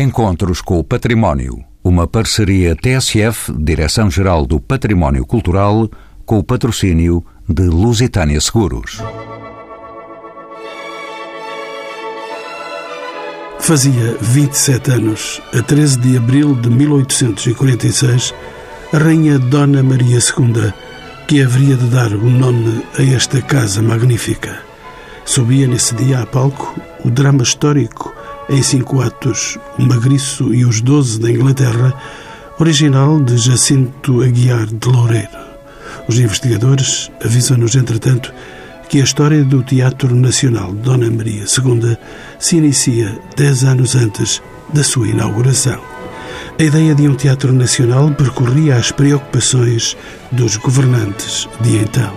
Encontros 0.00 0.62
com 0.62 0.78
o 0.78 0.84
Património. 0.84 1.62
Uma 1.84 2.06
parceria 2.06 2.74
TSF, 2.74 3.52
Direção-Geral 3.52 4.46
do 4.46 4.58
Património 4.58 5.26
Cultural, 5.26 5.90
com 6.24 6.38
o 6.38 6.42
patrocínio 6.42 7.22
de 7.46 7.64
Lusitânia 7.64 8.40
Seguros. 8.40 8.96
Fazia 13.58 14.16
27 14.22 14.90
anos, 14.90 15.42
a 15.52 15.60
13 15.60 15.98
de 15.98 16.16
abril 16.16 16.54
de 16.54 16.70
1846, 16.70 18.34
a 18.94 18.96
Rainha 18.96 19.38
Dona 19.38 19.82
Maria 19.82 20.16
II, 20.18 20.72
que 21.28 21.42
haveria 21.42 21.76
de 21.76 21.86
dar 21.90 22.10
o 22.14 22.30
nome 22.30 22.82
a 22.98 23.02
esta 23.02 23.42
casa 23.42 23.82
magnífica. 23.82 24.60
Subia 25.26 25.66
nesse 25.66 25.94
dia 25.94 26.20
a 26.20 26.26
palco 26.26 26.80
o 27.04 27.10
drama 27.10 27.42
histórico 27.42 28.18
em 28.50 28.62
cinco 28.62 29.00
atos, 29.00 29.56
O 29.78 29.82
Magriço 29.82 30.52
e 30.52 30.64
os 30.64 30.80
Doze 30.80 31.20
da 31.20 31.30
Inglaterra, 31.30 31.94
original 32.58 33.20
de 33.20 33.38
Jacinto 33.38 34.22
Aguiar 34.22 34.66
de 34.66 34.88
Loureiro. 34.88 35.28
Os 36.08 36.18
investigadores 36.18 37.10
avisam-nos, 37.24 37.76
entretanto, 37.76 38.32
que 38.88 39.00
a 39.00 39.04
história 39.04 39.44
do 39.44 39.62
Teatro 39.62 40.12
Nacional 40.16 40.74
de 40.74 40.80
Dona 40.80 41.08
Maria 41.08 41.44
II 41.44 41.96
se 42.40 42.56
inicia 42.56 43.16
dez 43.36 43.62
anos 43.62 43.94
antes 43.94 44.42
da 44.74 44.82
sua 44.82 45.06
inauguração. 45.06 45.80
A 46.58 46.62
ideia 46.62 46.92
de 46.92 47.08
um 47.08 47.14
teatro 47.14 47.52
nacional 47.52 48.10
percorria 48.10 48.76
as 48.76 48.90
preocupações 48.90 49.96
dos 50.32 50.56
governantes 50.56 51.48
de 51.60 51.76
então. 51.76 52.12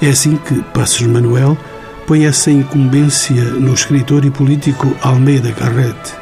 É 0.00 0.08
assim 0.08 0.36
que 0.36 0.62
Passos 0.72 1.06
Manuel 1.06 1.58
põe 2.08 2.24
essa 2.24 2.50
incumbência 2.50 3.34
no 3.34 3.74
escritor 3.74 4.24
e 4.24 4.30
político 4.30 4.96
Almeida 5.02 5.50
Garrett. 5.52 6.14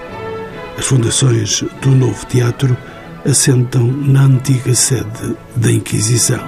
As 0.76 0.84
fundações 0.84 1.62
do 1.80 1.90
novo 1.90 2.26
teatro 2.26 2.76
assentam 3.24 3.86
na 3.86 4.22
antiga 4.22 4.74
sede 4.74 5.36
da 5.54 5.70
Inquisição. 5.70 6.40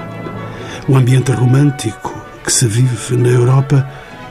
O 0.89 0.97
ambiente 0.97 1.31
romântico 1.31 2.21
que 2.45 2.53
se 2.53 2.67
vive 2.67 3.17
na 3.17 3.29
Europa 3.29 3.89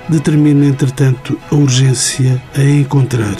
determina, 0.09 0.65
entretanto, 0.65 1.39
a 1.53 1.55
urgência 1.55 2.43
a 2.53 2.61
encontrar 2.61 3.37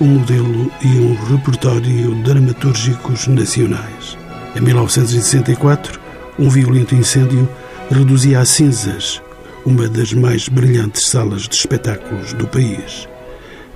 um 0.00 0.18
modelo 0.18 0.68
e 0.82 0.88
um 0.98 1.14
repertório 1.30 2.12
dramatúrgicos 2.24 3.28
nacionais. 3.28 4.18
Em 4.56 4.60
1964, 4.60 6.00
um 6.40 6.48
violento 6.48 6.96
incêndio 6.96 7.48
reduzia 7.88 8.40
a 8.40 8.44
cinzas 8.44 9.22
uma 9.64 9.88
das 9.88 10.12
mais 10.12 10.48
brilhantes 10.48 11.08
salas 11.08 11.48
de 11.48 11.54
espetáculos 11.54 12.34
do 12.34 12.46
país. 12.46 13.08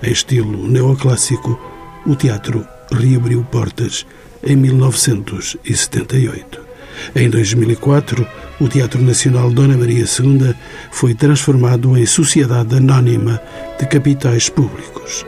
Em 0.03 0.13
estilo 0.13 0.69
neoclássico, 0.69 1.59
o 2.07 2.15
teatro 2.15 2.67
reabriu 2.93 3.43
portas 3.45 4.05
em 4.43 4.57
1978. 4.57 6.69
Em 7.15 7.31
2004, 7.31 8.27
o 8.61 8.69
Teatro 8.69 9.01
Nacional 9.03 9.51
Dona 9.51 9.77
Maria 9.77 10.05
II 10.05 10.55
foi 10.91 11.15
transformado 11.15 11.97
em 11.97 12.05
Sociedade 12.05 12.77
Anónima 12.77 13.41
de 13.79 13.87
Capitais 13.87 14.49
Públicos. 14.49 15.25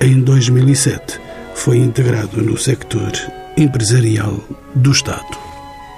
Em 0.00 0.20
2007, 0.20 1.20
foi 1.54 1.78
integrado 1.78 2.40
no 2.42 2.56
sector 2.56 3.10
empresarial 3.56 4.38
do 4.74 4.92
Estado. 4.92 5.36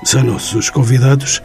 São 0.04 0.24
nossos 0.24 0.70
convidados 0.70 1.42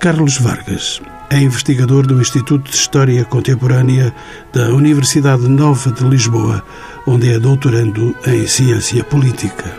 Carlos 0.00 0.38
Vargas, 0.38 1.00
é 1.32 1.38
investigador 1.40 2.06
do 2.06 2.20
Instituto 2.20 2.70
de 2.70 2.76
História 2.76 3.24
Contemporânea 3.24 4.14
da 4.52 4.68
Universidade 4.68 5.48
Nova 5.48 5.90
de 5.90 6.04
Lisboa, 6.04 6.62
onde 7.06 7.32
é 7.32 7.38
doutorando 7.38 8.14
em 8.26 8.46
Ciência 8.46 9.02
Política. 9.02 9.72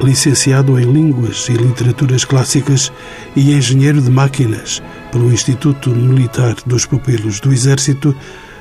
Licenciado 0.00 0.80
em 0.80 0.90
Línguas 0.90 1.46
e 1.50 1.52
Literaturas 1.52 2.24
Clássicas 2.24 2.90
e 3.36 3.52
engenheiro 3.52 4.00
de 4.00 4.10
máquinas 4.10 4.82
pelo 5.12 5.30
Instituto 5.30 5.90
Militar 5.90 6.56
dos 6.64 6.86
Pupilos 6.86 7.38
do 7.38 7.52
Exército, 7.52 8.16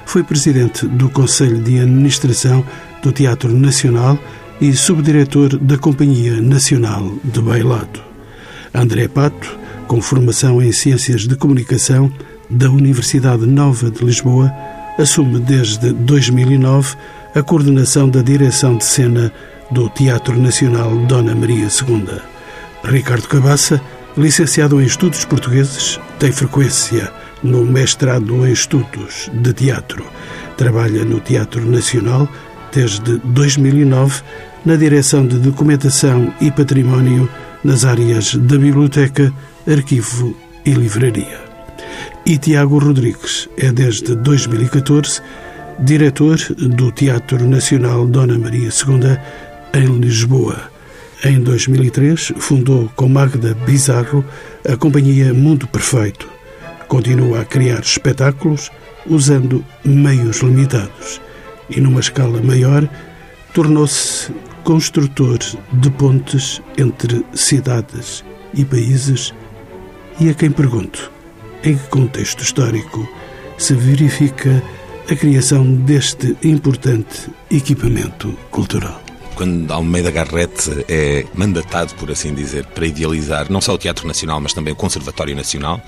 foi 0.05 0.21
presidente 0.21 0.85
do 0.85 1.09
Conselho 1.09 1.61
de 1.61 1.79
Administração 1.79 2.65
do 3.01 3.13
Teatro 3.13 3.53
Nacional 3.53 4.19
e 4.59 4.73
subdiretor 4.73 5.57
da 5.57 5.77
Companhia 5.77 6.41
Nacional 6.41 7.09
de 7.23 7.39
Bailado. 7.41 8.01
André 8.73 9.07
Pato 9.07 9.66
com 9.87 10.01
formação 10.01 10.61
em 10.61 10.71
Ciências 10.71 11.25
de 11.25 11.35
Comunicação 11.35 12.11
da 12.49 12.69
Universidade 12.69 13.45
Nova 13.45 13.89
de 13.89 14.03
Lisboa, 14.03 14.53
assume 14.99 15.39
desde 15.39 15.93
2009 15.93 16.95
a 17.33 17.41
coordenação 17.41 18.09
da 18.09 18.21
direção 18.21 18.77
de 18.77 18.83
cena 18.83 19.31
do 19.71 19.89
Teatro 19.89 20.37
Nacional 20.37 20.95
Dona 21.05 21.33
Maria 21.33 21.67
II. 21.67 22.05
Ricardo 22.83 23.27
Cabaça, 23.27 23.81
licenciado 24.17 24.81
em 24.81 24.85
Estudos 24.85 25.23
Portugueses, 25.25 25.99
tem 26.19 26.31
frequência 26.31 27.11
no 27.41 27.65
mestrado 27.65 28.45
em 28.45 28.51
Estudos 28.51 29.29
de 29.33 29.53
Teatro. 29.53 30.05
Trabalha 30.57 31.05
no 31.05 31.19
Teatro 31.19 31.65
Nacional 31.65 32.27
desde 32.73 33.17
2009 33.19 34.21
na 34.65 34.75
direção 34.75 35.25
de 35.25 35.37
Documentação 35.37 36.33
e 36.41 36.51
Património 36.51 37.29
nas 37.63 37.85
áreas 37.85 38.35
da 38.35 38.57
Biblioteca, 38.57 39.33
Arquivo 39.67 40.35
e 40.65 40.71
Livraria. 40.71 41.39
E 42.25 42.37
Tiago 42.37 42.77
Rodrigues 42.79 43.49
é 43.57 43.71
desde 43.71 44.15
2014 44.15 45.21
diretor 45.79 46.37
do 46.57 46.91
Teatro 46.91 47.47
Nacional 47.47 48.07
Dona 48.07 48.37
Maria 48.37 48.69
II 48.69 49.17
em 49.73 49.99
Lisboa. 49.99 50.71
Em 51.23 51.39
2003 51.41 52.33
fundou 52.37 52.89
com 52.95 53.09
Magda 53.09 53.53
Bizarro 53.65 54.23
a 54.67 54.77
companhia 54.77 55.33
Mundo 55.33 55.67
Perfeito. 55.67 56.29
Continua 56.87 57.41
a 57.41 57.45
criar 57.45 57.81
espetáculos 57.81 58.71
usando 59.05 59.63
meios 59.83 60.37
limitados 60.37 61.21
e 61.69 61.81
numa 61.81 61.99
escala 61.99 62.41
maior 62.41 62.87
tornou-se 63.53 64.31
construtor 64.63 65.39
de 65.73 65.89
pontes 65.91 66.61
entre 66.77 67.25
cidades 67.33 68.23
e 68.53 68.63
países 68.63 69.33
e 70.19 70.29
a 70.29 70.33
quem 70.33 70.51
pergunto 70.51 71.11
em 71.63 71.77
que 71.77 71.87
contexto 71.89 72.43
histórico 72.43 73.07
se 73.57 73.73
verifica 73.73 74.61
a 75.09 75.15
criação 75.15 75.73
deste 75.73 76.35
importante 76.43 77.29
equipamento 77.49 78.29
cultural 78.51 79.06
quando 79.37 79.71
Almeida 79.71 80.09
Garrett 80.09 80.83
é 80.89 81.23
mandatado, 81.35 81.93
por 81.93 82.09
assim 82.09 82.33
dizer, 82.33 82.65
para 82.65 82.87
idealizar 82.87 83.51
não 83.51 83.61
só 83.61 83.75
o 83.75 83.77
Teatro 83.77 84.07
Nacional, 84.07 84.41
mas 84.41 84.51
também 84.51 84.73
o 84.73 84.75
Conservatório 84.75 85.35
Nacional, 85.35 85.79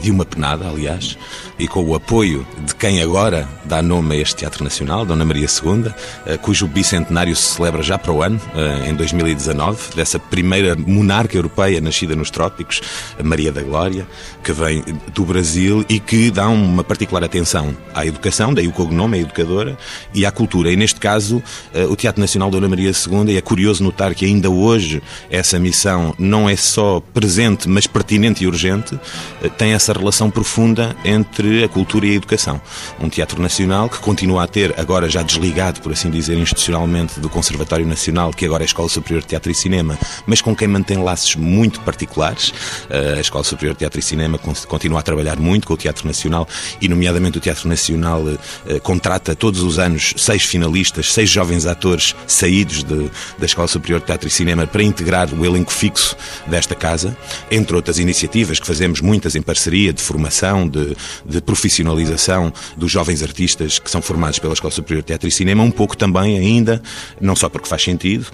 de 0.00 0.10
uma 0.10 0.24
penada, 0.24 0.66
aliás, 0.66 1.18
e 1.58 1.68
com 1.68 1.84
o 1.84 1.94
apoio 1.94 2.46
de 2.64 2.74
quem 2.74 3.02
agora 3.02 3.46
dá 3.66 3.82
nome 3.82 4.16
a 4.16 4.18
este 4.18 4.36
Teatro 4.36 4.64
Nacional, 4.64 5.04
Dona 5.04 5.22
Maria 5.22 5.46
II, 5.46 5.92
eh, 6.24 6.38
cujo 6.38 6.66
bicentenário 6.66 7.36
se 7.36 7.56
celebra 7.56 7.82
já 7.82 7.98
para 7.98 8.10
o 8.10 8.22
ano, 8.22 8.40
eh, 8.54 8.88
em 8.88 8.94
2019, 8.94 9.94
dessa 9.94 10.18
primeira 10.18 10.74
monarca 10.74 11.36
europeia 11.36 11.82
nascida 11.82 12.16
nos 12.16 12.30
trópicos, 12.30 12.80
Maria 13.22 13.52
da 13.52 13.62
Glória, 13.62 14.06
que 14.42 14.50
vem 14.50 14.82
do 15.12 15.26
Brasil 15.26 15.84
e 15.90 16.00
que 16.00 16.30
dá 16.30 16.48
uma 16.48 16.82
particular 16.82 17.22
atenção 17.22 17.76
à 17.92 18.06
educação, 18.06 18.54
daí 18.54 18.66
o 18.66 18.72
cognome, 18.72 19.18
a 19.18 19.20
educadora, 19.20 19.76
e 20.14 20.24
à 20.24 20.30
cultura. 20.30 20.72
E 20.72 20.76
neste 20.76 20.98
caso, 20.98 21.42
o 21.90 21.96
Teatro 21.96 22.20
Nacional 22.20 22.50
Dona 22.50 22.68
Maria 22.68 22.93
segunda, 22.94 23.30
e 23.30 23.36
é 23.36 23.40
curioso 23.40 23.82
notar 23.82 24.14
que 24.14 24.24
ainda 24.24 24.48
hoje 24.48 25.02
essa 25.30 25.58
missão 25.58 26.14
não 26.18 26.48
é 26.48 26.56
só 26.56 27.00
presente, 27.12 27.68
mas 27.68 27.86
pertinente 27.86 28.44
e 28.44 28.46
urgente, 28.46 28.98
eh, 29.42 29.48
tem 29.48 29.72
essa 29.72 29.92
relação 29.92 30.30
profunda 30.30 30.96
entre 31.04 31.64
a 31.64 31.68
cultura 31.68 32.06
e 32.06 32.12
a 32.12 32.14
educação. 32.14 32.60
Um 33.00 33.08
teatro 33.08 33.40
nacional 33.42 33.88
que 33.88 33.98
continua 33.98 34.44
a 34.44 34.46
ter, 34.46 34.78
agora 34.78 35.08
já 35.08 35.22
desligado, 35.22 35.80
por 35.80 35.92
assim 35.92 36.10
dizer, 36.10 36.38
institucionalmente 36.38 37.20
do 37.20 37.28
Conservatório 37.28 37.86
Nacional, 37.86 38.32
que 38.32 38.44
agora 38.44 38.62
é 38.62 38.64
a 38.64 38.66
Escola 38.66 38.88
Superior 38.88 39.22
de 39.22 39.28
Teatro 39.28 39.50
e 39.50 39.54
Cinema, 39.54 39.98
mas 40.26 40.40
com 40.40 40.54
quem 40.54 40.68
mantém 40.68 41.02
laços 41.02 41.36
muito 41.36 41.80
particulares. 41.80 42.52
Eh, 42.88 43.14
a 43.18 43.20
Escola 43.20 43.44
Superior 43.44 43.74
de 43.74 43.80
Teatro 43.80 43.98
e 43.98 44.02
Cinema 44.02 44.38
continua 44.38 45.00
a 45.00 45.02
trabalhar 45.02 45.38
muito 45.38 45.66
com 45.66 45.74
o 45.74 45.76
Teatro 45.76 46.06
Nacional 46.06 46.46
e, 46.80 46.88
nomeadamente, 46.88 47.38
o 47.38 47.40
Teatro 47.40 47.68
Nacional 47.68 48.22
eh, 48.66 48.78
contrata 48.80 49.34
todos 49.34 49.62
os 49.62 49.78
anos 49.78 50.14
seis 50.16 50.44
finalistas, 50.44 51.12
seis 51.12 51.30
jovens 51.30 51.66
atores 51.66 52.14
saídos 52.26 52.83
de, 52.84 53.10
da 53.38 53.46
Escola 53.46 53.68
Superior 53.68 54.00
de 54.00 54.06
Teatro 54.06 54.28
e 54.28 54.30
Cinema 54.30 54.66
para 54.66 54.82
integrar 54.82 55.32
o 55.32 55.44
elenco 55.44 55.72
fixo 55.72 56.16
desta 56.46 56.74
casa, 56.74 57.16
entre 57.50 57.74
outras 57.74 57.98
iniciativas 57.98 58.60
que 58.60 58.66
fazemos 58.66 59.00
muitas 59.00 59.34
em 59.34 59.42
parceria, 59.42 59.92
de 59.92 60.02
formação, 60.02 60.68
de, 60.68 60.96
de 61.24 61.40
profissionalização 61.40 62.52
dos 62.76 62.90
jovens 62.90 63.22
artistas 63.22 63.78
que 63.78 63.90
são 63.90 64.02
formados 64.02 64.38
pela 64.38 64.52
Escola 64.52 64.72
Superior 64.72 65.02
de 65.02 65.08
Teatro 65.08 65.28
e 65.28 65.32
Cinema, 65.32 65.62
um 65.62 65.70
pouco 65.70 65.96
também 65.96 66.38
ainda, 66.38 66.82
não 67.20 67.34
só 67.34 67.48
porque 67.48 67.68
faz 67.68 67.82
sentido, 67.82 68.26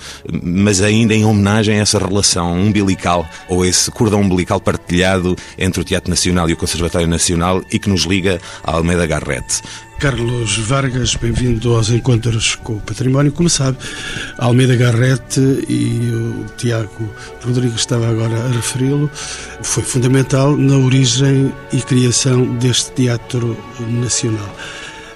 mas 0.42 0.80
ainda 0.80 1.14
em 1.14 1.24
homenagem 1.24 1.78
a 1.78 1.82
essa 1.82 1.98
relação 1.98 2.58
umbilical 2.58 3.28
ou 3.48 3.64
esse 3.64 3.90
cordão 3.90 4.20
umbilical 4.20 4.60
partilhado 4.60 5.36
entre 5.58 5.80
o 5.80 5.84
Teatro 5.84 6.10
Nacional 6.10 6.48
e 6.48 6.52
o 6.52 6.56
Conservatório 6.56 7.06
Nacional 7.06 7.62
e 7.70 7.78
que 7.78 7.88
nos 7.88 8.02
liga 8.02 8.40
à 8.62 8.72
Almeida 8.72 9.06
Garrett. 9.06 9.62
Carlos 10.00 10.56
Vargas, 10.56 11.14
bem-vindo 11.14 11.76
aos 11.76 11.90
Encontros 11.90 12.54
com 12.54 12.72
o 12.76 12.80
Património. 12.80 13.32
Como 13.32 13.50
sabe, 13.50 13.76
Almeida 14.38 14.74
Garrete 14.74 15.40
e 15.68 16.10
o 16.10 16.46
Tiago 16.56 17.14
Rodrigues 17.44 17.80
estava 17.80 18.08
agora 18.08 18.34
a 18.34 18.48
referi-lo, 18.48 19.10
foi 19.62 19.82
fundamental 19.82 20.56
na 20.56 20.78
origem 20.78 21.52
e 21.70 21.82
criação 21.82 22.56
deste 22.56 22.92
teatro 22.92 23.54
nacional. 24.00 24.56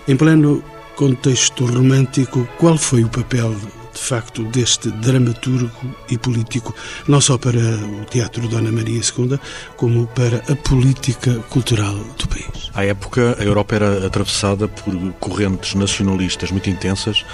Em 0.06 0.16
pleno 0.16 0.62
contexto 0.96 1.64
romântico, 1.64 2.46
qual 2.58 2.76
foi 2.76 3.04
o 3.04 3.08
papel 3.08 3.56
de 3.94 4.00
facto, 4.00 4.42
deste 4.44 4.90
dramaturgo 4.90 5.70
e 6.10 6.18
político, 6.18 6.74
não 7.06 7.20
só 7.20 7.38
para 7.38 7.58
o 7.58 8.04
Teatro 8.10 8.46
Dona 8.48 8.72
Maria 8.72 9.00
II, 9.00 9.38
como 9.76 10.06
para 10.08 10.38
a 10.52 10.56
política 10.56 11.34
cultural 11.48 11.94
do 11.94 12.28
país. 12.28 12.70
À 12.74 12.84
época, 12.84 13.36
a 13.38 13.44
Europa 13.44 13.76
era 13.76 14.06
atravessada 14.06 14.66
por 14.66 14.94
correntes 15.20 15.74
nacionalistas 15.74 16.50
muito 16.50 16.68
intensas 16.68 17.24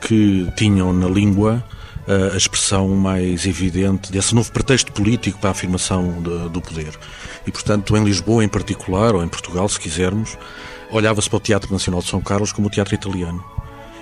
que 0.00 0.48
tinham 0.56 0.92
na 0.92 1.08
língua 1.08 1.64
eh, 2.06 2.30
a 2.32 2.36
expressão 2.36 2.88
mais 2.88 3.46
evidente 3.46 4.12
desse 4.12 4.34
novo 4.34 4.52
pretexto 4.52 4.92
político 4.92 5.38
para 5.38 5.50
a 5.50 5.52
afirmação 5.52 6.22
do 6.22 6.60
poder. 6.60 6.94
E, 7.46 7.50
portanto, 7.50 7.96
em 7.96 8.04
Lisboa 8.04 8.44
em 8.44 8.48
particular, 8.48 9.14
ou 9.14 9.24
em 9.24 9.28
Portugal, 9.28 9.68
se 9.68 9.80
quisermos, 9.80 10.38
olhava-se 10.90 11.28
para 11.28 11.38
o 11.38 11.40
Teatro 11.40 11.72
Nacional 11.72 12.00
de 12.00 12.08
São 12.08 12.20
Carlos 12.20 12.52
como 12.52 12.68
o 12.68 12.70
teatro 12.70 12.94
italiano 12.94 13.53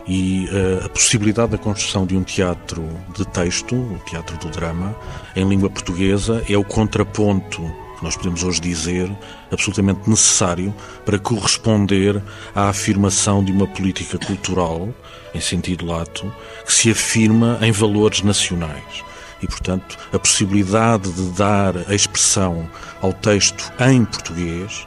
e 0.06 0.48
uh, 0.50 0.86
a 0.86 0.88
possibilidade 0.88 1.52
da 1.52 1.58
construção 1.58 2.04
de 2.04 2.16
um 2.16 2.22
teatro 2.22 2.84
de 3.16 3.24
texto, 3.26 3.74
o 3.74 3.98
teatro 4.04 4.36
do 4.38 4.48
drama, 4.48 4.96
em 5.36 5.48
língua 5.48 5.70
portuguesa, 5.70 6.44
é 6.48 6.56
o 6.56 6.64
contraponto 6.64 7.62
nós 8.02 8.16
podemos 8.16 8.42
hoje 8.42 8.60
dizer 8.60 9.08
absolutamente 9.50 10.10
necessário 10.10 10.74
para 11.04 11.20
corresponder 11.20 12.20
à 12.52 12.68
afirmação 12.68 13.44
de 13.44 13.52
uma 13.52 13.66
política 13.66 14.18
cultural, 14.18 14.92
em 15.32 15.40
sentido 15.40 15.86
lato, 15.86 16.30
que 16.66 16.72
se 16.72 16.90
afirma 16.90 17.58
em 17.62 17.70
valores 17.70 18.22
nacionais. 18.22 19.04
E, 19.40 19.46
portanto, 19.46 19.96
a 20.12 20.18
possibilidade 20.18 21.12
de 21.12 21.30
dar 21.30 21.76
a 21.88 21.94
expressão 21.94 22.68
ao 23.00 23.12
texto 23.12 23.72
em 23.80 24.04
português 24.04 24.86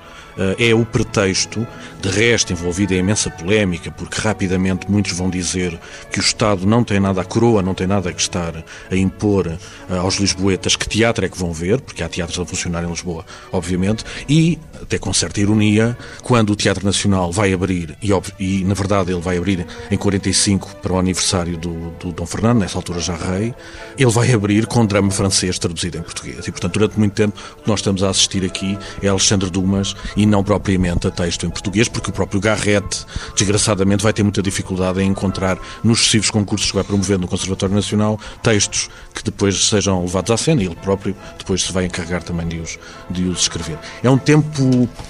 é 0.59 0.73
o 0.73 0.85
pretexto, 0.85 1.65
de 2.01 2.09
resto 2.09 2.53
envolvido 2.53 2.93
em 2.93 2.97
imensa 2.97 3.29
polémica, 3.29 3.89
porque 3.91 4.19
rapidamente 4.19 4.89
muitos 4.89 5.13
vão 5.13 5.29
dizer 5.29 5.79
que 6.11 6.19
o 6.19 6.21
Estado 6.21 6.65
não 6.65 6.83
tem 6.83 6.99
nada, 6.99 7.21
a 7.21 7.25
coroa 7.25 7.61
não 7.61 7.73
tem 7.73 7.87
nada 7.87 8.11
que 8.13 8.21
estar 8.21 8.63
a 8.91 8.95
impor 8.95 9.47
eh, 9.47 9.97
aos 9.97 10.15
lisboetas. 10.15 10.75
Que 10.75 10.87
teatro 10.87 11.25
é 11.25 11.29
que 11.29 11.37
vão 11.37 11.51
ver, 11.51 11.81
porque 11.81 12.03
há 12.03 12.09
teatros 12.09 12.39
a 12.39 12.45
funcionar 12.45 12.83
em 12.83 12.87
Lisboa, 12.87 13.25
obviamente, 13.51 14.03
e, 14.29 14.59
até 14.85 14.99
com 14.99 15.11
certa 15.11 15.41
ironia, 15.41 15.97
quando 16.21 16.51
o 16.51 16.55
Teatro 16.55 16.85
Nacional 16.85 17.31
vai 17.31 17.51
abrir, 17.51 17.97
e, 18.01 18.11
e 18.39 18.63
na 18.63 18.75
verdade 18.75 19.11
ele 19.11 19.19
vai 19.19 19.37
abrir 19.37 19.65
em 19.89 19.97
45 19.97 20.75
para 20.75 20.93
o 20.93 20.99
aniversário 20.99 21.57
do, 21.57 21.89
do 21.99 22.11
Dom 22.11 22.25
Fernando, 22.25 22.59
nessa 22.59 22.77
altura 22.77 22.99
já 22.99 23.15
rei, 23.15 23.53
ele 23.97 24.11
vai 24.11 24.31
abrir 24.31 24.67
com 24.67 24.85
drama 24.85 25.09
francês 25.09 25.57
traduzido 25.57 25.97
em 25.97 26.01
português. 26.01 26.47
E, 26.47 26.51
portanto, 26.51 26.73
durante 26.73 26.99
muito 26.99 27.13
tempo, 27.13 27.37
o 27.57 27.63
que 27.63 27.67
nós 27.67 27.79
estamos 27.79 28.03
a 28.03 28.09
assistir 28.09 28.45
aqui 28.45 28.77
é 29.01 29.07
Alexandre 29.07 29.49
Dumas 29.49 29.95
e 30.15 30.25
não 30.25 30.43
propriamente 30.43 31.07
a 31.07 31.11
texto 31.11 31.45
em 31.45 31.49
português, 31.49 31.89
porque 31.89 32.11
o 32.11 32.13
próprio 32.13 32.39
Garrett, 32.39 33.05
desgraçadamente, 33.35 34.03
vai 34.03 34.13
ter 34.13 34.23
muita 34.23 34.41
dificuldade 34.41 35.01
em 35.01 35.09
encontrar 35.09 35.57
nos 35.83 35.99
sucessivos 35.99 36.29
concursos 36.29 36.69
que 36.69 36.75
vai 36.75 36.83
promover 36.83 37.17
no 37.17 37.27
Conservatório 37.27 37.73
Nacional 37.73 38.19
textos 38.43 38.89
que 39.13 39.23
depois 39.23 39.67
sejam 39.67 40.01
levados 40.01 40.29
à 40.29 40.37
cena 40.37 40.61
e 40.61 40.65
ele 40.65 40.75
próprio 40.75 41.15
depois 41.37 41.63
se 41.63 41.71
vai 41.71 41.85
encarregar 41.85 42.21
também 42.21 42.47
de 42.47 42.59
os, 42.59 42.77
de 43.09 43.23
os 43.23 43.41
escrever. 43.41 43.79
É 44.03 44.09
um 44.09 44.17
tempo 44.17 44.61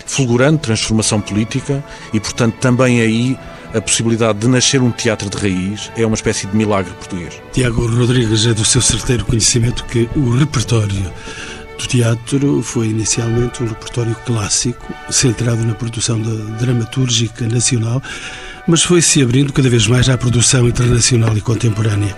fulgurante, 0.06 0.62
transformação 0.62 1.20
política 1.22 1.84
e, 2.14 2.20
portanto, 2.20 2.56
também 2.60 3.02
aí 3.02 3.38
a 3.74 3.82
possibilidade 3.82 4.40
de 4.40 4.48
nascer 4.48 4.82
um 4.82 4.92
teatro 4.92 5.30
de 5.30 5.38
raiz 5.38 5.92
é 5.98 6.06
uma 6.06 6.16
espécie 6.16 6.48
de 6.48 6.56
milagre 6.56 6.94
português. 6.94 7.42
Tiago 7.52 7.86
Rodrigues 7.88 8.46
é 8.46 8.54
do 8.54 8.64
seu 8.64 8.82
certeiro 8.82 9.26
conhecimento 9.26 9.84
que 9.86 10.10
o 10.16 10.30
repertório 10.30 11.12
do 11.78 11.88
teatro 11.88 12.62
foi 12.64 12.88
inicialmente 12.88 13.62
um 13.62 13.68
repertório 13.68 14.16
clássico, 14.26 14.94
centrado 15.10 15.66
na 15.66 15.74
produção 15.74 16.22
dramatúrgica 16.58 17.48
nacional, 17.48 18.02
mas 18.68 18.84
foi-se 18.84 19.22
abrindo 19.22 19.54
cada 19.54 19.70
vez 19.70 19.88
mais 19.88 20.10
à 20.10 20.18
produção 20.18 20.68
internacional 20.68 21.36
e 21.38 21.42
contemporânea. 21.42 22.16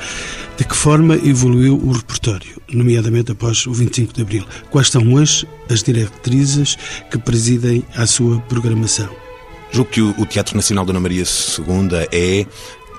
De 0.57 0.63
que 0.63 0.75
forma 0.75 1.15
evoluiu 1.15 1.77
o 1.77 1.91
repertório, 1.91 2.59
nomeadamente 2.71 3.31
após 3.31 3.67
o 3.67 3.73
25 3.73 4.13
de 4.13 4.21
Abril? 4.21 4.45
Quais 4.71 4.89
são 4.89 5.13
hoje 5.13 5.47
as 5.69 5.83
diretrizes 5.83 6.77
que 7.11 7.17
presidem 7.17 7.83
a 7.95 8.07
sua 8.07 8.39
programação? 8.41 9.09
Julgo 9.71 9.91
que 9.91 10.01
o 10.01 10.25
Teatro 10.25 10.55
Nacional 10.55 10.85
Dona 10.85 10.99
Maria 10.99 11.23
II 11.23 12.07
é 12.11 12.45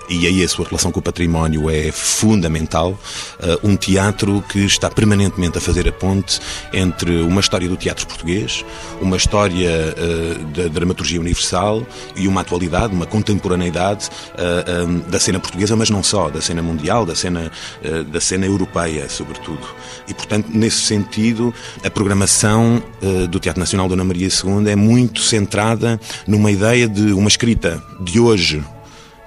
e 0.08 0.26
aí 0.26 0.42
a 0.42 0.48
sua 0.48 0.66
relação 0.66 0.90
com 0.90 1.00
o 1.00 1.02
património 1.02 1.68
é 1.68 1.92
fundamental. 1.92 2.98
Uh, 3.38 3.68
um 3.68 3.76
teatro 3.76 4.42
que 4.48 4.60
está 4.60 4.90
permanentemente 4.90 5.58
a 5.58 5.60
fazer 5.60 5.86
a 5.88 5.92
ponte 5.92 6.40
entre 6.72 7.22
uma 7.22 7.40
história 7.40 7.68
do 7.68 7.76
teatro 7.76 8.06
português, 8.06 8.64
uma 9.00 9.16
história 9.16 9.94
uh, 9.96 10.44
da 10.46 10.68
dramaturgia 10.68 11.20
universal 11.20 11.86
e 12.16 12.26
uma 12.26 12.40
atualidade, 12.40 12.94
uma 12.94 13.06
contemporaneidade 13.06 14.08
um, 14.86 15.00
da 15.10 15.18
cena 15.18 15.38
portuguesa, 15.38 15.76
mas 15.76 15.90
não 15.90 16.02
só, 16.02 16.30
da 16.30 16.40
cena 16.40 16.62
mundial, 16.62 17.04
da 17.04 17.14
cena, 17.14 17.50
da 18.10 18.20
cena 18.20 18.46
europeia, 18.46 19.08
sobretudo. 19.08 19.66
E, 20.06 20.14
portanto, 20.14 20.48
nesse 20.52 20.80
sentido, 20.80 21.52
a 21.84 21.90
programação 21.90 22.82
do 23.30 23.38
Teatro 23.38 23.60
Nacional 23.60 23.88
Dona 23.88 24.04
Maria 24.04 24.28
II 24.28 24.70
é 24.70 24.76
muito 24.76 25.20
centrada 25.20 26.00
numa 26.26 26.50
ideia 26.50 26.88
de 26.88 27.12
uma 27.12 27.28
escrita 27.28 27.82
de 28.00 28.20
hoje 28.20 28.62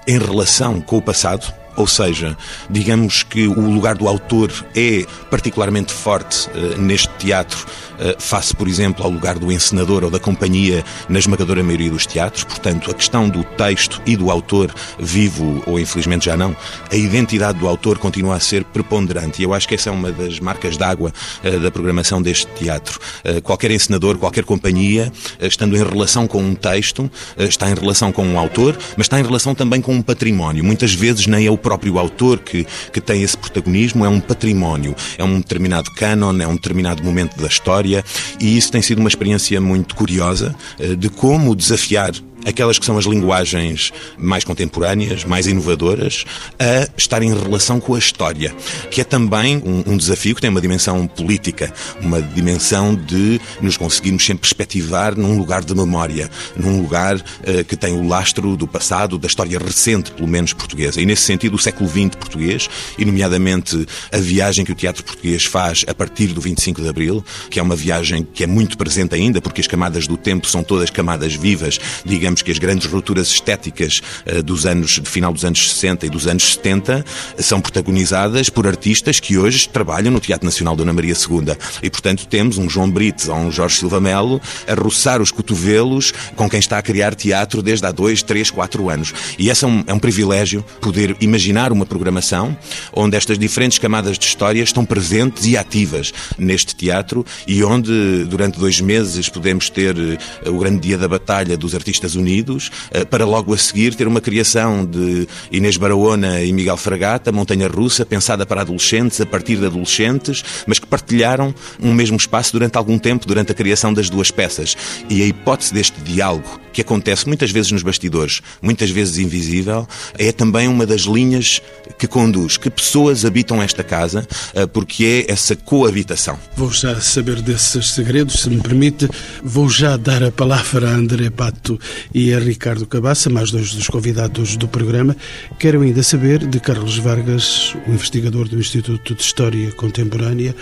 em 0.06 0.18
relação 0.18 0.80
com 0.80 0.98
o 0.98 1.02
passado, 1.02 1.52
ou 1.76 1.86
seja, 1.86 2.36
digamos 2.68 3.22
que 3.22 3.46
o 3.46 3.60
lugar 3.60 3.96
do 3.96 4.08
autor 4.08 4.52
é 4.74 5.04
particularmente 5.30 5.92
forte 5.92 6.48
uh, 6.50 6.80
neste 6.80 7.08
teatro, 7.18 7.66
uh, 7.94 8.20
face, 8.20 8.54
por 8.54 8.68
exemplo, 8.68 9.04
ao 9.04 9.10
lugar 9.10 9.38
do 9.38 9.50
encenador 9.50 10.04
ou 10.04 10.10
da 10.10 10.18
companhia 10.18 10.84
na 11.08 11.18
esmagadora 11.18 11.62
maioria 11.62 11.90
dos 11.90 12.06
teatros. 12.06 12.44
Portanto, 12.44 12.90
a 12.90 12.94
questão 12.94 13.28
do 13.28 13.42
texto 13.44 14.00
e 14.04 14.16
do 14.16 14.30
autor, 14.30 14.72
vivo 14.98 15.62
ou 15.66 15.80
infelizmente 15.80 16.26
já 16.26 16.36
não, 16.36 16.54
a 16.90 16.96
identidade 16.96 17.58
do 17.58 17.66
autor 17.66 17.98
continua 17.98 18.36
a 18.36 18.40
ser 18.40 18.64
preponderante. 18.64 19.40
E 19.40 19.44
eu 19.44 19.54
acho 19.54 19.66
que 19.66 19.74
essa 19.74 19.88
é 19.88 19.92
uma 19.92 20.12
das 20.12 20.38
marcas 20.40 20.76
d'água 20.76 21.12
uh, 21.42 21.60
da 21.60 21.70
programação 21.70 22.20
deste 22.20 22.46
teatro. 22.54 23.00
qualquer 23.42 23.70
encenador, 23.70 24.18
qualquer 24.18 24.44
companhia, 24.44 25.12
estando 25.40 25.76
em 25.76 25.82
relação 25.82 26.26
com 26.26 26.42
um 26.42 26.54
texto, 26.54 27.10
está 27.38 27.70
em 27.70 27.74
relação 27.74 28.12
com 28.12 28.26
um 28.26 28.38
autor, 28.38 28.76
mas 28.96 29.06
está 29.06 29.18
em 29.18 29.22
relação 29.22 29.54
também 29.54 29.80
com 29.80 29.94
um 29.94 30.02
património. 30.02 30.64
Muitas 30.64 30.92
vezes 30.92 31.26
nem 31.26 31.46
é 31.46 31.50
o 31.50 31.56
próprio 31.62 31.98
autor 31.98 32.40
que, 32.40 32.66
que 32.92 33.00
tem 33.00 33.22
esse 33.22 33.36
protagonismo, 33.36 34.04
é 34.04 34.08
um 34.08 34.20
património, 34.20 34.94
é 35.16 35.24
um 35.24 35.38
determinado 35.38 35.90
canon, 35.94 36.38
é 36.40 36.46
um 36.46 36.56
determinado 36.56 37.02
momento 37.02 37.40
da 37.40 37.46
história 37.46 38.04
e 38.40 38.56
isso 38.56 38.70
tem 38.70 38.82
sido 38.82 38.98
uma 38.98 39.08
experiência 39.08 39.60
muito 39.60 39.94
curiosa 39.94 40.54
eh, 40.78 40.94
de 40.94 41.08
como 41.08 41.54
desafiar 41.54 42.12
aquelas 42.44 42.78
que 42.78 42.86
são 42.86 42.98
as 42.98 43.04
linguagens 43.04 43.92
mais 44.18 44.44
contemporâneas, 44.44 45.24
mais 45.24 45.46
inovadoras, 45.46 46.24
a 46.58 46.88
estar 46.96 47.22
em 47.22 47.34
relação 47.34 47.80
com 47.80 47.94
a 47.94 47.98
história, 47.98 48.54
que 48.90 49.00
é 49.00 49.04
também 49.04 49.58
um, 49.58 49.92
um, 49.92 49.96
desafio 49.96 50.34
que 50.34 50.40
tem 50.40 50.50
uma 50.50 50.60
dimensão 50.60 51.06
política, 51.06 51.72
uma 52.00 52.20
dimensão 52.20 52.94
de 52.94 53.40
nos 53.60 53.76
conseguirmos 53.76 54.24
sempre 54.24 54.42
perspectivar 54.42 55.16
num 55.16 55.38
lugar 55.38 55.64
de 55.64 55.74
memória, 55.74 56.30
num 56.56 56.80
lugar 56.80 57.16
uh, 57.16 57.64
que 57.66 57.76
tem 57.76 57.92
o 57.92 58.06
lastro 58.06 58.56
do 58.56 58.66
passado, 58.66 59.18
da 59.18 59.26
história 59.26 59.58
recente, 59.58 60.10
pelo 60.12 60.28
menos 60.28 60.52
portuguesa. 60.52 61.00
E 61.00 61.06
nesse 61.06 61.22
sentido, 61.22 61.54
o 61.54 61.58
século 61.58 61.88
XX 61.88 62.16
português, 62.16 62.68
e 62.98 63.04
nomeadamente 63.04 63.86
a 64.10 64.18
viagem 64.18 64.64
que 64.64 64.72
o 64.72 64.74
teatro 64.74 65.04
português 65.04 65.44
faz 65.44 65.84
a 65.86 65.94
partir 65.94 66.28
do 66.28 66.40
25 66.40 66.82
de 66.82 66.88
Abril, 66.88 67.24
que 67.50 67.58
é 67.58 67.62
uma 67.62 67.76
viagem 67.76 68.26
que 68.32 68.44
é 68.44 68.46
muito 68.46 68.76
presente 68.76 69.14
ainda, 69.14 69.40
porque 69.40 69.60
as 69.60 69.66
camadas 69.66 70.06
do 70.06 70.16
tempo 70.16 70.46
são 70.46 70.62
todas 70.62 70.90
camadas 70.90 71.34
vivas, 71.34 71.78
digamos 72.04 72.31
digamos 72.32 72.42
que 72.42 72.50
as 72.50 72.58
grandes 72.58 72.86
rupturas 72.86 73.28
estéticas 73.28 74.00
uh, 74.26 74.42
dos 74.42 74.64
anos, 74.64 74.92
de 74.92 75.08
final 75.08 75.32
dos 75.32 75.44
anos 75.44 75.72
60 75.72 76.06
e 76.06 76.10
dos 76.10 76.26
anos 76.26 76.54
70 76.54 77.04
são 77.38 77.60
protagonizadas 77.60 78.48
por 78.48 78.66
artistas 78.66 79.20
que 79.20 79.36
hoje 79.36 79.68
trabalham 79.68 80.10
no 80.10 80.20
Teatro 80.20 80.46
Nacional 80.46 80.74
Dona 80.74 80.92
Maria 80.92 81.14
II. 81.14 81.54
E, 81.82 81.90
portanto, 81.90 82.26
temos 82.26 82.58
um 82.58 82.68
João 82.68 82.90
Brites 82.90 83.28
ou 83.28 83.36
um 83.36 83.52
Jorge 83.52 83.76
Silva 83.76 84.00
Melo 84.00 84.40
a 84.66 84.74
roçar 84.74 85.20
os 85.20 85.30
cotovelos 85.30 86.12
com 86.34 86.48
quem 86.48 86.58
está 86.58 86.78
a 86.78 86.82
criar 86.82 87.14
teatro 87.14 87.62
desde 87.62 87.86
há 87.86 87.92
dois, 87.92 88.22
três, 88.22 88.50
quatro 88.50 88.88
anos. 88.88 89.12
E 89.38 89.50
esse 89.50 89.64
é 89.64 89.68
um, 89.68 89.84
é 89.86 89.92
um 89.92 89.98
privilégio 89.98 90.64
poder 90.80 91.16
imaginar 91.20 91.72
uma 91.72 91.84
programação 91.84 92.56
onde 92.92 93.16
estas 93.16 93.38
diferentes 93.38 93.78
camadas 93.78 94.18
de 94.18 94.24
história 94.24 94.62
estão 94.62 94.84
presentes 94.84 95.46
e 95.46 95.56
ativas 95.56 96.12
neste 96.38 96.74
teatro 96.74 97.24
e 97.46 97.62
onde, 97.62 98.24
durante 98.24 98.58
dois 98.58 98.80
meses, 98.80 99.28
podemos 99.28 99.68
ter 99.68 99.94
uh, 99.96 100.50
o 100.50 100.58
grande 100.58 100.80
dia 100.80 100.98
da 100.98 101.08
batalha 101.08 101.56
dos 101.56 101.74
artistas 101.74 102.14
Unidos, 102.22 102.70
uh, 102.94 103.04
para 103.06 103.24
logo 103.24 103.52
a 103.52 103.58
seguir 103.58 103.94
ter 103.94 104.06
uma 104.06 104.20
criação 104.20 104.84
de 104.84 105.26
Inês 105.50 105.76
Barahona 105.76 106.40
e 106.42 106.52
Miguel 106.52 106.76
Fragata, 106.76 107.32
Montanha 107.32 107.66
Russa, 107.66 108.06
pensada 108.06 108.46
para 108.46 108.60
adolescentes, 108.60 109.20
a 109.20 109.26
partir 109.26 109.56
de 109.56 109.66
adolescentes, 109.66 110.44
mas 110.66 110.78
que 110.78 110.86
partilharam 110.86 111.52
um 111.82 111.92
mesmo 111.92 112.16
espaço 112.16 112.52
durante 112.52 112.78
algum 112.78 112.98
tempo, 112.98 113.26
durante 113.26 113.50
a 113.50 113.54
criação 113.54 113.92
das 113.92 114.08
duas 114.08 114.30
peças. 114.30 114.76
E 115.10 115.22
a 115.22 115.26
hipótese 115.26 115.74
deste 115.74 116.00
diálogo, 116.00 116.60
que 116.72 116.80
acontece 116.80 117.26
muitas 117.26 117.50
vezes 117.50 117.72
nos 117.72 117.82
bastidores, 117.82 118.40
muitas 118.62 118.90
vezes 118.90 119.18
invisível, 119.18 119.86
é 120.16 120.30
também 120.32 120.68
uma 120.68 120.86
das 120.86 121.02
linhas 121.02 121.60
que 121.98 122.06
conduz 122.06 122.56
que 122.56 122.70
pessoas 122.70 123.24
habitam 123.24 123.62
esta 123.62 123.82
casa, 123.82 124.26
uh, 124.54 124.68
porque 124.68 125.26
é 125.28 125.32
essa 125.32 125.56
coabitação. 125.56 126.38
Vou 126.56 126.70
já 126.70 127.00
saber 127.00 127.42
desses 127.42 127.90
segredos, 127.90 128.42
se 128.42 128.48
me 128.48 128.60
permite. 128.60 129.08
Vou 129.42 129.68
já 129.68 129.96
dar 129.96 130.22
a 130.22 130.30
palavra 130.30 130.88
a 130.88 130.94
André 130.94 131.30
Pato 131.30 131.78
e 132.14 132.32
a 132.34 132.38
Ricardo 132.38 132.86
Cabaça, 132.86 133.30
mais 133.30 133.50
dois 133.50 133.74
dos 133.74 133.88
convidados 133.88 134.56
do 134.56 134.68
programa. 134.68 135.16
Quero 135.58 135.82
ainda 135.82 136.02
saber 136.02 136.46
de 136.46 136.60
Carlos 136.60 136.98
Vargas, 136.98 137.74
o 137.86 137.92
investigador 137.92 138.48
do 138.48 138.58
Instituto 138.58 139.14
de 139.14 139.22
História 139.22 139.70
Contemporânea, 139.72 140.54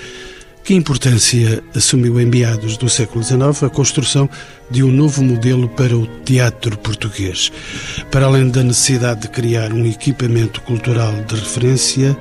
que 0.63 0.75
importância 0.75 1.63
assumiu 1.75 2.21
em 2.21 2.27
meados 2.27 2.77
do 2.77 2.89
século 2.89 3.25
XIX 3.25 3.63
a 3.63 3.71
construção 3.71 4.29
de 4.71 4.85
um 4.85 4.93
novo 4.93 5.23
modelo 5.23 5.69
para 5.69 5.97
o 5.97 6.07
teatro 6.25 6.77
português? 6.79 7.51
Para 8.11 8.27
além 8.27 8.49
da 8.49 8.63
necessidade 8.63 9.23
de 9.23 9.29
criar 9.29 9.73
um 9.73 9.85
equipamento 9.87 10.61
cultural 10.61 11.13
de 11.27 11.35
referência, 11.35 12.17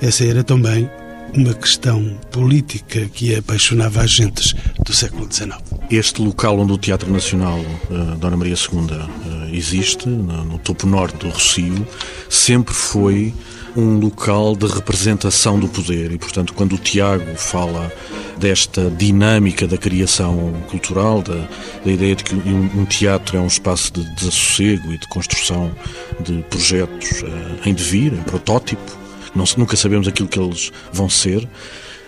essa 0.00 0.24
era 0.24 0.42
também 0.42 0.88
uma 1.34 1.54
questão 1.54 2.18
política 2.30 3.06
que 3.06 3.34
apaixonava 3.34 4.02
as 4.02 4.10
gentes 4.10 4.54
do 4.84 4.92
século 4.92 5.26
XIX. 5.30 5.54
Este 5.90 6.20
local 6.20 6.58
onde 6.58 6.72
o 6.72 6.78
Teatro 6.78 7.10
Nacional 7.10 7.58
uh, 7.58 8.16
Dona 8.18 8.36
Maria 8.36 8.54
II 8.54 8.80
uh, 8.80 9.54
existe, 9.54 10.08
no, 10.08 10.58
topo 10.58 10.86
norte 10.86 11.16
do 11.16 11.30
Rocio, 11.30 11.86
sempre 12.28 12.74
foi 12.74 13.32
um 13.74 13.98
local 13.98 14.54
de 14.54 14.66
representação 14.66 15.58
do 15.58 15.66
poder 15.66 16.12
e, 16.12 16.18
portanto, 16.18 16.52
quando 16.52 16.74
o 16.74 16.78
Tiago 16.78 17.34
fala 17.36 17.90
desta 18.38 18.90
dinâmica 18.90 19.66
da 19.66 19.78
criação 19.78 20.52
cultural, 20.68 21.22
da, 21.22 21.48
da 21.82 21.90
ideia 21.90 22.14
de 22.14 22.24
que 22.24 22.34
um, 22.34 22.84
teatro 22.84 23.38
é 23.38 23.40
um 23.40 23.46
espaço 23.46 23.92
de 23.92 24.04
desassossego 24.16 24.92
e 24.92 24.98
de 24.98 25.08
construção 25.08 25.72
de 26.20 26.42
projetos 26.50 27.22
uh, 27.22 27.68
em 27.68 27.72
devir, 27.72 28.12
em 28.12 28.22
protótipo, 28.22 29.01
não, 29.34 29.44
nunca 29.56 29.76
sabemos 29.76 30.08
aquilo 30.08 30.28
que 30.28 30.38
eles 30.38 30.72
vão 30.92 31.08
ser. 31.08 31.48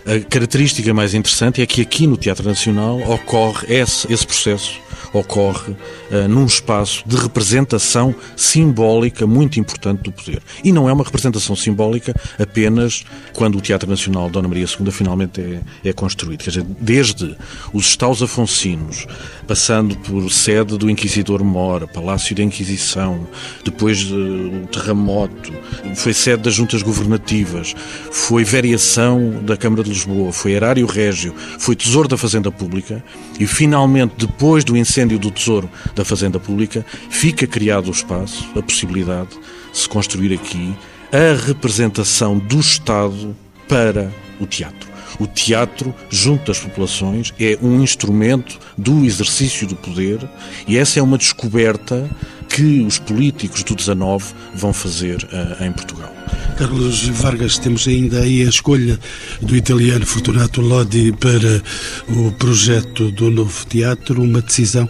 A 0.07 0.21
característica 0.29 0.93
mais 0.93 1.15
interessante 1.15 1.63
é 1.63 1.67
que 1.67 1.81
aqui 1.81 2.07
no 2.07 2.17
Teatro 2.17 2.47
Nacional 2.47 3.01
ocorre 3.11 3.75
esse, 3.75 4.13
esse 4.13 4.27
processo 4.27 4.79
ocorre 5.15 5.73
uh, 5.73 6.29
num 6.29 6.45
espaço 6.45 7.05
de 7.07 7.17
representação 7.17 8.15
simbólica 8.37 9.27
muito 9.27 9.61
importante 9.61 10.03
do 10.03 10.13
poder. 10.13 10.43
E 10.63 10.73
não 10.73 10.89
é 10.89 10.93
uma 10.93 11.05
representação 11.05 11.55
simbólica 11.55 12.15
apenas 12.39 13.05
quando 13.33 13.57
o 13.57 13.61
Teatro 13.61 13.89
Nacional 13.89 14.29
Dona 14.29 14.49
Maria 14.49 14.67
II 14.67 14.91
finalmente 14.91 15.41
é, 15.41 15.89
é 15.89 15.93
construído. 15.93 16.43
Quer 16.43 16.51
dizer, 16.51 16.67
desde 16.81 17.37
os 17.73 17.87
estaus 17.87 18.23
afonsinos, 18.23 19.07
passando 19.47 19.97
por 19.97 20.31
sede 20.31 20.77
do 20.77 20.91
Inquisidor 20.91 21.45
Mora, 21.45 21.87
Palácio 21.87 22.35
da 22.35 22.43
Inquisição, 22.43 23.27
depois 23.65 24.03
uh, 24.11 24.15
o 24.15 24.67
terremoto, 24.67 25.53
foi 25.95 26.13
sede 26.13 26.43
das 26.43 26.55
juntas 26.55 26.83
governativas, 26.83 27.75
foi 28.11 28.45
variação 28.45 29.43
da 29.43 29.57
Câmara 29.57 29.85
de 29.85 29.91
Lisboa, 29.91 30.33
foi 30.33 30.53
erário 30.53 30.87
régio, 30.87 31.35
foi 31.59 31.77
tesouro 31.77 32.09
da 32.09 32.17
Fazenda 32.17 32.51
Pública 32.51 33.03
e 33.39 33.47
finalmente, 33.47 34.15
depois 34.19 34.65
do 34.65 34.77
incêndio 34.77 35.04
incêndio 35.05 35.19
do 35.19 35.31
Tesouro 35.31 35.71
da 35.95 36.05
Fazenda 36.05 36.41
Pública, 36.41 36.85
fica 37.11 37.47
criado 37.47 37.89
o 37.89 37.91
espaço, 37.91 38.49
a 38.57 38.63
possibilidade 38.63 39.31
de 39.31 39.79
se 39.79 39.89
construir 39.89 40.33
aqui 40.33 40.75
a 41.13 41.47
representação 41.47 42.39
do 42.39 42.59
Estado 42.59 43.37
para 43.69 44.11
o 44.41 44.47
teatro. 44.47 44.93
O 45.21 45.27
teatro, 45.29 45.95
junto 46.11 46.51
às 46.51 46.59
populações, 46.59 47.33
é 47.39 47.57
um 47.63 47.83
instrumento 47.83 48.59
do 48.77 49.05
exercício 49.05 49.67
do 49.67 49.77
poder 49.77 50.19
e 50.67 50.77
essa 50.77 50.99
é 50.99 51.03
uma 51.03 51.19
descoberta 51.19 52.11
que 52.55 52.83
os 52.83 53.01
políticos 53.01 53.65
do 53.65 53.75
19 53.75 54.33
vão 54.55 54.73
fazer 54.73 55.25
uh, 55.25 55.65
em 55.65 55.73
Portugal. 55.73 56.15
Carlos 56.57 57.09
Vargas, 57.09 57.59
temos 57.59 57.89
ainda 57.89 58.21
aí 58.21 58.43
a 58.43 58.49
escolha 58.49 58.97
do 59.43 59.57
italiano 59.57 60.07
Fortunato 60.07 60.61
Lodi 60.61 61.13
para 61.19 61.61
o 62.17 62.31
projeto 62.31 63.11
do 63.11 63.29
novo 63.29 63.67
teatro, 63.67 64.23
uma 64.23 64.41
decisão 64.41 64.89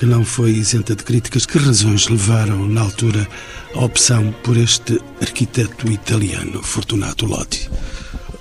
que 0.00 0.04
não 0.04 0.24
foi 0.24 0.50
isenta 0.50 0.96
de 0.96 1.04
críticas. 1.04 1.46
Que 1.46 1.56
razões 1.56 2.08
levaram, 2.08 2.66
na 2.66 2.80
altura, 2.80 3.28
a 3.76 3.84
opção 3.84 4.34
por 4.42 4.56
este 4.56 5.00
arquiteto 5.22 5.92
italiano, 5.92 6.64
Fortunato 6.64 7.26
Lodi? 7.26 7.70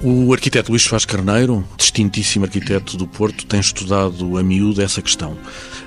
O 0.06 0.34
arquiteto 0.34 0.70
Luís 0.70 0.82
Soares 0.82 1.06
Carneiro, 1.06 1.64
distintíssimo 1.78 2.44
arquiteto 2.44 2.98
do 2.98 3.08
Porto, 3.08 3.46
tem 3.46 3.62
estudado 3.62 4.38
a 4.38 4.44
miúdo 4.44 4.82
essa 4.82 5.02
questão. 5.02 5.38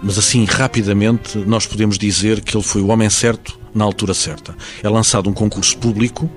Mas 0.02 0.16
assim, 0.16 0.46
rapidamente, 0.46 1.36
nós 1.36 1.66
podemos 1.66 1.98
dizer 1.98 2.40
que 2.40 2.56
ele 2.56 2.64
foi 2.64 2.80
o 2.80 2.86
homem 2.86 3.10
certo 3.10 3.58
na 3.74 3.84
altura 3.84 4.14
certa. 4.14 4.56
É 4.82 4.88
lançado 4.88 5.28
um 5.28 5.34
concurso 5.34 5.76
público 5.76 6.30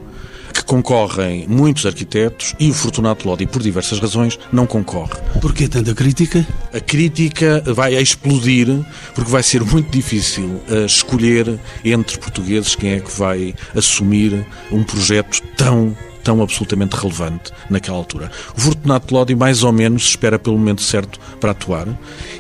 que 0.53 0.61
concorrem 0.61 1.47
muitos 1.47 1.85
arquitetos 1.85 2.53
e 2.59 2.69
o 2.69 2.73
Fortunato 2.73 3.25
Lodi, 3.25 3.47
por 3.47 3.61
diversas 3.61 3.97
razões, 3.97 4.37
não 4.51 4.67
concorre. 4.67 5.15
Por 5.39 5.53
que 5.53 5.69
tanta 5.69 5.95
crítica? 5.95 6.45
A 6.73 6.81
crítica 6.81 7.63
vai 7.65 7.95
a 7.95 8.01
explodir 8.01 8.67
porque 9.15 9.31
vai 9.31 9.41
ser 9.41 9.63
muito 9.63 9.89
difícil 9.89 10.61
uh, 10.69 10.85
escolher 10.85 11.57
entre 11.85 12.17
portugueses 12.17 12.75
quem 12.75 12.91
é 12.91 12.99
que 12.99 13.17
vai 13.17 13.55
assumir 13.73 14.45
um 14.69 14.83
projeto 14.83 15.41
tão 15.55 15.95
tão 16.29 16.43
absolutamente 16.43 16.95
relevante 16.95 17.51
naquela 17.71 17.97
altura. 17.97 18.29
O 18.55 18.61
Fortunato 18.61 19.11
Lodi 19.11 19.33
mais 19.33 19.63
ou 19.63 19.71
menos 19.71 20.03
espera 20.03 20.37
pelo 20.37 20.59
momento 20.59 20.83
certo 20.83 21.19
para 21.39 21.51
atuar 21.51 21.87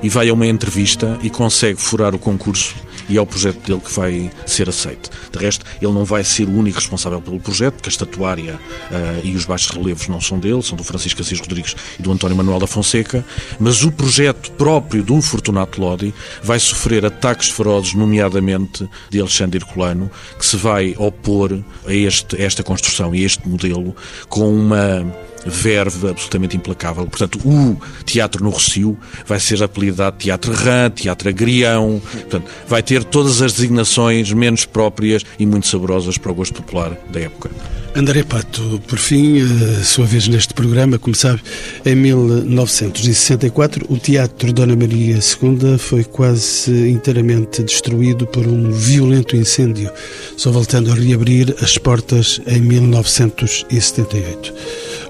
e 0.03 0.07
vai 0.07 0.29
a 0.29 0.33
uma 0.33 0.45
entrevista 0.45 1.17
e 1.23 1.29
consegue 1.31 1.81
furar 1.81 2.13
o 2.13 2.19
concurso 2.19 2.75
e 3.09 3.17
é 3.17 3.21
o 3.21 3.25
projeto 3.25 3.59
dele 3.65 3.81
que 3.81 3.91
vai 3.91 4.31
ser 4.45 4.69
aceito. 4.69 5.09
De 5.31 5.39
resto, 5.39 5.65
ele 5.81 5.91
não 5.91 6.05
vai 6.05 6.23
ser 6.23 6.47
o 6.47 6.51
único 6.51 6.77
responsável 6.77 7.21
pelo 7.21 7.39
projeto, 7.39 7.75
porque 7.75 7.89
a 7.89 7.91
estatuária 7.91 8.55
uh, 8.55 9.25
e 9.25 9.35
os 9.35 9.45
baixos 9.45 9.69
relevos 9.71 10.07
não 10.07 10.21
são 10.21 10.39
dele, 10.39 10.61
são 10.61 10.77
do 10.77 10.83
Francisco 10.83 11.21
Assis 11.21 11.39
Rodrigues 11.39 11.75
e 11.99 12.03
do 12.03 12.11
António 12.11 12.37
Manuel 12.37 12.59
da 12.59 12.67
Fonseca, 12.67 13.25
mas 13.59 13.83
o 13.83 13.91
projeto 13.91 14.51
próprio 14.51 15.03
do 15.03 15.21
Fortunato 15.21 15.81
Lodi 15.81 16.13
vai 16.43 16.59
sofrer 16.59 17.05
ataques 17.05 17.49
ferozes, 17.49 17.93
nomeadamente 17.93 18.87
de 19.09 19.19
Alexandre 19.19 19.59
Herculano, 19.59 20.11
que 20.37 20.45
se 20.45 20.55
vai 20.55 20.93
opor 20.97 21.59
a, 21.85 21.93
este, 21.93 22.35
a 22.35 22.45
esta 22.45 22.63
construção 22.63 23.13
e 23.15 23.23
a 23.23 23.25
este 23.25 23.47
modelo 23.47 23.95
com 24.27 24.53
uma 24.53 25.28
verve 25.45 26.09
absolutamente 26.09 26.57
implacável. 26.57 27.05
Portanto, 27.05 27.39
o 27.45 27.77
teatro 28.03 28.43
no 28.43 28.49
Rocio 28.49 28.97
vai 29.25 29.39
ser 29.39 29.61
apelidado 29.63 30.17
Teatro 30.17 30.53
Rã, 30.53 30.89
Teatro 30.89 31.29
Agrião, 31.29 32.01
portanto, 32.11 32.49
vai 32.67 32.83
ter 32.83 33.03
todas 33.03 33.41
as 33.41 33.53
designações 33.53 34.31
menos 34.31 34.65
próprias 34.65 35.23
e 35.37 35.45
muito 35.45 35.67
saborosas 35.67 36.17
para 36.17 36.31
o 36.31 36.35
gosto 36.35 36.55
popular 36.55 36.97
da 37.11 37.19
época. 37.19 37.49
André 37.95 38.23
Pato, 38.23 38.79
por 38.87 38.99
fim, 38.99 39.41
a 39.41 39.83
sua 39.83 40.05
vez 40.05 40.27
neste 40.27 40.53
programa, 40.53 40.99
como 40.99 41.15
sabe, 41.15 41.41
em 41.83 41.95
1964 41.95 43.87
o 43.89 43.97
Teatro 43.97 44.53
Dona 44.53 44.75
Maria 44.75 45.15
II 45.15 45.77
foi 45.77 46.03
quase 46.03 46.71
inteiramente 46.89 47.63
destruído 47.63 48.27
por 48.27 48.45
um 48.45 48.71
violento 48.71 49.35
incêndio, 49.35 49.89
só 50.37 50.51
voltando 50.51 50.91
a 50.91 50.95
reabrir 50.95 51.55
as 51.61 51.79
portas 51.79 52.39
em 52.45 52.61
1978. 52.61 54.53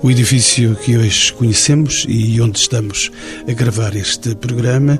O 0.02 0.10
edifício 0.10 0.78
que 0.78 0.98
hoje 0.98 1.34
conhecemos 1.34 2.06
e 2.08 2.40
onde 2.40 2.58
estamos 2.58 3.12
a 3.46 3.52
gravar 3.52 3.96
este 3.98 4.34
programa 4.34 4.98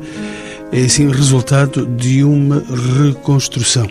é 0.74 0.82
assim 0.82 1.10
resultado 1.10 1.86
de 1.86 2.22
uma 2.22 2.62
reconstrução. 3.02 3.88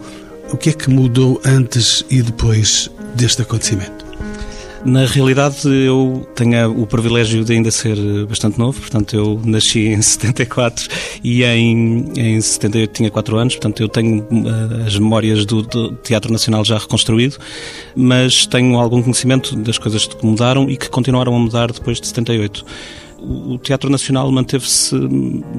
O 0.53 0.57
que 0.59 0.69
é 0.69 0.73
que 0.73 0.91
mudou 0.91 1.41
antes 1.47 2.05
e 2.11 2.21
depois 2.21 2.91
deste 3.15 3.41
acontecimento? 3.41 3.98
Na 4.85 5.05
realidade, 5.07 5.69
eu 5.69 6.27
tenho 6.35 6.81
o 6.81 6.87
privilégio 6.87 7.45
de 7.45 7.53
ainda 7.53 7.71
ser 7.71 7.97
bastante 8.27 8.59
novo, 8.59 8.81
portanto, 8.81 9.15
eu 9.17 9.41
nasci 9.45 9.89
em 9.89 10.01
74 10.03 10.89
e 11.23 11.43
em, 11.43 12.13
em 12.17 12.41
78 12.41 12.93
tinha 12.93 13.11
4 13.11 13.37
anos, 13.37 13.55
portanto, 13.57 13.83
eu 13.83 13.89
tenho 13.89 14.21
uh, 14.21 14.87
as 14.87 14.99
memórias 14.99 15.45
do, 15.45 15.63
do, 15.63 15.93
Teatro 15.97 16.33
Nacional 16.33 16.65
já 16.65 16.79
reconstruído, 16.79 17.37
mas 17.97 18.47
tenho 18.47 18.79
algum 18.79 19.03
conhecimento 19.03 19.57
das 19.57 19.79
coisas 19.79 20.07
que 20.07 20.25
mudaram 20.25 20.71
e 20.71 20.77
que 20.77 20.89
continuaram 20.89 21.35
a 21.35 21.39
mudar 21.39 21.73
depois 21.73 22.01
de 22.01 22.07
78 22.07 22.65
o 23.21 23.59
Teatro 23.59 23.91
Nacional 23.91 24.31
manteve-se 24.31 24.95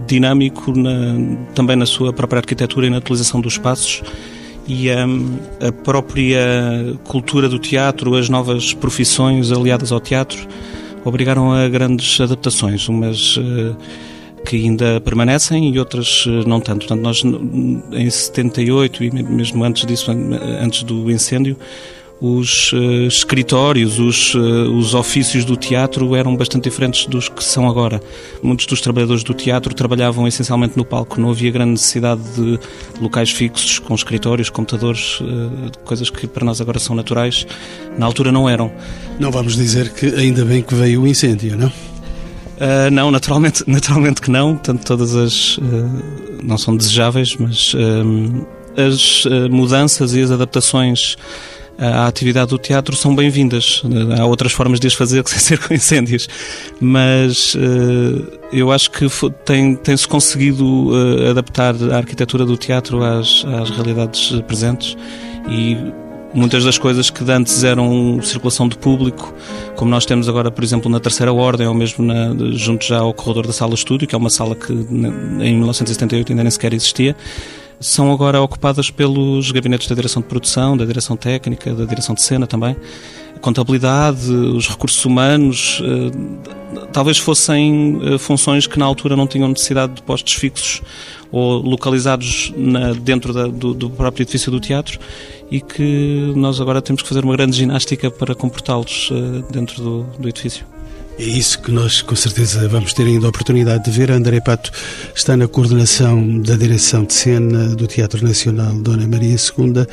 dinâmico 0.08 0.72
na, 0.72 1.38
também 1.54 1.76
na 1.76 1.86
sua 1.86 2.14
própria 2.14 2.40
arquitetura 2.40 2.88
e 2.88 2.90
na 2.90 3.00
utilização 3.00 3.42
dos 3.42 3.54
espaços 3.54 4.02
e 4.70 4.90
a 4.92 5.72
própria 5.84 6.40
cultura 7.06 7.50
do 7.50 7.58
teatro, 7.58 8.16
as 8.16 8.30
novas 8.30 8.74
profissões 8.74 9.52
aliadas 9.52 9.92
ao 9.92 10.00
teatro, 10.00 10.48
obrigaram 11.04 11.52
a 11.52 11.68
grandes 11.68 12.22
adaptações, 12.22 12.88
umas 12.88 13.38
uh, 13.38 13.76
que 14.46 14.58
ainda 14.58 15.02
permanecem 15.02 15.74
e 15.74 15.80
outras 15.80 16.26
não 16.46 16.60
tanto. 16.60 16.88
Portanto, 16.88 17.02
nós 17.02 17.24
em 17.92 18.10
78 18.10 19.04
e 19.04 19.12
mesmo 19.12 19.64
antes 19.64 19.86
disso, 19.86 20.12
antes 20.62 20.84
do 20.84 21.10
incêndio, 21.12 21.58
os 22.22 22.74
uh, 22.74 23.08
escritórios, 23.08 23.98
os, 23.98 24.36
uh, 24.36 24.40
os 24.76 24.94
ofícios 24.94 25.46
do 25.46 25.56
teatro 25.56 26.16
eram 26.16 26.36
bastante 26.36 26.66
diferentes 26.66 27.06
dos 27.06 27.30
que 27.30 27.42
são 27.44 27.70
agora. 27.70 28.02
Muitos 28.44 28.66
dos 28.66 28.82
trabalhadores 28.82 29.24
do 29.24 29.34
teatro 29.34 29.74
trabalhavam 29.74 30.28
essencialmente 30.28 30.76
no 30.76 30.84
palco, 30.84 31.20
não 31.20 31.30
havia 31.30 31.50
grande 31.50 31.72
necessidade 31.72 32.22
de 32.36 32.60
locais 33.00 33.32
fixos, 33.32 33.80
com 33.80 33.96
escritórios, 33.96 34.50
computadores, 34.50 35.22
uh, 35.22 35.72
coisas 35.86 36.10
que 36.10 36.28
para 36.28 36.46
nós 36.46 36.60
agora 36.60 36.78
são 36.78 36.94
naturais, 36.94 37.48
na 37.98 38.06
altura 38.06 38.32
não 38.34 38.50
eram. 38.50 38.70
Não 39.18 39.32
vamos 39.32 39.56
dizer 39.56 39.90
que 39.94 40.08
ainda 40.08 40.44
bem 40.44 40.62
que 40.62 40.76
veio 40.76 41.04
o 41.04 41.08
incêndio, 41.08 41.56
não? 41.56 41.68
Uh, 41.68 42.92
não, 42.92 43.12
naturalmente, 43.12 43.64
naturalmente 43.68 44.22
que 44.22 44.30
não. 44.30 44.58
Tanto 44.58 44.86
todas 44.86 45.16
as 45.16 45.58
não 46.44 46.58
são 46.58 46.76
desejáveis, 46.76 47.36
mas 47.38 47.74
as 48.76 49.26
mudanças 49.50 50.14
e 50.14 50.22
as 50.22 50.32
adaptações 50.32 51.18
à 51.80 52.08
atividade 52.08 52.50
do 52.50 52.58
teatro 52.58 52.96
são 52.96 53.16
bem-vindas. 53.16 53.82
Há 54.20 54.26
outras 54.26 54.52
formas 54.52 54.80
de 54.80 54.88
as 54.88 54.94
fazer 54.94 55.24
que 55.24 55.30
sem 55.30 55.40
ser 55.40 55.60
com 55.60 55.74
incêndios, 55.74 56.28
mas 56.80 57.56
eu 58.52 58.72
acho 58.72 58.92
que 58.92 59.08
tem, 59.46 59.76
tem-se 59.76 60.08
conseguido 60.08 60.92
adaptar 61.30 61.76
a 61.92 61.98
arquitetura 61.98 62.46
do 62.46 62.58
teatro 62.58 63.04
às, 63.04 63.46
às 63.46 63.70
realidades 63.70 64.32
presentes 64.48 64.96
e 65.50 65.78
Muitas 66.32 66.64
das 66.64 66.78
coisas 66.78 67.10
que 67.10 67.24
antes 67.32 67.64
eram 67.64 68.22
circulação 68.22 68.68
de 68.70 68.78
público, 68.78 69.34
como 69.76 69.90
nós 69.90 70.06
temos 70.06 70.30
agora, 70.30 70.52
por 70.52 70.64
exemplo, 70.64 70.90
na 70.90 71.00
Terceira 71.00 71.34
Ordem, 71.34 71.66
ou 71.66 71.74
mesmo 71.74 72.06
na, 72.06 72.36
junto 72.52 72.86
já 72.86 73.00
ao 73.00 73.12
corredor 73.14 73.48
da 73.48 73.54
Sala 73.54 73.74
Estúdio, 73.74 74.08
que 74.08 74.14
é 74.14 74.18
uma 74.18 74.30
sala 74.30 74.56
que 74.56 74.72
em 74.72 75.56
1978 75.56 76.32
ainda 76.32 76.44
nem 76.44 76.52
sequer 76.52 76.74
existia, 76.74 77.16
são 77.80 78.12
agora 78.12 78.42
ocupadas 78.42 78.92
pelos 78.92 79.52
gabinetes 79.52 79.88
da 79.88 79.96
direção 79.96 80.22
de 80.22 80.28
produção, 80.28 80.76
da 80.76 80.86
direção 80.86 81.16
técnica, 81.16 81.74
da 81.74 81.86
direção 81.86 82.14
de 82.14 82.22
cena 82.22 82.46
também. 82.46 82.76
A 83.36 83.40
contabilidade, 83.40 84.30
os 84.32 84.68
recursos 84.68 85.04
humanos, 85.06 85.82
eh, 85.82 86.88
talvez 86.92 87.18
fossem 87.18 88.00
eh, 88.04 88.18
funções 88.18 88.68
que 88.68 88.78
na 88.78 88.86
altura 88.86 89.16
não 89.16 89.26
tinham 89.26 89.48
necessidade 89.48 89.94
de 89.94 90.02
postos 90.02 90.34
fixos 90.34 90.82
ou 91.32 91.62
localizados 91.62 92.54
na, 92.58 92.92
dentro 92.94 93.32
da, 93.32 93.48
do, 93.48 93.74
do, 93.74 93.90
próprio 93.90 94.24
edifício 94.24 94.52
do 94.52 94.60
teatro 94.60 95.00
e 95.50 95.62
que 95.62 96.34
nós 96.36 96.60
agora 96.60 96.82
temos 96.82 97.02
que 97.02 97.08
fazer 97.08 97.24
uma 97.24 97.36
grande 97.36 97.56
ginástica 97.56 98.12
para 98.12 98.36
comportá-los 98.36 99.10
uh, 99.12 99.44
dentro 99.52 99.82
do, 99.82 100.04
do 100.20 100.28
edifício. 100.28 100.66
É 101.20 101.24
isso 101.24 101.62
que 101.62 101.70
nós, 101.70 102.02
com 102.02 102.16
certeza, 102.16 102.66
vamos 102.70 102.94
ter 102.94 103.04
ainda 103.04 103.26
a 103.26 103.30
oportunidade 103.30 103.84
de 103.84 103.92
ver. 103.92 104.10
André 104.10 104.40
Pato 104.40 104.72
está 105.14 105.36
na 105.36 105.50
coordenação 105.50 106.40
da 106.40 106.56
direção 106.56 107.04
de 107.04 107.14
cena 107.14 107.76
do 107.76 107.86
Teatro 107.88 108.24
Nacional 108.26 108.74
Dona 108.76 109.06
Maria 109.06 109.36
II. 109.36 109.86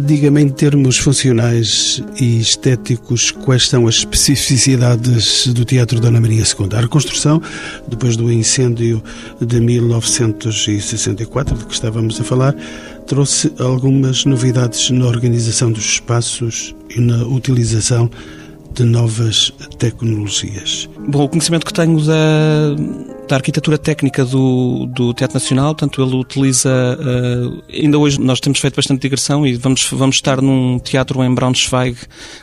Diga-me, 0.00 0.40
em 0.40 0.48
termos 0.48 0.96
funcionais 0.96 2.02
e 2.18 2.40
estéticos, 2.40 3.32
quais 3.32 3.68
são 3.68 3.86
as 3.86 3.96
especificidades 3.96 5.46
do 5.48 5.62
Teatro 5.62 6.00
Dona 6.00 6.22
Maria 6.22 6.42
II? 6.42 6.74
A 6.74 6.80
reconstrução, 6.80 7.42
depois 7.86 8.16
do 8.16 8.32
incêndio 8.32 9.04
de 9.38 9.60
1964, 9.60 11.54
de 11.54 11.66
que 11.66 11.74
estávamos 11.74 12.18
a 12.18 12.24
falar, 12.24 12.56
trouxe 13.06 13.52
algumas 13.58 14.24
novidades 14.24 14.88
na 14.88 15.04
organização 15.04 15.70
dos 15.70 15.84
espaços 15.84 16.74
e 16.96 16.98
na 16.98 17.26
utilização 17.26 18.10
de 18.74 18.84
novas 18.84 19.52
tecnologias. 19.78 20.88
Bom, 21.08 21.24
o 21.24 21.28
conhecimento 21.28 21.64
que 21.64 21.72
tenho 21.72 22.00
da, 22.00 22.74
da 23.28 23.36
arquitetura 23.36 23.78
técnica 23.78 24.24
do, 24.24 24.86
do 24.86 25.14
Teatro 25.14 25.34
Nacional, 25.34 25.74
tanto 25.74 26.02
ele 26.02 26.16
utiliza. 26.16 26.70
Uh, 26.98 27.62
ainda 27.72 27.98
hoje 27.98 28.20
nós 28.20 28.40
temos 28.40 28.58
feito 28.58 28.74
bastante 28.74 29.00
digressão 29.00 29.46
e 29.46 29.54
vamos, 29.54 29.88
vamos 29.90 30.16
estar 30.16 30.42
num 30.42 30.78
teatro 30.78 31.22
em 31.22 31.32
Braunschweig 31.32 31.96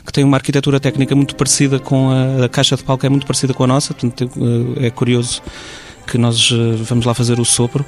que 0.04 0.12
tem 0.12 0.24
uma 0.24 0.36
arquitetura 0.36 0.80
técnica 0.80 1.14
muito 1.14 1.36
parecida 1.36 1.78
com 1.78 2.10
a, 2.10 2.46
a 2.46 2.48
caixa 2.48 2.76
de 2.76 2.82
palco, 2.82 3.04
é 3.04 3.08
muito 3.08 3.26
parecida 3.26 3.52
com 3.52 3.64
a 3.64 3.66
nossa, 3.66 3.92
portanto 3.92 4.30
uh, 4.36 4.74
é 4.84 4.90
curioso 4.90 5.42
que 6.06 6.18
nós 6.18 6.50
uh, 6.50 6.76
vamos 6.78 7.04
lá 7.04 7.14
fazer 7.14 7.38
o 7.38 7.44
sopro 7.44 7.84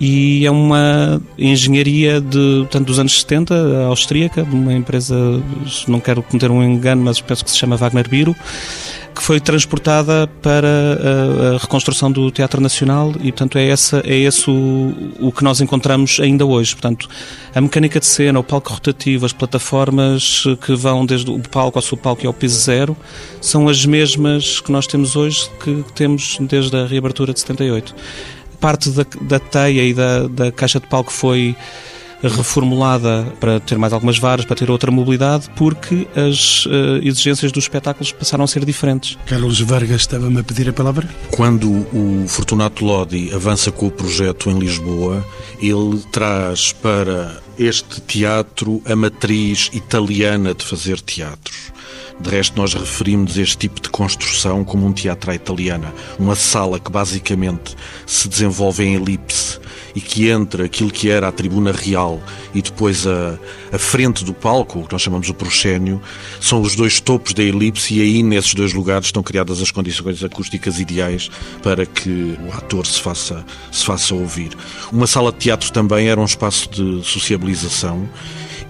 e 0.00 0.44
é 0.44 0.50
uma 0.50 1.20
engenharia 1.38 2.20
de, 2.20 2.66
tanto 2.70 2.86
dos 2.86 2.98
anos 2.98 3.20
70, 3.20 3.86
austríaca, 3.86 4.42
de 4.42 4.54
uma 4.54 4.72
empresa, 4.72 5.14
não 5.86 6.00
quero 6.00 6.22
cometer 6.22 6.50
um 6.50 6.62
engano, 6.62 7.02
mas 7.02 7.20
penso 7.20 7.44
que 7.44 7.50
se 7.50 7.56
chama 7.56 7.76
Wagner 7.76 8.08
Biro, 8.08 8.34
que 9.14 9.22
foi 9.22 9.38
transportada 9.38 10.26
para 10.42 10.68
a, 10.68 11.54
a, 11.54 11.58
reconstrução 11.58 12.10
do 12.10 12.30
Teatro 12.32 12.60
Nacional 12.60 13.12
e, 13.20 13.30
portanto, 13.30 13.56
é, 13.56 13.68
essa, 13.68 14.02
é 14.04 14.16
esse 14.16 14.50
o, 14.50 15.12
o 15.20 15.30
que 15.30 15.44
nós 15.44 15.60
encontramos 15.60 16.18
ainda 16.20 16.44
hoje. 16.44 16.74
Portanto, 16.74 17.08
a 17.54 17.60
mecânica 17.60 18.00
de 18.00 18.06
cena, 18.06 18.40
o 18.40 18.42
palco 18.42 18.72
rotativo, 18.72 19.24
as 19.24 19.32
plataformas 19.32 20.44
que 20.62 20.74
vão 20.74 21.06
desde 21.06 21.30
o 21.30 21.38
palco 21.38 21.78
ao 21.78 21.82
subpalco 21.82 22.24
e 22.24 22.26
ao 22.26 22.34
piso 22.34 22.60
zero, 22.60 22.96
são 23.40 23.68
as 23.68 23.86
mesmas 23.86 24.60
que 24.60 24.72
nós 24.72 24.86
temos 24.86 25.14
hoje, 25.14 25.48
que 25.62 25.84
temos 25.94 26.36
desde 26.40 26.76
a 26.76 26.84
reabertura 26.84 27.32
de 27.32 27.38
78 27.38 27.94
parte 28.64 28.88
da, 28.88 29.04
da 29.20 29.38
teia 29.38 29.84
e 29.84 29.92
da, 29.92 30.26
da 30.26 30.50
caixa 30.50 30.80
de 30.80 30.86
palco 30.86 31.12
foi 31.12 31.54
reformulada 32.22 33.30
para 33.38 33.60
ter 33.60 33.76
mais 33.76 33.92
algumas 33.92 34.18
varas, 34.18 34.46
para 34.46 34.56
ter 34.56 34.70
outra 34.70 34.90
mobilidade, 34.90 35.50
porque 35.54 36.08
as 36.16 36.64
uh, 36.64 36.96
exigências 37.02 37.52
dos 37.52 37.64
espetáculos 37.64 38.10
passaram 38.10 38.42
a 38.42 38.46
ser 38.46 38.64
diferentes. 38.64 39.18
Carlos 39.26 39.60
Vargas 39.60 40.00
estava-me 40.00 40.40
a 40.40 40.42
pedir 40.42 40.66
a 40.70 40.72
palavra. 40.72 41.06
Quando 41.30 41.70
o 41.92 42.24
Fortunato 42.26 42.82
Lodi 42.86 43.30
avança 43.34 43.70
com 43.70 43.88
o 43.88 43.90
projeto 43.90 44.48
em 44.48 44.58
Lisboa, 44.58 45.22
ele 45.60 46.02
traz 46.10 46.72
para 46.72 47.38
este 47.58 48.00
teatro 48.00 48.80
a 48.86 48.96
matriz 48.96 49.68
italiana 49.74 50.54
de 50.54 50.64
fazer 50.64 51.02
teatros. 51.02 51.73
De 52.20 52.30
resto, 52.30 52.56
nós 52.56 52.74
referimos 52.74 53.36
este 53.36 53.56
tipo 53.58 53.80
de 53.80 53.88
construção 53.88 54.64
como 54.64 54.86
um 54.86 54.92
teatro 54.92 55.30
à 55.30 55.34
italiana, 55.34 55.92
uma 56.18 56.36
sala 56.36 56.78
que 56.78 56.90
basicamente 56.90 57.76
se 58.06 58.28
desenvolve 58.28 58.84
em 58.84 58.94
elipse 58.94 59.58
e 59.94 60.00
que 60.00 60.28
entre 60.28 60.64
aquilo 60.64 60.90
que 60.90 61.08
era 61.08 61.28
a 61.28 61.32
tribuna 61.32 61.72
real 61.72 62.20
e 62.54 62.62
depois 62.62 63.06
a, 63.06 63.38
a 63.72 63.78
frente 63.78 64.24
do 64.24 64.32
palco, 64.32 64.80
o 64.80 64.86
que 64.86 64.92
nós 64.92 65.02
chamamos 65.02 65.28
o 65.28 65.34
proscénio, 65.34 66.00
são 66.40 66.60
os 66.60 66.74
dois 66.74 67.00
topos 67.00 67.32
da 67.32 67.42
elipse 67.42 67.94
e 67.94 68.00
aí 68.00 68.22
nesses 68.22 68.54
dois 68.54 68.72
lugares 68.72 69.06
estão 69.06 69.22
criadas 69.22 69.60
as 69.60 69.70
condições 69.70 70.22
acústicas 70.22 70.80
ideais 70.80 71.30
para 71.62 71.86
que 71.86 72.36
o 72.44 72.52
ator 72.52 72.86
se 72.86 73.00
faça, 73.00 73.44
se 73.70 73.84
faça 73.84 74.14
ouvir. 74.14 74.50
Uma 74.90 75.06
sala 75.06 75.30
de 75.32 75.38
teatro 75.38 75.72
também 75.72 76.08
era 76.08 76.20
um 76.20 76.24
espaço 76.24 76.68
de 76.70 77.04
sociabilização 77.04 78.08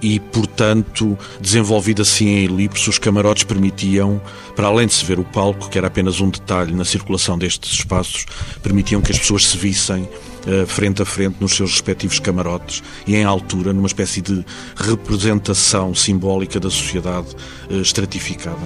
e, 0.05 0.21
portanto, 0.21 1.17
desenvolvido 1.41 2.03
assim 2.03 2.27
em 2.27 2.45
elipse, 2.45 2.91
os 2.91 2.99
camarotes 2.99 3.43
permitiam, 3.43 4.21
para 4.55 4.67
além 4.67 4.87
de 4.87 4.93
se 4.93 5.03
ver 5.03 5.19
o 5.19 5.25
palco, 5.25 5.71
que 5.71 5.79
era 5.79 5.87
apenas 5.87 6.21
um 6.21 6.29
detalhe 6.29 6.75
na 6.75 6.85
circulação 6.85 7.39
destes 7.39 7.73
espaços, 7.73 8.27
permitiam 8.63 9.01
que 9.01 9.11
as 9.11 9.19
pessoas 9.19 9.47
se 9.47 9.57
vissem 9.57 10.03
uh, 10.03 10.67
frente 10.67 11.01
a 11.01 11.07
frente 11.07 11.37
nos 11.41 11.53
seus 11.55 11.71
respectivos 11.71 12.19
camarotes 12.19 12.83
e 13.07 13.17
em 13.17 13.25
altura, 13.25 13.73
numa 13.73 13.87
espécie 13.87 14.21
de 14.21 14.45
representação 14.77 15.95
simbólica 15.95 16.61
da 16.61 16.69
sociedade 16.69 17.29
uh, 17.71 17.81
estratificada. 17.81 18.61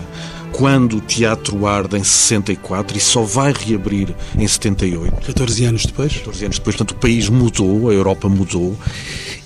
Quando 0.50 0.96
o 0.96 1.00
teatro 1.00 1.68
arde 1.68 1.98
em 1.98 2.02
64 2.02 2.98
e 2.98 3.00
só 3.00 3.22
vai 3.22 3.52
reabrir 3.52 4.12
em 4.36 4.48
78. 4.48 5.24
14 5.24 5.64
anos 5.66 5.86
depois? 5.86 6.16
14 6.16 6.44
anos 6.46 6.58
depois. 6.58 6.74
Portanto, 6.74 6.96
o 6.96 7.00
país 7.00 7.28
mudou, 7.28 7.90
a 7.90 7.92
Europa 7.92 8.28
mudou 8.28 8.76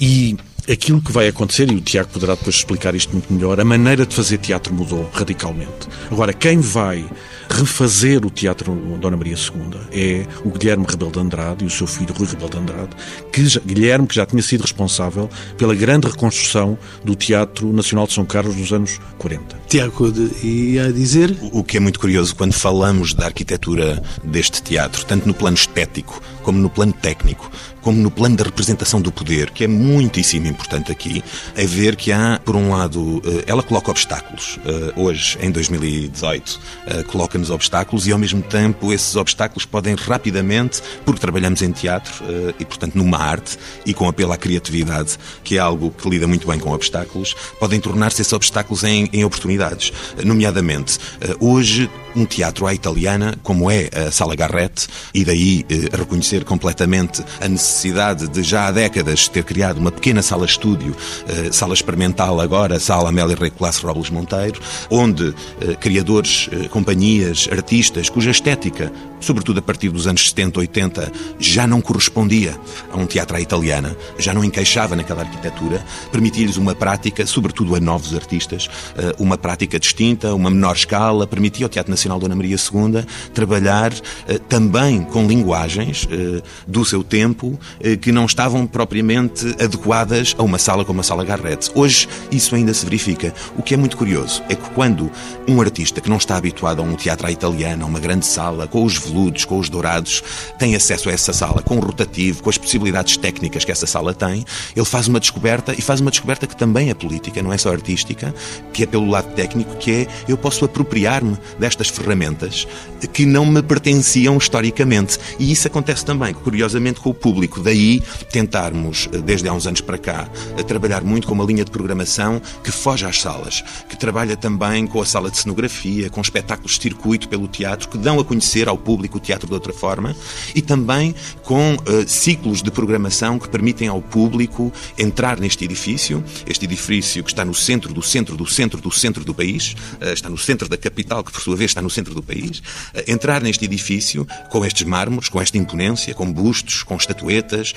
e 0.01 0.39
aquilo 0.71 1.01
que 1.01 1.13
vai 1.13 1.29
acontecer, 1.29 1.71
e 1.71 1.75
o 1.75 1.81
Tiago 1.81 2.09
poderá 2.11 2.35
depois 2.35 2.57
explicar 2.57 2.95
isto 2.95 3.13
muito 3.13 3.33
melhor, 3.33 3.61
a 3.61 3.65
maneira 3.65 4.07
de 4.07 4.15
fazer 4.15 4.39
teatro 4.39 4.75
mudou 4.75 5.09
radicalmente. 5.13 5.89
Agora, 6.11 6.33
quem 6.33 6.61
vai 6.61 7.05
refazer 7.49 8.25
o 8.25 8.31
Teatro 8.31 8.75
Dona 8.99 9.17
Maria 9.17 9.35
II 9.35 9.81
é 9.93 10.27
o 10.45 10.51
Guilherme 10.51 10.87
Rebelo 10.89 11.11
de 11.11 11.19
Andrade 11.19 11.65
e 11.65 11.67
o 11.67 11.71
seu 11.71 11.87
filho 11.87 12.15
Rui 12.15 12.27
Rebelo 12.27 12.51
de 12.51 12.57
Andrade, 12.59 12.91
que 13.31 13.45
já, 13.47 13.61
Guilherme 13.61 14.07
que 14.07 14.15
já 14.15 14.25
tinha 14.25 14.43
sido 14.43 14.63
responsável 14.63 15.29
pela 15.57 15.75
grande 15.75 16.07
reconstrução 16.07 16.79
do 17.05 17.15
Teatro 17.15 17.73
Nacional 17.73 18.07
de 18.07 18.15
São 18.15 18.25
Carlos 18.25 18.57
nos 18.57 18.73
anos 18.73 19.01
40. 19.19 19.57
Tiago, 19.69 20.13
ia 20.43 20.93
dizer? 20.93 21.37
O 21.53 21.63
que 21.63 21.77
é 21.77 21.81
muito 21.81 22.01
curioso 22.01 22.35
quando 22.35 22.53
falamos 22.53 23.13
da 23.13 23.27
arquitetura 23.27 24.03
deste 24.25 24.63
teatro, 24.63 25.05
tanto 25.05 25.27
no 25.27 25.35
plano 25.35 25.57
estético 25.57 26.21
como 26.43 26.59
no 26.59 26.69
plano 26.69 26.93
técnico, 26.93 27.51
como 27.81 27.99
no 27.99 28.11
plano 28.11 28.37
da 28.37 28.45
representação 28.45 29.01
do 29.01 29.13
poder, 29.13 29.51
que 29.51 29.65
é 29.65 29.69
muitíssimo 29.69 30.47
importante 30.53 30.93
aqui, 30.93 31.23
é 31.57 31.67
ver 31.67 31.97
que 31.97 32.13
há, 32.13 32.41
por 32.45 32.55
um 32.55 32.71
lado, 32.71 33.23
eh, 33.25 33.45
ela 33.47 33.63
coloca 33.63 33.91
obstáculos. 33.91 34.59
Eh, 34.65 34.93
hoje, 34.97 35.39
em 35.41 35.51
2018, 35.51 36.61
eh, 36.87 37.03
coloca-nos 37.05 37.51
obstáculos 37.51 38.07
e, 38.07 38.13
ao 38.13 38.19
mesmo 38.19 38.43
tempo, 38.43 38.93
esses 38.93 39.17
obstáculos 39.17 39.65
podem 39.65 39.95
rapidamente, 39.95 40.83
porque 41.05 41.21
trabalhamos 41.21 41.63
em 41.63 41.73
teatro 41.73 42.13
e, 42.59 42.65
portanto, 42.65 42.95
numa 42.95 43.19
arte 43.19 43.59
e 43.85 43.95
com 43.95 44.09
apelo 44.09 44.33
à 44.33 44.37
criatividade, 44.37 45.19
que 45.43 45.57
é 45.57 45.59
algo 45.59 45.91
que 45.91 46.09
lida 46.09 46.27
muito 46.27 46.47
bem 46.47 46.59
com 46.59 46.73
obstáculos, 46.73 47.35
podem 47.59 47.81
tornar-se 47.81 48.23
esses 48.23 48.33
obstáculos 48.33 48.85
em, 48.85 49.09
em 49.13 49.25
oportunidades. 49.25 49.93
Nomeadamente, 50.23 50.99
hoje 51.41 51.91
um 52.15 52.25
teatro 52.25 52.67
à 52.67 52.75
italiana, 52.75 53.35
como 53.43 53.71
é 53.71 53.89
a 53.95 54.11
Sala 54.11 54.35
Garrett, 54.35 54.89
e 55.15 55.25
daí 55.25 55.65
eh, 55.69 55.97
reconhecer 55.97 56.45
completamente 56.45 57.25
a 57.41 57.49
necessidade 57.49 58.29
de 58.29 58.43
já 58.43 58.67
há 58.67 58.71
décadas 58.71 59.29
ter 59.29 59.45
criado 59.45 59.79
uma 59.79 59.91
pequena 59.91 60.23
sala-estúdio, 60.23 60.95
eh, 61.29 61.51
sala 61.53 61.75
experimental 61.75 62.41
agora, 62.41 62.79
Sala 62.79 63.09
Amélia 63.09 63.37
Rei 63.37 63.51
Colasso 63.51 63.87
Robles 63.87 64.11
Monteiro, 64.11 64.61
onde 64.91 65.35
eh, 65.61 65.75
criadores, 65.75 66.49
eh, 66.53 66.69
companhias, 66.69 67.49
artistas, 67.51 68.09
cuja 68.09 68.31
estética, 68.31 68.93
sobretudo 69.23 69.61
a 69.61 69.63
partir 69.63 69.89
dos 69.89 70.07
anos 70.07 70.29
70, 70.29 70.61
80, 70.61 71.13
já 71.39 71.67
não 71.67 71.81
correspondia 71.81 72.59
a 72.93 72.97
um 72.97 73.07
teatro 73.07 73.37
à 73.37 73.41
italiana, 73.41 73.97
já 74.19 74.35
não 74.35 74.45
encaixava 74.45 74.97
naquela 74.97 75.23
arquitetura, 75.23 75.85
permitia-lhes 76.11 76.57
uma 76.57 76.75
prática, 76.75 77.25
sobretudo 77.27 77.75
a 77.75 77.81
novos 77.81 78.15
artistas, 78.15 78.69
eh, 78.97 79.15
uma 79.19 79.39
prática 79.39 79.79
distinta, 79.79 80.35
uma 80.35 80.51
menor 80.51 80.75
escala, 80.75 81.27
permitia 81.27 81.67
ao 81.67 81.71
Teatro 81.71 81.91
Nacional 82.03 82.19
Dona 82.19 82.35
Maria 82.35 82.57
II 82.57 83.05
trabalhar 83.33 83.93
eh, 84.27 84.39
também 84.49 85.03
com 85.03 85.27
linguagens 85.27 86.09
eh, 86.11 86.43
do 86.67 86.85
seu 86.85 87.05
tempo 87.05 87.59
que 88.01 88.11
não 88.13 88.25
estavam 88.27 88.67
propriamente 88.67 89.47
adequadas 89.63 90.35
a 90.39 90.43
uma 90.43 90.59
sala 90.59 90.85
como 90.85 91.01
a 91.01 91.03
Sala 91.03 91.25
Garrett. 91.25 91.71
Hoje 91.75 92.09
isso 92.31 92.55
ainda 92.55 92.73
se 92.75 92.85
verifica. 92.85 93.33
O 93.57 93.63
que 93.63 93.75
é 93.75 93.77
muito 93.77 93.97
curioso 93.97 94.43
é 94.49 94.55
que 94.55 94.71
quando 94.71 95.11
um 95.47 95.61
artista 95.61 96.01
que 96.01 96.09
não 96.09 96.17
está 96.17 96.37
habituado 96.37 96.81
a 96.81 96.83
um 96.83 96.95
teatro 96.95 97.27
à 97.27 97.31
italiana, 97.31 97.85
a 97.85 97.87
uma 97.87 98.01
grande 98.01 98.27
sala, 98.27 98.67
com 98.67 98.85
os 98.85 98.97
veludos, 98.97 99.45
com 99.45 99.59
os 99.59 99.69
dourados, 99.69 100.23
tem 100.59 100.75
acesso 100.75 101.09
a 101.09 101.13
essa 101.13 101.33
sala, 101.33 101.63
com 101.63 101.77
o 101.77 101.81
rotativo, 101.81 102.43
com 102.43 102.51
as 102.51 102.59
possibilidades 102.59 103.17
técnicas 103.17 103.65
que 103.65 103.73
essa 103.73 103.87
sala 103.87 104.15
tem, 104.15 104.45
ele 104.75 104.87
faz 104.87 105.09
uma 105.09 105.21
descoberta 105.21 105.75
e 105.77 105.83
faz 105.83 106.01
uma 106.01 106.11
descoberta 106.11 106.47
que 106.47 106.57
também 106.57 106.91
é 106.91 106.95
política, 106.95 107.43
não 107.43 107.53
é 107.53 107.59
só 107.59 107.71
artística, 107.71 108.35
que 108.73 108.83
é 108.83 108.87
pelo 108.87 109.09
lado 109.09 109.33
técnico, 109.35 109.77
que 109.77 109.93
é 109.93 110.07
eu 110.29 110.37
posso 110.37 110.65
apropriar-me 110.65 111.37
destas 111.59 111.89
ferramentas 111.93 112.67
que 113.13 113.27
não 113.27 113.45
me 113.45 113.63
pertenciam 113.63 114.37
historicamente. 114.37 115.19
E 115.39 115.51
isso 115.51 115.67
acontece 115.67 116.05
também, 116.05 116.33
curiosamente, 116.35 117.01
com 117.01 117.11
o 117.11 117.15
público. 117.15 117.61
Daí 117.61 118.03
tentarmos, 118.31 119.09
desde 119.25 119.49
há 119.49 119.53
uns 119.53 119.67
anos 119.67 119.81
para 119.81 119.99
cá, 119.99 120.29
trabalhar 120.67 121.03
muito 121.03 121.27
com 121.27 121.35
uma 121.35 121.45
linha 121.45 121.65
de 121.65 121.71
programação 121.71 122.41
que 122.63 122.71
foge 122.71 123.05
às 123.05 123.21
salas, 123.21 123.63
que 123.89 123.97
trabalha 123.97 124.37
também 124.37 124.87
com 124.87 125.01
a 125.01 125.05
sala 125.05 125.31
de 125.31 125.39
cenografia, 125.39 126.09
com 126.09 126.21
espetáculos 126.21 126.77
de 126.77 126.83
circuito 126.83 127.29
pelo 127.29 127.47
teatro, 127.49 127.89
que 127.89 127.99
dão 127.99 128.19
a 128.19 128.25
conhecer 128.25 128.69
ao 128.69 128.79
público 128.79 129.19
o 129.19 129.21
teatro 129.21 129.47
de 129.47 129.55
outra 129.55 129.73
forma, 129.73 130.17
e 130.55 130.63
também 130.63 131.15
com 131.43 131.75
uh, 131.75 132.09
ciclos 132.09 132.63
de 132.63 132.71
programação 132.71 133.39
que 133.39 133.49
permitem 133.49 133.89
ao 133.89 134.01
público 134.01 134.73
entrar 134.97 135.39
neste 135.39 135.65
edifício, 135.65 136.25
este 136.47 136.65
edifício 136.65 137.23
que 137.23 137.31
está 137.31 137.45
no 137.45 137.55
centro 137.55 137.93
do 137.93 138.03
centro 138.03 138.37
do 138.37 138.47
centro 138.47 138.81
do 138.81 138.91
centro 138.91 139.25
do 139.25 139.35
país, 139.35 139.75
uh, 140.01 140.13
está 140.13 140.31
no 140.31 140.39
centro 140.39 140.69
da 140.69 140.77
capital, 140.77 141.23
que 141.23 141.33
por 141.33 141.41
sua 141.41 141.57
vez 141.57 141.71
está 141.71 141.82
no 141.83 141.91
centro 141.91 142.15
do 142.15 142.23
país, 142.23 142.59
uh, 142.59 142.63
entrar 143.07 143.43
neste 143.43 143.65
edifício 143.65 144.27
com 144.51 144.65
estes 144.65 144.87
mármores, 144.87 145.29
com 145.29 145.41
esta 145.41 145.59
imponência, 145.59 146.15
com 146.15 146.33
bustos, 146.33 146.83
com 146.83 146.97
estatuetas, 146.97 147.75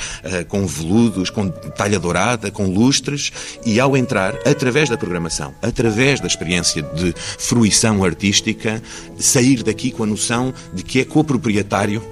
com 0.47 0.65
veludos, 0.65 1.29
com 1.29 1.49
talha 1.49 1.99
dourada, 1.99 2.51
com 2.51 2.67
lustres, 2.67 3.31
e 3.65 3.79
ao 3.79 3.95
entrar, 3.95 4.35
através 4.45 4.89
da 4.89 4.97
programação, 4.97 5.53
através 5.61 6.19
da 6.19 6.27
experiência 6.27 6.81
de 6.81 7.13
fruição 7.15 8.03
artística, 8.03 8.81
sair 9.17 9.63
daqui 9.63 9.91
com 9.91 10.03
a 10.03 10.07
noção 10.07 10.53
de 10.73 10.83
que 10.83 10.99
é 10.99 11.05
coproprietário 11.05 12.03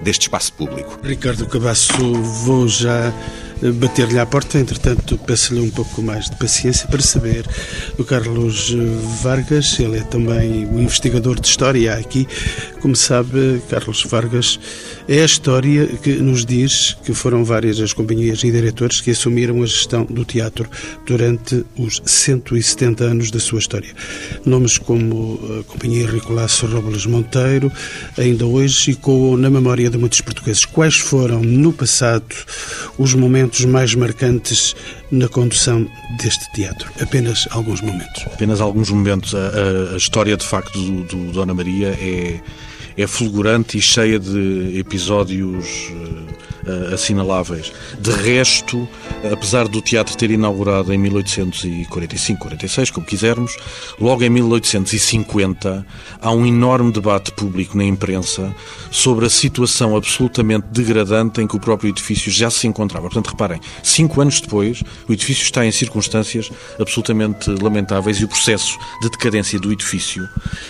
deste 0.00 0.22
espaço 0.22 0.52
público. 0.54 0.98
Ricardo 1.02 1.46
Cabasso, 1.46 2.14
vou 2.44 2.68
já 2.68 3.12
bater-lhe 3.74 4.18
à 4.18 4.26
porta. 4.26 4.58
Entretanto, 4.58 5.18
peço-lhe 5.18 5.60
um 5.60 5.70
pouco 5.70 6.02
mais 6.02 6.28
de 6.28 6.36
paciência 6.36 6.88
para 6.88 7.00
saber 7.00 7.44
do 7.96 8.04
Carlos 8.04 8.74
Vargas. 9.22 9.78
Ele 9.78 9.98
é 9.98 10.02
também 10.02 10.66
o 10.66 10.80
investigador 10.80 11.40
de 11.40 11.46
história 11.46 11.94
aqui. 11.94 12.26
Como 12.80 12.96
sabe, 12.96 13.62
Carlos 13.68 14.04
Vargas 14.04 14.58
é 15.08 15.22
a 15.22 15.24
história 15.24 15.86
que 15.86 16.16
nos 16.16 16.44
diz 16.44 16.96
que 17.04 17.12
foram 17.12 17.44
várias 17.44 17.80
as 17.80 17.92
companhias 17.92 18.42
e 18.42 18.50
diretores 18.50 19.00
que 19.00 19.10
assumiram 19.10 19.62
a 19.62 19.66
gestão 19.66 20.04
do 20.04 20.24
teatro 20.24 20.68
durante 21.06 21.64
os 21.76 22.00
170 22.04 23.04
anos 23.04 23.30
da 23.30 23.38
sua 23.38 23.58
história. 23.58 23.90
Nomes 24.44 24.78
como 24.78 25.40
a 25.60 25.64
Companhia 25.64 26.08
Ricolasso 26.08 26.66
Robles 26.66 27.06
Monteiro, 27.06 27.70
ainda 28.18 28.46
hoje 28.46 28.92
ecoam 28.92 29.36
na 29.36 29.50
memória 29.50 29.90
de 29.90 29.98
muitos 29.98 30.20
portugueses. 30.20 30.64
Quais 30.64 30.96
foram, 30.96 31.42
no 31.42 31.72
passado, 31.72 32.34
os 32.98 33.14
momentos 33.14 33.51
momentos 33.52 33.64
mais 33.66 33.94
marcantes 33.94 34.74
na 35.10 35.28
condução 35.28 35.86
deste 36.18 36.50
teatro? 36.52 36.90
Apenas 37.00 37.46
alguns 37.50 37.80
momentos. 37.80 38.24
Apenas 38.26 38.60
alguns 38.60 38.90
momentos. 38.90 39.34
A, 39.34 39.38
a, 39.38 39.94
a 39.94 39.96
história, 39.96 40.36
de 40.36 40.46
facto, 40.46 40.78
do, 40.78 41.02
do 41.04 41.32
Dona 41.32 41.52
Maria 41.52 41.88
é, 42.00 42.40
é 42.96 43.06
fulgurante 43.06 43.76
e 43.76 43.82
cheia 43.82 44.18
de 44.18 44.78
episódios 44.78 45.92
uh, 46.66 46.94
assinaláveis. 46.94 47.72
De 47.98 48.10
resto, 48.10 48.88
apesar 49.30 49.68
do 49.68 49.80
teatro 49.80 50.16
ter 50.16 50.30
inaugurado 50.30 50.92
em 50.92 50.98
1845, 50.98 52.40
46, 52.40 52.90
como 52.90 53.06
quisermos, 53.06 53.56
logo 54.00 54.22
em 54.22 54.30
1850 54.30 55.86
há 56.20 56.30
um 56.30 56.46
enorme 56.46 56.92
debate 56.92 57.32
público 57.32 57.76
na 57.76 57.84
imprensa 57.84 58.54
sobre 58.90 59.26
a 59.26 59.30
situação 59.30 59.96
absolutamente 59.96 60.66
degradante 60.70 61.40
em 61.40 61.46
que 61.46 61.56
o 61.56 61.60
próprio 61.60 61.90
edifício 61.90 62.30
já 62.30 62.50
se 62.50 62.66
encontrava. 62.66 63.06
Portanto, 63.06 63.30
reparem, 63.30 63.60
cinco 63.82 64.20
anos 64.20 64.40
depois, 64.40 64.82
o 65.08 65.12
edifício 65.12 65.42
está 65.42 65.64
em 65.64 65.72
circunstâncias 65.72 66.50
absolutamente 66.78 67.50
lamentáveis 67.50 68.18
e 68.18 68.24
o 68.24 68.28
processo 68.28 68.78
de 69.00 69.10
decadência 69.10 69.58
do 69.58 69.72
edifício 69.72 70.28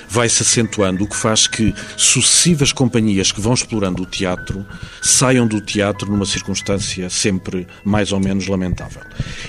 vai 0.08 0.28
se 0.28 0.42
acentuando, 0.42 1.04
o 1.04 1.08
que 1.08 1.16
faz 1.16 1.46
que 1.46 1.74
sucessivas 1.96 2.72
companhias 2.72 3.32
que 3.32 3.40
vão 3.40 3.54
explorando 3.54 4.02
o 4.02 4.06
teatro 4.06 4.64
saiam 5.02 5.46
do 5.46 5.60
teatro 5.60 5.81
numa 6.08 6.24
circunstância 6.24 7.08
sempre 7.10 7.66
mais 7.84 8.12
ou 8.12 8.20
menos 8.20 8.46
lamentável. 8.46 9.02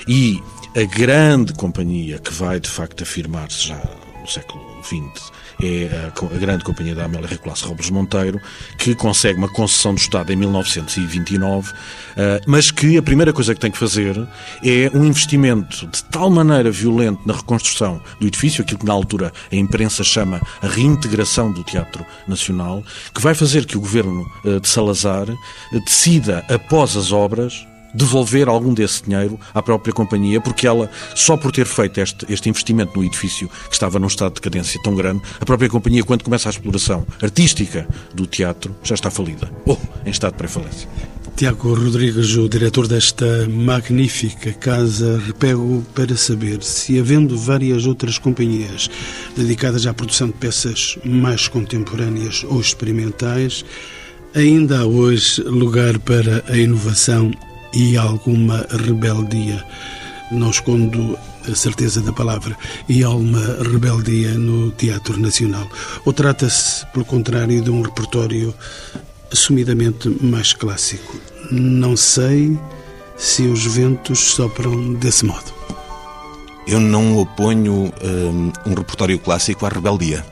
E 0.08 0.42
a 0.76 0.84
grande 0.84 1.52
companhia 1.52 2.18
que 2.18 2.32
vai 2.32 2.58
de 2.58 2.68
facto 2.68 3.02
afirmar-se 3.02 3.68
já 3.68 3.80
no 4.20 4.26
século 4.26 4.82
XX 4.82 5.32
é 5.62 6.10
a, 6.12 6.34
a 6.34 6.38
grande 6.38 6.64
companhia 6.64 6.94
da 6.94 7.04
Amélia 7.04 7.28
Recolasso 7.28 7.68
Robles 7.68 7.90
Monteiro, 7.90 8.40
que 8.78 8.94
consegue 8.94 9.38
uma 9.38 9.48
concessão 9.48 9.94
do 9.94 9.98
Estado 9.98 10.32
em 10.32 10.36
1929, 10.36 11.70
uh, 11.70 11.74
eh, 12.16 12.40
mas 12.46 12.70
que 12.70 12.96
a 12.96 13.02
primeira 13.02 13.32
coisa 13.32 13.54
que 13.54 13.60
tem 13.60 13.70
que 13.70 13.78
fazer 13.78 14.16
é 14.64 14.90
um 14.94 15.04
investimento 15.04 15.86
de 15.86 16.04
tal 16.04 16.30
maneira 16.30 16.70
violento 16.70 17.20
na 17.26 17.34
reconstrução 17.34 18.00
do 18.20 18.26
edifício, 18.26 18.62
aquilo 18.62 18.80
que 18.80 18.86
na 18.86 18.92
altura 18.92 19.32
a 19.50 19.56
imprensa 19.56 20.02
chama 20.02 20.40
a 20.62 20.66
reintegração 20.66 21.52
do 21.52 21.62
Teatro 21.62 22.04
Nacional, 22.26 22.82
que 23.14 23.20
vai 23.20 23.34
fazer 23.34 23.66
que 23.66 23.76
o 23.76 23.80
governo 23.80 24.26
uh, 24.44 24.60
de 24.60 24.68
Salazar 24.68 25.28
uh, 25.28 25.38
decida, 25.84 26.44
após 26.48 26.96
as 26.96 27.12
obras, 27.12 27.66
devolver 27.94 28.48
algum 28.48 28.74
desse 28.74 29.04
dinheiro 29.04 29.38
à 29.54 29.62
própria 29.62 29.92
companhia, 29.92 30.40
porque 30.40 30.66
ela, 30.66 30.90
só 31.14 31.36
por 31.36 31.52
ter 31.52 31.66
feito 31.66 32.00
este, 32.00 32.26
este 32.28 32.48
investimento 32.48 32.98
no 32.98 33.04
edifício, 33.04 33.48
que 33.68 33.74
estava 33.74 33.98
num 33.98 34.06
estado 34.06 34.34
de 34.34 34.40
decadência 34.40 34.80
tão 34.82 34.94
grande, 34.94 35.22
a 35.40 35.44
própria 35.44 35.68
companhia, 35.68 36.02
quando 36.02 36.24
começa 36.24 36.48
a 36.48 36.50
exploração 36.50 37.06
artística 37.22 37.86
do 38.12 38.26
teatro, 38.26 38.74
já 38.82 38.94
está 38.94 39.10
falida, 39.10 39.50
ou 39.64 39.80
em 40.04 40.10
estado 40.10 40.32
de 40.32 40.38
pré-falência. 40.38 40.88
Tiago 41.36 41.74
Rodrigues, 41.74 42.36
o 42.36 42.48
diretor 42.48 42.86
desta 42.86 43.48
magnífica 43.48 44.52
casa, 44.52 45.20
repego 45.26 45.84
para 45.92 46.16
saber 46.16 46.62
se, 46.62 46.96
havendo 46.96 47.36
várias 47.36 47.86
outras 47.86 48.18
companhias 48.18 48.88
dedicadas 49.36 49.84
à 49.84 49.92
produção 49.92 50.28
de 50.28 50.34
peças 50.34 50.96
mais 51.04 51.48
contemporâneas 51.48 52.44
ou 52.44 52.60
experimentais, 52.60 53.64
ainda 54.32 54.80
há 54.80 54.86
hoje 54.86 55.42
lugar 55.42 55.98
para 55.98 56.44
a 56.48 56.56
inovação 56.56 57.32
e 57.74 57.96
alguma 57.96 58.66
rebeldia. 58.70 59.64
Não 60.30 60.50
escondo 60.50 61.18
a 61.50 61.54
certeza 61.54 62.00
da 62.00 62.12
palavra, 62.12 62.56
e 62.88 63.04
alguma 63.04 63.40
rebeldia 63.62 64.32
no 64.34 64.70
Teatro 64.72 65.18
Nacional. 65.20 65.68
Ou 66.04 66.12
trata-se, 66.12 66.86
pelo 66.86 67.04
contrário, 67.04 67.60
de 67.60 67.70
um 67.70 67.82
repertório 67.82 68.54
assumidamente 69.30 70.08
mais 70.22 70.52
clássico? 70.52 71.16
Não 71.50 71.96
sei 71.96 72.58
se 73.16 73.42
os 73.42 73.66
ventos 73.66 74.18
sopram 74.18 74.94
desse 74.94 75.24
modo. 75.24 75.52
Eu 76.66 76.80
não 76.80 77.18
oponho 77.18 77.92
um, 78.02 78.52
um 78.66 78.74
repertório 78.74 79.18
clássico 79.18 79.66
à 79.66 79.68
rebeldia. 79.68 80.24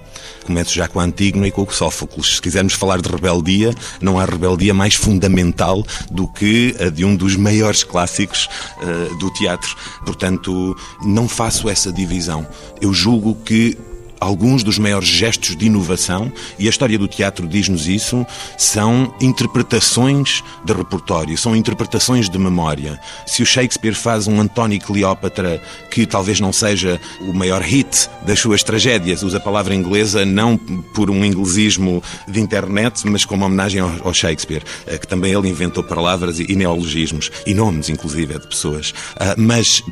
Começo 0.45 0.75
já 0.75 0.89
com 0.89 1.01
a 1.01 1.05
Antígona 1.05 1.49
e 1.49 1.51
com 1.51 1.63
o 1.63 1.71
Sófocles. 1.71 2.37
Se 2.37 2.43
quisermos 2.43 2.75
falar 2.75 3.01
de 3.01 3.09
rebeldia, 3.09 3.75
não 4.01 4.19
há 4.19 4.25
rebeldia 4.25 4.75
mais 4.75 4.95
fundamental 4.95 5.85
do 6.11 6.27
que 6.29 6.75
a 6.81 6.89
de 6.89 7.05
um 7.05 7.15
dos 7.15 7.37
maiores 7.37 7.85
clássicos 7.85 8.49
uh, 8.79 9.19
do 9.19 9.33
teatro. 9.33 9.75
Portanto, 10.05 10.77
não 11.05 11.29
faço 11.29 11.69
essa 11.69 11.93
divisão. 11.93 12.47
Eu 12.81 12.93
julgo 12.93 13.35
que 13.35 13.77
alguns 14.23 14.63
dos 14.63 14.79
maiores 14.79 15.09
gestos 15.09 15.57
de 15.57 15.67
inovação, 15.67 16.33
e 16.59 16.67
a 16.67 16.71
história 16.71 16.97
do 16.99 17.09
teatro 17.09 17.47
diz-nos 17.47 17.89
isso, 17.89 18.25
são 18.57 19.13
interpretações 19.21 20.45
de 20.65 20.73
repertório, 20.73 21.37
são 21.37 21.57
interpretações 21.57 22.31
de 22.31 22.39
memória. 22.39 23.01
Se 23.27 23.43
o 23.43 23.47
Shakespeare 23.47 23.95
faz 23.95 24.29
um 24.29 24.41
António 24.41 24.81
Cleópatra 24.81 25.61
que 25.91 26.07
talvez 26.07 26.39
não 26.39 26.53
seja 26.53 27.01
o 27.21 27.33
maior 27.33 27.61
hit 27.63 28.09
das 28.25 28.39
suas 28.39 28.63
tragédias, 28.63 29.23
usa 29.23 29.39
a 29.39 29.41
palavra 29.41 29.75
inglesa 29.75 30.25
não 30.25 30.57
por 30.57 31.11
um 31.11 31.25
inglesismo 31.25 32.03
de 32.29 32.41
internet, 32.41 33.07
mas 33.07 33.25
como 33.25 33.45
homenagem 33.45 33.81
ao 33.81 34.15
Shakespeare, 34.15 34.63
eh, 34.87 34.99
que 34.99 35.09
também 35.09 35.33
ele 35.33 35.49
inventou 35.49 35.83
palavras 35.83 36.39
e 36.39 36.55
neologismos, 36.55 37.31
e 37.45 37.55
nomes, 37.55 37.89
inclusive, 37.89 38.39
de 38.39 38.47
pessoas. 38.47 38.95
Ah, 39.17 39.35
mas 39.37 39.83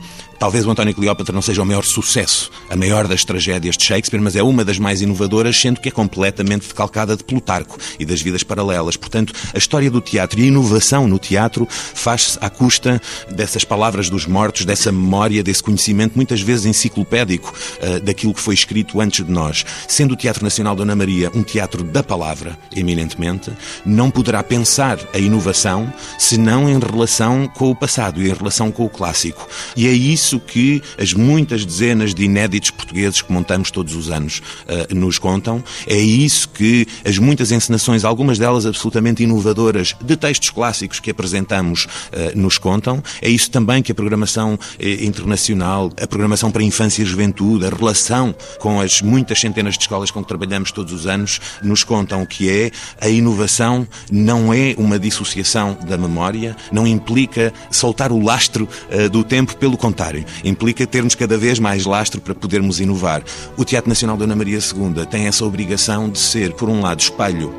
Talvez 0.40 0.64
o 0.64 0.70
António 0.70 0.94
Cleópatra 0.94 1.34
não 1.34 1.42
seja 1.42 1.62
o 1.62 1.66
maior 1.66 1.84
sucesso, 1.84 2.50
a 2.70 2.74
maior 2.74 3.06
das 3.06 3.26
tragédias 3.26 3.76
de 3.76 3.84
Shakespeare, 3.84 4.22
mas 4.22 4.34
é 4.34 4.42
uma 4.42 4.64
das 4.64 4.78
mais 4.78 5.02
inovadoras, 5.02 5.60
sendo 5.60 5.78
que 5.78 5.90
é 5.90 5.92
completamente 5.92 6.66
decalcada 6.66 7.14
de 7.14 7.22
Plutarco 7.22 7.76
e 7.98 8.06
das 8.06 8.22
vidas 8.22 8.42
paralelas. 8.42 8.96
Portanto, 8.96 9.34
a 9.52 9.58
história 9.58 9.90
do 9.90 10.00
teatro 10.00 10.40
e 10.40 10.44
a 10.44 10.46
inovação 10.46 11.06
no 11.06 11.18
teatro 11.18 11.68
faz-se 11.68 12.38
à 12.40 12.48
custa 12.48 13.02
dessas 13.30 13.64
palavras 13.64 14.08
dos 14.08 14.24
mortos, 14.24 14.64
dessa 14.64 14.90
memória, 14.90 15.42
desse 15.42 15.62
conhecimento, 15.62 16.16
muitas 16.16 16.40
vezes 16.40 16.64
enciclopédico, 16.64 17.52
uh, 17.82 18.00
daquilo 18.00 18.32
que 18.32 18.40
foi 18.40 18.54
escrito 18.54 18.98
antes 18.98 19.22
de 19.22 19.30
nós. 19.30 19.66
Sendo 19.86 20.14
o 20.14 20.16
Teatro 20.16 20.42
Nacional 20.42 20.74
Dona 20.74 20.96
Maria 20.96 21.30
um 21.34 21.42
teatro 21.42 21.84
da 21.84 22.02
palavra, 22.02 22.58
eminentemente, 22.74 23.52
não 23.84 24.10
poderá 24.10 24.42
pensar 24.42 24.98
a 25.12 25.18
inovação 25.18 25.92
senão 26.18 26.66
em 26.66 26.78
relação 26.78 27.46
com 27.46 27.70
o 27.70 27.76
passado 27.76 28.22
e 28.22 28.30
em 28.30 28.32
relação 28.32 28.72
com 28.72 28.86
o 28.86 28.88
clássico. 28.88 29.46
E 29.76 29.86
é 29.86 29.92
isso 29.92 30.29
isso 30.30 30.38
que 30.38 30.80
as 30.96 31.12
muitas 31.12 31.64
dezenas 31.64 32.14
de 32.14 32.24
inéditos 32.24 32.70
portugueses 32.70 33.20
que 33.20 33.32
montamos 33.32 33.70
todos 33.70 33.96
os 33.96 34.10
anos 34.10 34.38
uh, 34.38 34.94
nos 34.94 35.18
contam. 35.18 35.62
É 35.86 35.98
isso 35.98 36.48
que 36.50 36.86
as 37.04 37.18
muitas 37.18 37.50
encenações, 37.50 38.04
algumas 38.04 38.38
delas 38.38 38.64
absolutamente 38.64 39.24
inovadoras, 39.24 39.96
de 40.00 40.16
textos 40.16 40.50
clássicos 40.50 41.00
que 41.00 41.10
apresentamos, 41.10 41.86
uh, 41.86 42.38
nos 42.38 42.58
contam. 42.58 43.02
É 43.20 43.28
isso 43.28 43.50
também 43.50 43.82
que 43.82 43.90
a 43.90 43.94
programação 43.94 44.58
eh, 44.78 45.04
internacional, 45.04 45.90
a 46.00 46.06
programação 46.06 46.50
para 46.50 46.62
a 46.62 46.64
infância 46.64 47.02
e 47.02 47.04
juventude, 47.04 47.66
a 47.66 47.70
relação 47.70 48.34
com 48.58 48.80
as 48.80 49.02
muitas 49.02 49.40
centenas 49.40 49.74
de 49.74 49.80
escolas 49.80 50.10
com 50.10 50.22
que 50.22 50.28
trabalhamos 50.28 50.70
todos 50.70 50.92
os 50.92 51.06
anos, 51.06 51.40
nos 51.62 51.82
contam 51.82 52.24
que 52.24 52.48
é 52.48 52.70
a 53.00 53.08
inovação 53.08 53.86
não 54.12 54.52
é 54.52 54.74
uma 54.78 54.98
dissociação 54.98 55.76
da 55.88 55.96
memória, 55.96 56.56
não 56.70 56.86
implica 56.86 57.52
soltar 57.70 58.12
o 58.12 58.22
lastro 58.22 58.68
uh, 58.92 59.08
do 59.08 59.24
tempo, 59.24 59.56
pelo 59.56 59.76
contrário 59.76 60.19
Implica 60.44 60.86
termos 60.86 61.14
cada 61.14 61.36
vez 61.36 61.58
mais 61.58 61.84
lastro 61.84 62.20
para 62.20 62.34
podermos 62.34 62.80
inovar. 62.80 63.22
O 63.56 63.64
Teatro 63.64 63.88
Nacional 63.88 64.16
Dona 64.16 64.36
Maria 64.36 64.58
II 64.58 65.06
tem 65.06 65.26
essa 65.26 65.44
obrigação 65.44 66.08
de 66.08 66.18
ser, 66.18 66.52
por 66.52 66.68
um 66.68 66.80
lado, 66.80 67.00
espelho 67.00 67.52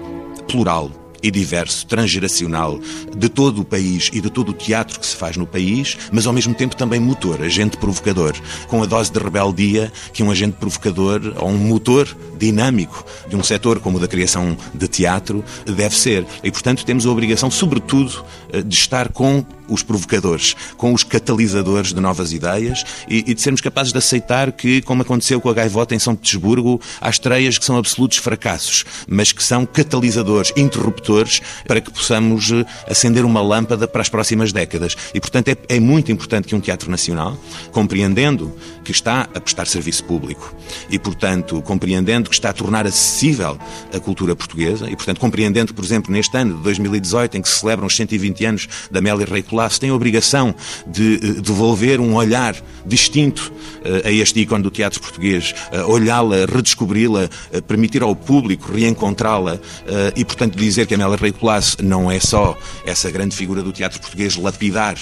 plural 0.48 0.92
e 1.24 1.30
diverso, 1.30 1.86
transgeracional, 1.86 2.80
de 3.16 3.30
todo 3.30 3.62
o 3.62 3.66
país 3.66 4.10
e 4.12 4.20
de 4.20 4.30
todo 4.30 4.50
o 4.50 4.54
teatro 4.54 5.00
que 5.00 5.06
se 5.06 5.16
faz 5.16 5.38
no 5.38 5.46
país, 5.46 5.98
mas 6.12 6.26
ao 6.26 6.34
mesmo 6.34 6.54
tempo 6.54 6.76
também 6.76 7.00
motor, 7.00 7.42
agente 7.42 7.78
provocador, 7.78 8.34
com 8.68 8.82
a 8.82 8.86
dose 8.86 9.12
de 9.12 9.20
rebeldia 9.20 9.92
que 10.12 10.24
um 10.24 10.32
agente 10.32 10.58
provocador 10.60 11.22
ou 11.38 11.50
um 11.50 11.58
motor 11.58 12.08
dinâmico 12.38 13.06
de 13.28 13.36
um 13.36 13.44
setor 13.44 13.80
como 13.80 13.98
o 13.98 14.00
da 14.00 14.08
criação 14.08 14.58
de 14.74 14.88
teatro 14.88 15.44
deve 15.66 15.96
ser. 15.96 16.26
E, 16.44 16.52
portanto, 16.52 16.86
temos 16.86 17.06
a 17.06 17.12
obrigação, 17.12 17.52
sobretudo, 17.52 18.26
eh, 18.52 18.62
de 18.62 18.74
estar 18.74 19.10
com 19.10 19.46
os 19.72 19.84
provocadores, 19.84 20.56
com 20.78 20.94
os 20.94 21.04
catalisadores 21.04 21.94
de 21.94 22.00
novas 22.00 22.34
ideias 22.34 22.84
e, 23.08 23.20
e, 23.20 23.34
de 23.34 23.42
sermos 23.42 23.62
capazes 23.62 23.92
de 23.92 23.98
aceitar 23.98 24.52
que, 24.52 24.82
como 24.82 25.02
aconteceu 25.02 25.40
com 25.40 25.50
a 25.50 25.54
Gaivota 25.54 25.96
em 25.96 26.00
São 26.00 26.16
Petersburgo, 26.16 26.80
há 27.00 27.10
estreias 27.10 27.58
que 27.58 27.66
são 27.66 27.78
absolutos 27.78 28.18
fracassos, 28.18 28.86
mas 29.08 29.32
que 29.32 29.44
são 29.44 29.66
catalisadores, 29.66 30.52
interruptores, 30.58 31.42
para 31.66 31.80
que 31.80 31.92
possamos 31.92 32.52
eh, 32.52 32.66
acender 32.88 33.24
uma 33.24 33.42
lâmpada 33.42 33.88
para 33.88 34.02
as 34.02 34.10
próximas 34.10 34.52
décadas. 34.52 34.96
E, 35.14 35.20
portanto, 35.20 35.48
é, 35.48 35.58
é 35.70 35.80
muito 35.80 36.12
importante 36.12 36.48
que 36.48 36.56
um 36.56 36.60
teatro 36.60 36.92
nacional, 36.92 37.38
compreendendo 37.72 38.54
que 38.84 38.92
está 38.92 39.30
a 39.34 39.40
prestar 39.40 39.68
serviço 39.68 40.04
público 40.04 40.56
e, 40.90 41.00
portanto, 41.00 41.62
compreendendo 41.62 42.30
que 42.30 42.36
está 42.36 42.50
a 42.50 42.54
tornar 42.54 42.86
acessível 42.86 43.58
a 43.94 44.00
cultura 44.00 44.36
portuguesa 44.36 44.90
e, 44.90 44.96
portanto, 44.96 45.20
compreendendo, 45.20 45.74
por 45.74 45.84
exemplo, 45.84 46.12
neste 46.12 46.36
ano 46.36 46.58
de 46.58 46.64
2018, 46.64 47.38
em 47.38 47.42
que 47.42 47.50
se 47.50 47.60
celebram 47.60 47.88
os 47.88 47.96
120 47.96 48.46
anos 48.46 48.68
da 48.90 49.00
Amélia 49.00 49.26
Rei 49.26 49.44
Colasso, 49.62 49.80
tem 49.80 49.90
a 49.90 49.94
obrigação 49.94 50.56
de 50.88 51.16
eh, 51.16 51.42
devolver 51.42 52.00
um 52.00 52.16
olhar 52.16 52.56
distinto 52.86 53.52
uh, 53.86 54.08
a 54.08 54.12
este 54.12 54.40
ícone 54.40 54.64
do 54.64 54.72
teatro 54.72 55.00
português, 55.00 55.54
uh, 55.72 55.90
olhá-la, 55.90 56.46
redescobri-la, 56.48 57.30
permitir 57.68 58.02
ao 58.02 58.16
público 58.16 58.72
reencontrá-la 58.72 59.60
e, 60.16 60.26
portanto, 60.26 60.56
dizer 60.56 60.88
que 60.88 60.94
a 60.94 60.98
Amélia 60.98 61.18
Rei 61.18 61.32
Colasso 61.32 61.78
não 61.84 62.10
é 62.10 62.20
só 62.20 62.58
essa 62.86 63.12
grande 63.12 63.36
figura 63.36 63.62
do 63.62 63.72
teatro 63.72 64.00
português 64.00 64.36
lapidar, 64.36 64.96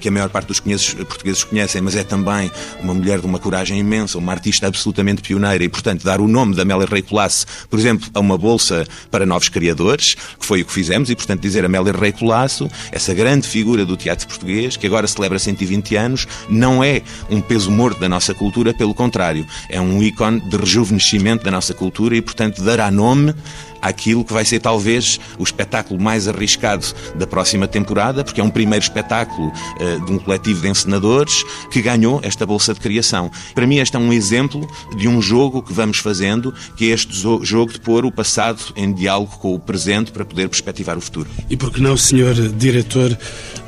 que 0.00 0.08
a 0.08 0.10
maior 0.10 0.28
parte 0.28 0.48
dos 0.48 0.60
portugueses 0.60 1.44
conhecem, 1.44 1.80
mas 1.80 1.96
é 1.96 2.04
também 2.04 2.50
uma 2.80 2.94
mulher 2.94 3.20
de 3.20 3.26
uma 3.26 3.38
coragem 3.38 3.78
imensa, 3.78 4.18
uma 4.18 4.32
artista 4.32 4.66
absolutamente 4.66 5.22
pioneira 5.22 5.62
e, 5.62 5.68
portanto, 5.68 6.04
dar 6.04 6.20
o 6.20 6.28
nome 6.28 6.54
da 6.54 6.62
Amélia 6.62 6.86
Rei 6.86 7.02
Colasso, 7.02 7.46
por 7.68 7.78
exemplo, 7.78 8.08
a 8.14 8.20
uma 8.20 8.38
bolsa 8.38 8.86
para 9.10 9.26
novos 9.26 9.48
criadores, 9.48 10.14
que 10.14 10.46
foi 10.46 10.62
o 10.62 10.64
que 10.64 10.72
fizemos, 10.72 11.10
e, 11.10 11.16
portanto, 11.16 11.40
dizer 11.40 11.64
Amélia 11.64 11.92
Rei 11.92 12.12
Colasso, 12.12 12.70
essa 12.92 13.12
grande 13.14 13.46
figura 13.46 13.79
do 13.84 13.96
teatro 13.96 14.26
português, 14.26 14.76
que 14.76 14.86
agora 14.86 15.06
celebra 15.06 15.38
120 15.38 15.96
anos, 15.96 16.26
não 16.48 16.82
é 16.82 17.02
um 17.28 17.40
peso 17.40 17.70
morto 17.70 18.00
da 18.00 18.08
nossa 18.08 18.34
cultura, 18.34 18.72
pelo 18.74 18.94
contrário, 18.94 19.46
é 19.68 19.80
um 19.80 20.02
ícone 20.02 20.40
de 20.40 20.56
rejuvenescimento 20.56 21.44
da 21.44 21.50
nossa 21.50 21.74
cultura 21.74 22.16
e, 22.16 22.22
portanto, 22.22 22.62
dará 22.62 22.90
nome 22.90 23.34
àquilo 23.80 24.24
que 24.24 24.32
vai 24.32 24.44
ser 24.44 24.60
talvez 24.60 25.20
o 25.38 25.42
espetáculo 25.42 26.00
mais 26.00 26.28
arriscado 26.28 26.86
da 27.14 27.26
próxima 27.26 27.66
temporada, 27.66 28.24
porque 28.24 28.40
é 28.40 28.44
um 28.44 28.50
primeiro 28.50 28.82
espetáculo 28.82 29.48
uh, 29.48 30.04
de 30.04 30.12
um 30.12 30.18
coletivo 30.18 30.62
de 30.62 30.68
encenadores 30.68 31.42
que 31.70 31.80
ganhou 31.82 32.20
esta 32.22 32.44
bolsa 32.46 32.74
de 32.74 32.80
criação. 32.80 33.30
Para 33.54 33.66
mim, 33.66 33.78
este 33.78 33.96
é 33.96 33.98
um 33.98 34.12
exemplo 34.12 34.68
de 34.96 35.08
um 35.08 35.20
jogo 35.20 35.62
que 35.62 35.72
vamos 35.72 35.98
fazendo, 35.98 36.52
que 36.76 36.90
é 36.90 36.94
este 36.94 37.14
jogo 37.42 37.72
de 37.72 37.80
pôr 37.80 38.04
o 38.04 38.12
passado 38.12 38.60
em 38.76 38.92
diálogo 38.92 39.38
com 39.38 39.54
o 39.54 39.60
presente 39.60 40.12
para 40.12 40.24
poder 40.24 40.48
perspectivar 40.48 40.96
o 40.96 41.00
futuro. 41.00 41.28
E 41.48 41.56
por 41.56 41.72
que 41.72 41.80
não, 41.80 41.96
senhor 41.96 42.34
diretor 42.34 43.16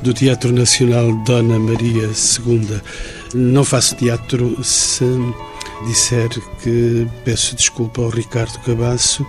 do 0.01 0.13
Teatro 0.13 0.51
Nacional 0.51 1.11
Dona 1.23 1.59
Maria 1.59 2.09
II, 2.09 2.81
não 3.33 3.63
faço 3.63 3.95
teatro 3.95 4.63
se 4.63 5.05
disser 5.85 6.29
que 6.61 7.07
peço 7.25 7.55
desculpa 7.55 8.01
ao 8.01 8.09
Ricardo 8.09 8.57
Cabasso 8.59 9.25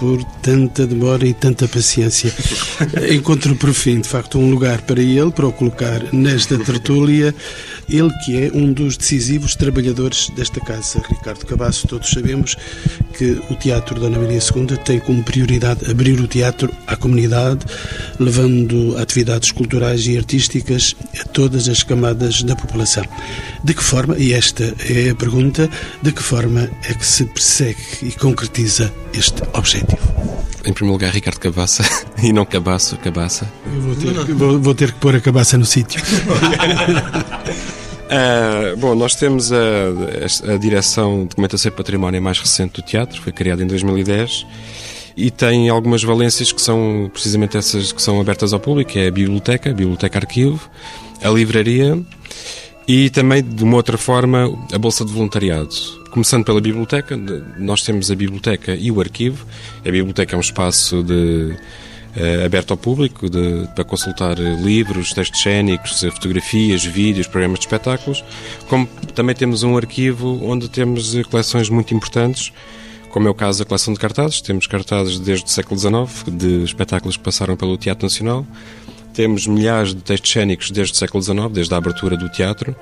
por 0.00 0.24
tanta 0.42 0.86
demora 0.86 1.26
e 1.26 1.34
tanta 1.34 1.68
paciência. 1.68 2.32
Encontro 3.12 3.54
por 3.54 3.74
fim, 3.74 4.00
de 4.00 4.08
facto, 4.08 4.38
um 4.38 4.50
lugar 4.50 4.80
para 4.80 5.00
ele, 5.00 5.30
para 5.30 5.46
o 5.46 5.52
colocar 5.52 6.02
nesta 6.10 6.58
tertúlia, 6.58 7.34
ele 7.86 8.10
que 8.24 8.44
é 8.44 8.50
um 8.54 8.72
dos 8.72 8.96
decisivos 8.96 9.54
trabalhadores 9.54 10.30
desta 10.30 10.58
casa, 10.60 11.02
Ricardo 11.06 11.44
Cabasso. 11.44 11.86
Todos 11.86 12.08
sabemos 12.08 12.56
que 13.18 13.42
o 13.50 13.54
Teatro 13.56 14.00
Dona 14.00 14.18
Maria 14.18 14.38
II 14.38 14.76
tem 14.84 14.98
como 15.00 15.22
prioridade 15.22 15.90
abrir 15.90 16.18
o 16.18 16.26
teatro 16.26 16.72
à 16.86 16.96
comunidade, 16.96 17.66
levando 18.18 18.96
atividades 18.96 19.52
culturais 19.52 20.06
e 20.06 20.16
artísticas 20.16 20.96
a 21.20 21.24
todas 21.24 21.68
as 21.68 21.82
camadas 21.82 22.42
da 22.42 22.56
população. 22.56 23.04
De 23.62 23.74
que 23.74 23.82
forma, 23.82 24.16
e 24.16 24.32
esta 24.32 24.74
é 24.88 25.10
a 25.10 25.14
pergunta, 25.14 25.68
de 26.00 26.12
que 26.12 26.22
forma 26.22 26.70
é 26.88 26.94
que 26.94 27.06
se 27.06 27.26
persegue 27.26 27.80
e 28.02 28.12
concretiza 28.12 28.90
este 29.12 29.42
objetivo? 29.52 29.89
Em 30.64 30.72
primeiro 30.72 30.92
lugar, 30.92 31.12
Ricardo 31.12 31.38
Cabaça 31.38 31.82
e 32.22 32.32
não 32.32 32.44
Cabaço, 32.44 32.96
Cabaça. 32.98 33.50
Eu 33.66 33.80
vou 33.80 33.94
ter, 33.94 34.34
vou, 34.34 34.60
vou 34.60 34.74
ter 34.74 34.92
que 34.92 34.98
pôr 34.98 35.16
a 35.16 35.20
cabaça 35.20 35.56
no 35.56 35.64
sítio. 35.64 36.02
Uh, 38.06 38.76
bom, 38.78 38.94
nós 38.94 39.14
temos 39.14 39.50
a, 39.52 39.56
a, 40.52 40.56
Direção 40.58 41.22
de 41.22 41.28
Documentação 41.30 41.70
e 41.70 41.74
Património 41.74 42.20
mais 42.20 42.38
recente 42.38 42.74
do 42.74 42.82
teatro, 42.82 43.20
foi 43.20 43.32
criada 43.32 43.62
em 43.62 43.66
2010 43.66 44.46
e 45.16 45.30
tem 45.30 45.68
algumas 45.68 46.02
valências 46.02 46.52
que 46.52 46.62
são 46.62 47.10
precisamente 47.12 47.56
essas 47.56 47.92
que 47.92 48.00
são 48.00 48.20
abertas 48.20 48.52
ao 48.52 48.60
público, 48.60 48.92
que 48.92 48.98
é 48.98 49.08
a 49.08 49.10
biblioteca, 49.10 49.70
a 49.70 49.74
biblioteca 49.74 50.18
arquivo, 50.18 50.60
a 51.22 51.28
livraria 51.28 51.98
e 52.86 53.10
também, 53.10 53.42
de 53.42 53.62
uma 53.62 53.76
outra 53.76 53.96
forma, 53.96 54.50
a 54.72 54.78
bolsa 54.78 55.04
de 55.04 55.12
voluntariado. 55.12 55.70
Começando 56.10 56.44
pela 56.44 56.60
biblioteca, 56.60 57.16
nós 57.56 57.82
temos 57.82 58.10
a 58.10 58.16
biblioteca 58.16 58.74
e 58.74 58.90
o 58.90 59.00
arquivo. 59.00 59.46
A 59.80 59.90
biblioteca 59.90 60.34
é 60.34 60.36
um 60.36 60.40
espaço 60.40 61.02
de 61.02 61.54
uh, 62.16 62.44
aberto 62.44 62.72
ao 62.72 62.76
público 62.76 63.30
de, 63.30 63.68
para 63.74 63.84
consultar 63.84 64.36
livros, 64.38 65.12
textos 65.12 65.40
cénicos, 65.40 66.02
fotografias, 66.02 66.84
vídeos, 66.84 67.26
programas 67.26 67.60
de 67.60 67.66
espetáculos, 67.66 68.24
como 68.68 68.86
também 69.14 69.34
temos 69.34 69.62
um 69.62 69.76
arquivo 69.76 70.40
onde 70.42 70.68
temos 70.68 71.14
coleções 71.30 71.68
muito 71.68 71.94
importantes, 71.94 72.52
como 73.10 73.28
é 73.28 73.30
o 73.30 73.34
caso 73.34 73.60
da 73.60 73.64
coleção 73.64 73.92
de 73.92 74.00
cartazes. 74.00 74.40
Temos 74.40 74.66
cartazes 74.66 75.18
desde 75.18 75.44
o 75.44 75.48
século 75.48 75.78
XIX, 75.78 76.24
de 76.28 76.64
espetáculos 76.64 77.16
que 77.16 77.22
passaram 77.22 77.56
pelo 77.56 77.76
Teatro 77.76 78.04
Nacional. 78.04 78.46
Temos 79.14 79.46
milhares 79.46 79.94
de 79.94 80.00
textos 80.00 80.30
cénicos 80.30 80.70
desde 80.70 80.94
o 80.94 80.96
século 80.96 81.22
XIX, 81.22 81.50
desde 81.50 81.74
a 81.74 81.76
abertura 81.76 82.16
do 82.16 82.28
teatro. 82.28 82.74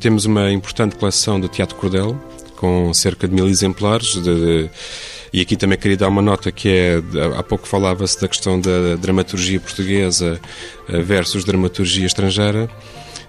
Temos 0.00 0.24
uma 0.24 0.50
importante 0.50 0.96
coleção 0.96 1.40
de 1.40 1.48
teatro 1.48 1.76
cordel, 1.76 2.16
com 2.56 2.92
cerca 2.94 3.28
de 3.28 3.34
mil 3.34 3.46
exemplares. 3.46 4.14
De, 4.14 4.22
de, 4.22 4.70
e 5.32 5.40
aqui 5.40 5.56
também 5.56 5.76
queria 5.78 5.96
dar 5.96 6.08
uma 6.08 6.22
nota 6.22 6.50
que 6.50 6.68
é, 6.68 7.02
há 7.36 7.42
pouco 7.42 7.68
falava-se 7.68 8.20
da 8.20 8.28
questão 8.28 8.60
da 8.60 8.96
dramaturgia 8.96 9.60
portuguesa 9.60 10.40
eh, 10.88 11.02
versus 11.02 11.44
dramaturgia 11.44 12.06
estrangeira. 12.06 12.68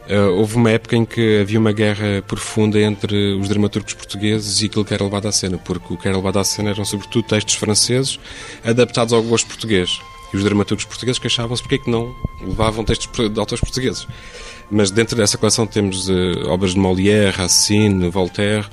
Uh, 0.10 0.40
houve 0.40 0.56
uma 0.56 0.72
época 0.72 0.96
em 0.96 1.06
que 1.06 1.40
havia 1.40 1.60
uma 1.60 1.72
guerra 1.72 2.24
profunda 2.28 2.80
entre 2.80 3.36
os 3.36 3.48
dramaturgos 3.48 3.94
portugueses 3.94 4.60
e 4.60 4.66
aquilo 4.66 4.84
que 4.84 4.92
era 4.92 5.04
levado 5.04 5.28
à 5.28 5.32
cena, 5.32 5.60
porque 5.60 5.94
o 5.94 5.98
que 5.98 6.08
era 6.08 6.18
levado 6.18 6.40
à 6.40 6.44
cena 6.44 6.72
eram 6.72 6.84
sobretudo 6.84 7.28
textos 7.28 7.54
franceses 7.54 8.20
adaptados 8.64 9.14
ao 9.14 9.22
gosto 9.22 9.46
português. 9.46 10.00
E 10.34 10.38
os 10.38 10.44
dramaturgos 10.44 10.86
portugueses 10.86 11.20
queixavam-se 11.20 11.62
porque 11.62 11.76
é 11.76 11.78
que 11.78 11.90
não 11.90 12.14
levavam 12.42 12.84
textos 12.84 13.30
de 13.30 13.40
autores 13.40 13.62
portugueses. 13.62 14.08
Mas 14.72 14.92
dentro 14.92 15.16
dessa 15.16 15.38
coleção 15.38 15.66
temos 15.66 16.08
uh, 16.10 16.14
obras 16.48 16.74
de 16.74 16.80
Molière, 16.80 17.36
Racine, 17.36 18.10
Voltaire, 18.10 18.68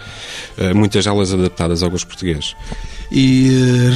uh, 0.59 0.75
muitas 0.75 1.05
delas 1.05 1.33
adaptadas 1.33 1.83
ao 1.83 1.91
gosto 1.91 2.07
português. 2.07 2.55
E 3.11 3.51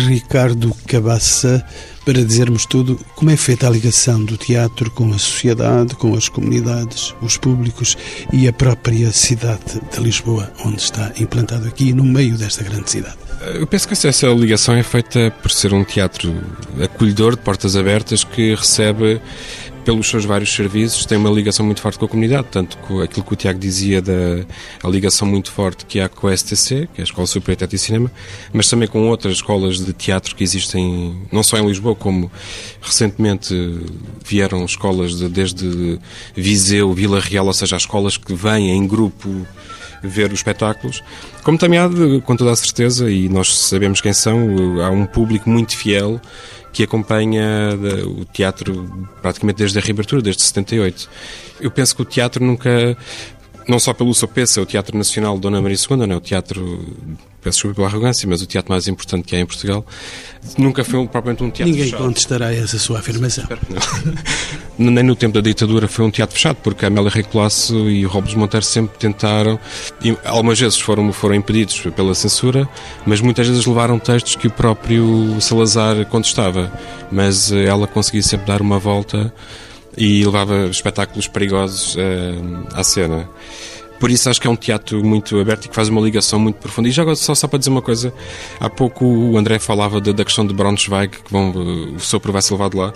Ricardo 0.09 0.75
Cabaça 0.87 1.65
para 2.05 2.25
dizermos 2.25 2.65
tudo, 2.67 2.99
como 3.15 3.31
é 3.31 3.37
feita 3.37 3.67
a 3.67 3.71
ligação 3.71 4.25
do 4.25 4.37
teatro 4.37 4.91
com 4.91 5.13
a 5.13 5.19
sociedade, 5.19 5.95
com 5.95 6.15
as 6.15 6.29
comunidades, 6.29 7.15
os 7.21 7.37
públicos 7.37 7.97
e 8.33 8.49
a 8.49 8.53
própria 8.53 9.13
cidade 9.13 9.81
de 9.93 10.01
Lisboa, 10.01 10.51
onde 10.65 10.81
está 10.81 11.13
implantado 11.19 11.69
aqui, 11.69 11.93
no 11.93 12.05
meio 12.05 12.37
desta 12.37 12.65
grande 12.65 12.91
cidade? 12.91 13.30
Eu 13.41 13.67
penso 13.67 13.89
que 13.89 13.95
essa 13.95 14.27
ligação 14.29 14.75
é 14.75 14.83
feita 14.83 15.33
por 15.41 15.51
ser 15.51 15.73
um 15.73 15.83
teatro 15.83 16.35
acolhedor, 16.83 17.37
de 17.37 17.43
portas 17.43 17.75
abertas, 17.75 18.23
que 18.23 18.55
recebe 18.55 19.21
pelos 19.85 20.09
seus 20.09 20.27
vários 20.27 20.53
serviços, 20.53 21.07
tem 21.07 21.17
uma 21.17 21.31
ligação 21.31 21.65
muito 21.65 21.81
forte 21.81 21.99
com 21.99 22.05
a 22.05 22.09
comunidade, 22.09 22.49
tanto 22.51 22.77
com 22.79 23.01
aquilo 23.01 23.25
que 23.25 23.33
o 23.33 23.37
Tiago 23.37 23.59
dizia 23.59 24.03
da 24.03 24.45
a 24.83 24.89
ligação 24.89 25.27
muito 25.27 25.51
forte 25.51 25.87
que 25.87 26.01
há 26.01 26.09
com 26.09 26.29
a 26.29 26.37
STC, 26.37 26.89
que 26.93 27.01
é 27.01 27.03
a 27.03 27.05
Escola 27.05 27.27
Superior 27.27 27.57
de 27.57 27.59
Teatro 27.61 27.77
e 27.77 27.79
Cinema, 27.79 28.13
mas 28.53 28.69
também 28.69 28.87
com 28.87 29.09
outras 29.09 29.37
escolas 29.37 29.85
de 29.85 29.93
teatro 29.93 30.37
que 30.37 30.45
existem 30.45 31.17
não 31.33 31.43
só 31.43 31.57
em 31.57 31.67
Lisboa, 31.67 31.95
como 31.95 32.31
recentemente 32.81 33.55
vieram 34.25 34.65
escolas 34.65 35.17
de, 35.17 35.29
desde 35.29 35.99
Viseu, 36.37 36.93
Vila 36.93 37.19
Real, 37.19 37.47
ou 37.47 37.53
seja, 37.53 37.77
as 37.77 37.83
escolas 37.83 38.17
que 38.17 38.35
vêm 38.35 38.71
em 38.71 38.87
grupo 38.87 39.47
ver 40.03 40.27
os 40.29 40.39
espetáculos, 40.39 41.03
como 41.43 41.59
também 41.59 41.79
há, 41.79 41.89
com 42.25 42.37
toda 42.37 42.51
a 42.51 42.57
certeza, 42.57 43.11
e 43.11 43.29
nós 43.29 43.57
sabemos 43.57 44.01
quem 44.01 44.13
são, 44.13 44.81
há 44.83 44.91
um 44.91 45.07
público 45.07 45.49
muito 45.49 45.77
fiel 45.77 46.21
que 46.73 46.85
acompanha 46.85 47.71
o 48.07 48.25
teatro 48.25 49.09
praticamente 49.21 49.59
desde 49.59 49.79
a 49.79 49.83
reabertura, 49.83 50.23
desde 50.23 50.43
78. 50.43 51.09
Eu 51.61 51.71
penso 51.71 51.95
que 51.97 52.03
o 52.03 52.05
teatro 52.05 52.45
nunca, 52.45 52.97
não 53.69 53.79
só 53.79 53.93
pelo 53.93 54.15
seu 54.15 54.29
peso, 54.29 54.61
é 54.61 54.63
o 54.63 54.67
Teatro 54.67 54.97
Nacional 54.97 55.39
Dona 55.39 55.61
Maria 55.61 55.77
II, 55.77 55.97
não 55.97 56.15
é 56.15 56.17
o 56.17 56.21
teatro 56.21 56.81
peço 57.43 57.57
desculpa 57.57 57.77
pela 57.77 57.89
arrogância, 57.89 58.29
mas 58.29 58.43
o 58.43 58.47
teatro 58.47 58.71
mais 58.71 58.87
importante 58.87 59.25
que 59.25 59.35
há 59.35 59.41
em 59.41 59.47
Portugal 59.47 59.85
nunca 60.59 60.85
foi 60.85 61.07
propriamente 61.07 61.43
um 61.43 61.51
teatro 61.51 61.73
Ninguém 61.73 61.91
fechado. 61.91 62.05
contestará 62.05 62.55
essa 62.55 62.79
sua 62.79 62.99
afirmação. 62.99 63.45
Nem 64.79 65.05
no 65.05 65.15
tempo 65.15 65.35
da 65.35 65.41
ditadura 65.41 65.89
foi 65.89 66.05
um 66.05 66.11
teatro 66.11 66.35
fechado, 66.35 66.57
porque 66.63 66.85
a 66.85 66.89
Amélia 66.89 67.11
Rei 67.11 67.23
Colasso 67.23 67.91
e 67.91 68.05
o 68.07 68.09
Robles 68.09 68.35
Monteiro 68.35 68.65
sempre 68.65 68.99
tentaram, 68.99 69.59
e 70.03 70.17
algumas 70.25 70.59
vezes 70.59 70.79
foram, 70.79 71.13
foram 71.13 71.35
impedidos 71.35 71.81
pela 71.95 72.15
censura, 72.15 72.69
mas 73.05 73.21
muitas 73.21 73.47
vezes 73.47 73.67
levaram 73.67 73.99
textos 73.99 74.37
que 74.37 74.47
o 74.47 74.51
próprio 74.51 75.39
Salazar 75.41 76.05
contestava, 76.07 76.73
mas 77.11 77.53
ela 77.53 77.87
conseguia 77.87 78.23
sempre 78.23 78.47
dar 78.47 78.63
uma 78.63 78.79
volta 78.79 79.33
e 79.97 80.25
levava 80.25 80.67
espetáculos 80.67 81.27
perigosos 81.27 81.97
uh, 81.97 82.69
à 82.75 82.83
cena. 82.83 83.29
Por 84.01 84.11
isso 84.11 84.31
acho 84.31 84.41
que 84.41 84.47
é 84.47 84.51
um 84.51 84.57
teatro 84.57 85.05
muito 85.05 85.39
aberto 85.39 85.67
e 85.67 85.69
que 85.69 85.75
faz 85.75 85.91
uma 85.91 86.01
ligação 86.01 86.39
muito 86.39 86.57
profunda. 86.57 86.89
E 86.89 86.91
já 86.91 87.03
agora, 87.03 87.15
só, 87.15 87.35
só 87.35 87.47
para 87.47 87.59
dizer 87.59 87.71
uma 87.71 87.83
coisa, 87.83 88.15
há 88.59 88.71
pouco 88.71 89.05
o 89.05 89.37
André 89.37 89.59
falava 89.59 90.01
da, 90.01 90.11
da 90.11 90.25
questão 90.25 90.47
de 90.47 90.55
Braunschweig, 90.55 91.19
que 91.19 91.31
vão, 91.31 91.51
o 91.51 92.01
sopro 92.01 92.33
vai 92.33 92.41
ser 92.41 92.55
levado 92.55 92.79
lá, 92.79 92.95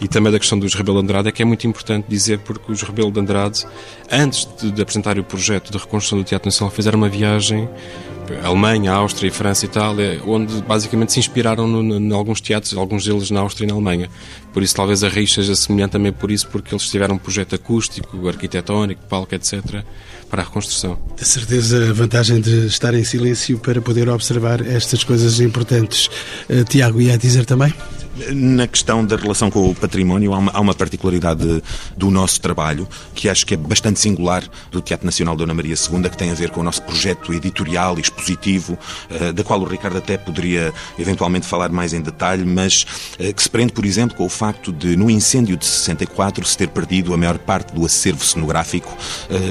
e 0.00 0.08
também 0.08 0.32
da 0.32 0.38
questão 0.38 0.58
dos 0.58 0.72
Rebelo 0.74 0.96
de 1.02 1.04
Andrade, 1.04 1.28
é 1.28 1.32
que 1.32 1.42
é 1.42 1.44
muito 1.44 1.66
importante 1.66 2.06
dizer 2.08 2.38
porque 2.38 2.72
os 2.72 2.80
Rebelo 2.80 3.12
de 3.12 3.20
Andrade, 3.20 3.66
antes 4.10 4.48
de, 4.58 4.70
de 4.70 4.80
apresentar 4.80 5.18
o 5.18 5.24
projeto 5.24 5.70
de 5.70 5.76
reconstrução 5.76 6.16
do 6.16 6.24
Teatro 6.24 6.46
Nacional, 6.46 6.74
fizeram 6.74 6.96
uma 6.96 7.10
viagem 7.10 7.68
Alemanha, 8.42 8.92
Áustria, 8.92 9.30
França 9.32 9.64
e 9.64 9.68
Itália, 9.68 10.20
onde 10.26 10.60
basicamente 10.62 11.12
se 11.12 11.18
inspiraram 11.18 11.66
em 11.82 12.12
alguns 12.12 12.40
teatros, 12.40 12.76
alguns 12.76 13.04
deles 13.04 13.30
na 13.30 13.40
Áustria 13.40 13.66
e 13.66 13.68
na 13.68 13.74
Alemanha. 13.74 14.10
Por 14.52 14.62
isso, 14.62 14.74
talvez 14.74 15.04
a 15.04 15.08
Riz 15.08 15.32
seja 15.32 15.54
semelhante 15.54 15.92
também 15.92 16.12
por 16.12 16.30
isso, 16.30 16.48
porque 16.48 16.74
eles 16.74 16.88
tiveram 16.88 17.16
um 17.16 17.18
projeto 17.18 17.54
acústico, 17.54 18.26
arquitetónico, 18.28 19.02
palco, 19.08 19.34
etc., 19.34 19.84
para 20.28 20.42
a 20.42 20.44
reconstrução. 20.44 20.98
De 21.16 21.24
certeza, 21.24 21.90
a 21.90 21.92
vantagem 21.92 22.40
de 22.40 22.66
estar 22.66 22.94
em 22.94 23.04
silêncio 23.04 23.58
para 23.58 23.80
poder 23.80 24.08
observar 24.08 24.60
estas 24.66 25.04
coisas 25.04 25.40
importantes. 25.40 26.08
Uh, 26.48 26.64
Tiago, 26.64 27.00
ia 27.00 27.16
dizer 27.16 27.44
também? 27.44 27.72
Na 28.32 28.66
questão 28.66 29.04
da 29.04 29.14
relação 29.14 29.50
com 29.50 29.70
o 29.70 29.74
património, 29.74 30.32
há 30.32 30.38
uma, 30.38 30.52
há 30.52 30.60
uma, 30.60 30.74
particularidade 30.74 31.62
do 31.94 32.10
nosso 32.10 32.40
trabalho 32.40 32.88
que 33.14 33.28
acho 33.28 33.44
que 33.44 33.52
é 33.52 33.56
bastante 33.58 34.00
singular 34.00 34.42
do 34.70 34.80
Teatro 34.80 35.04
Nacional 35.04 35.36
Dona 35.36 35.52
Maria 35.52 35.74
II, 35.74 36.08
que 36.08 36.16
tem 36.16 36.30
a 36.30 36.34
ver 36.34 36.48
com 36.48 36.60
o 36.60 36.62
nosso 36.62 36.82
projeto 36.82 37.34
editorial 37.34 37.98
e 37.98 38.00
expositivo, 38.00 38.78
uh, 39.10 39.32
da 39.34 39.44
qual 39.44 39.60
o 39.60 39.64
Ricardo 39.64 39.98
até 39.98 40.16
poderia 40.16 40.72
eventualmente 40.98 41.46
falar 41.46 41.68
mais 41.68 41.92
em 41.92 42.00
detalhe, 42.00 42.44
mas 42.44 42.86
uh, 43.20 43.34
que 43.34 43.42
se 43.42 43.50
prende, 43.50 43.74
por 43.74 43.84
exemplo, 43.84 44.16
com 44.16 44.24
o 44.24 44.30
facto 44.30 44.72
de, 44.72 44.96
no 44.96 45.10
incêndio 45.10 45.56
de 45.56 45.66
64, 45.66 46.44
se 46.46 46.56
ter 46.56 46.68
perdido 46.68 47.12
a 47.12 47.18
maior 47.18 47.36
parte 47.36 47.74
do 47.74 47.84
acervo 47.84 48.24
cenográfico, 48.24 48.96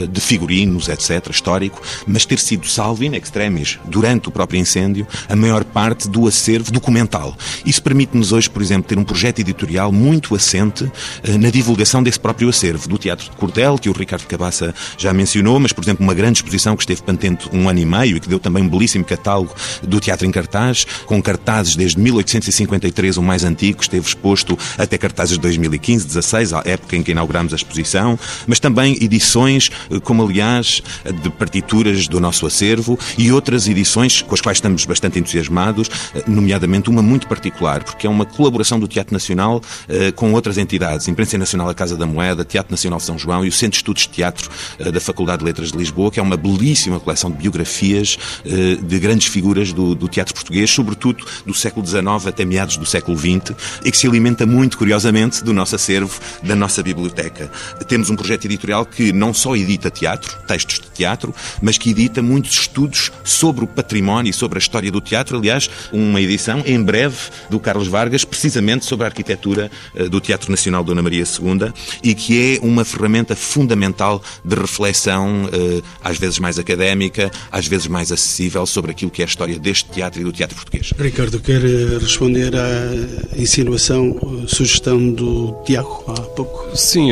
de 0.10 0.22
figurinos, 0.22 0.65
etc., 0.90 1.30
histórico, 1.30 1.82
mas 2.08 2.26
ter 2.26 2.40
sido 2.40 2.68
salvo 2.68 3.04
in 3.04 3.16
extremis, 3.16 3.78
durante 3.86 4.28
o 4.28 4.32
próprio 4.32 4.60
incêndio, 4.60 5.08
a 5.30 5.36
maior 5.36 5.64
parte 5.64 6.10
do 6.10 6.28
acervo 6.28 6.72
documental. 6.72 7.36
Isso 7.66 7.82
permite-nos 7.82 8.32
hoje 8.32 8.50
por 8.56 8.62
exemplo, 8.62 8.88
ter 8.88 8.98
um 8.98 9.04
projeto 9.04 9.40
editorial 9.40 9.92
muito 9.92 10.34
assente 10.34 10.86
uh, 10.86 10.92
na 11.38 11.50
divulgação 11.50 12.02
desse 12.02 12.18
próprio 12.18 12.48
acervo, 12.48 12.88
do 12.88 12.98
Teatro 12.98 13.30
de 13.30 13.36
Cordel, 13.36 13.78
que 13.78 13.90
o 13.90 13.92
Ricardo 13.92 14.26
Cabaça 14.26 14.74
já 14.98 15.12
mencionou, 15.12 15.60
mas, 15.60 15.74
por 15.74 15.84
exemplo, 15.84 16.06
uma 16.06 16.14
grande 16.14 16.38
exposição 16.38 16.74
que 16.74 16.84
esteve 16.84 17.02
patente 17.02 17.50
um 17.52 17.68
ano 17.68 17.80
e 17.80 17.86
meio 17.86 18.16
e 18.16 18.20
que 18.22 18.30
deu 18.30 18.40
também 18.40 18.64
um 18.64 18.70
belíssimo 18.70 19.04
catálogo 19.04 19.54
do 19.84 20.00
teatro 20.00 20.26
em 20.26 20.32
cartaz, 20.32 20.86
com 21.06 21.22
cartazes 21.22 21.76
desde 21.76 22.00
1853, 22.00 23.18
o 23.18 23.22
mais 23.22 23.44
antigo, 23.44 23.82
esteve 23.82 24.08
exposto 24.08 24.58
até 24.78 24.98
cartazes 24.98 25.34
de 25.34 25.42
2015, 25.42 26.08
16, 26.08 26.54
a 26.54 26.62
época 26.64 26.96
em 26.96 27.04
que 27.04 27.12
inauguramos 27.12 27.52
a 27.52 27.58
exposição, 27.58 28.18
mas 28.48 28.58
também 28.58 28.98
edições, 29.02 29.70
uh, 29.90 30.00
como 30.00 30.24
aliás, 30.24 30.55
de 30.62 31.30
partituras 31.30 32.08
do 32.08 32.20
nosso 32.20 32.46
acervo 32.46 32.98
e 33.18 33.32
outras 33.32 33.68
edições 33.68 34.22
com 34.22 34.34
as 34.34 34.42
quais 34.42 34.58
estamos 34.58 34.86
bastante 34.86 35.20
entusiasmados, 35.20 35.88
uh, 35.88 36.24
nomeadamente 36.28 36.90
uma 36.90 37.02
muito 37.02 37.28
particular, 37.28 37.84
porque 37.84 38.08
é 38.08 38.10
uma 38.10 38.26
colaboração 38.26 38.80
do 38.80 38.88
Teatro 38.88 39.14
Nacional 39.14 39.58
uh, 39.58 40.14
com 40.14 40.34
outras 40.34 40.58
entidades, 40.58 41.08
Imprensa 41.08 41.38
Nacional 41.38 41.68
da 41.68 41.74
Casa 41.74 41.98
da 41.98 42.06
Moeda, 42.06 42.44
Teatro 42.44 42.72
Nacional 42.72 43.00
São 43.00 43.18
João 43.18 43.46
e 43.46 43.50
o 43.50 43.52
Centro 43.52 43.72
de 43.72 43.78
Estudos 43.78 44.04
de 44.04 44.10
Teatro 44.10 44.50
uh, 44.80 44.92
da 44.92 45.00
Faculdade 45.00 45.40
de 45.40 45.46
Letras 45.46 45.72
de 45.72 45.78
Lisboa, 45.78 46.12
que 46.12 46.20
é 46.20 46.24
uma 46.24 46.38
belíssima 46.38 47.00
coleção 47.00 47.32
de 47.32 47.38
biografias 47.38 48.18
de 48.46 49.00
grandes 49.00 49.28
figuras 49.28 49.74
do, 49.74 49.96
do, 49.96 50.08
teatro 50.08 50.34
português, 50.34 50.70
sobretudo 50.70 51.26
do 51.46 51.54
século 51.54 51.86
XIX 51.86 52.28
até 52.28 52.46
meados 52.46 52.78
do 52.78 52.86
século 52.86 53.18
XX, 53.18 53.56
e 53.84 53.92
que 53.92 53.98
se 53.98 54.08
alimenta 54.08 54.46
muito, 54.46 54.78
curiosamente, 54.78 55.44
do 55.44 55.54
nosso 55.54 55.76
acervo, 55.76 56.20
da 56.44 56.56
nossa 56.56 56.82
biblioteca. 56.84 57.50
Temos 57.88 58.10
um 58.10 58.16
projeto 58.16 58.46
editorial 58.46 58.86
que 58.86 59.12
não 59.12 59.34
só 59.34 59.56
edita 59.56 59.90
teatro, 59.90 60.38
textos 60.46 60.80
de 60.80 60.90
teatro, 60.90 61.34
mas 61.62 61.78
que 61.78 61.90
edita 61.90 62.22
muitos 62.22 62.54
estudos 62.54 63.12
sobre 63.24 63.64
o 63.64 63.68
património 63.68 64.30
e 64.30 64.34
sobre 64.34 64.58
a 64.58 64.60
história 64.60 64.92
do 64.92 65.02
teatro. 65.02 65.38
Aliás, 65.38 65.70
uma 65.92 66.22
edição 66.22 66.64
em 66.66 66.82
breve 66.82 67.18
do 67.50 67.60
Carlos 67.60 67.88
Vargas, 67.88 68.24
precisamente 68.24 68.86
sobre 68.86 69.06
a 69.06 69.10
arquitetura 69.10 69.72
eh, 69.96 70.08
do 70.08 70.20
Teatro 70.20 70.52
Nacional 70.52 70.84
Dona 70.84 71.02
Maria 71.02 71.24
II 71.24 71.72
e 72.04 72.14
que 72.14 72.58
é 72.58 72.66
uma 72.66 72.86
ferramenta 72.86 73.36
fundamental 73.36 74.22
de 74.44 74.56
reflexão, 74.56 75.50
eh, 75.52 75.82
às 76.04 76.18
vezes 76.18 76.40
mais 76.40 76.60
académica, 76.60 77.32
às 77.52 77.68
vezes 77.68 77.88
mais 77.88 78.12
acessível, 78.12 78.66
sobre 78.66 78.92
aquilo 78.92 79.12
que 79.12 79.22
é 79.22 79.26
a 79.26 79.28
história 79.28 79.58
deste 79.58 79.90
teatro 79.90 80.22
e 80.22 80.24
do 80.24 80.32
teatro 80.32 80.56
português. 80.56 80.94
Ricardo, 80.98 81.40
quer 81.40 81.64
eh, 81.64 81.98
responder 82.00 82.56
à 82.56 83.40
insinuação, 83.40 84.46
sugestão 84.48 85.12
do 85.12 85.56
Tiago 85.66 86.04
há 86.08 86.22
pouco? 86.22 86.76
Sim, 86.76 87.10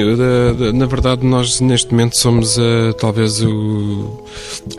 na 0.74 0.86
verdade 0.86 1.26
nós 1.26 1.60
neste 1.62 1.91
momento 1.91 2.17
somos 2.17 2.58
talvez 3.00 3.22
o, 3.41 4.25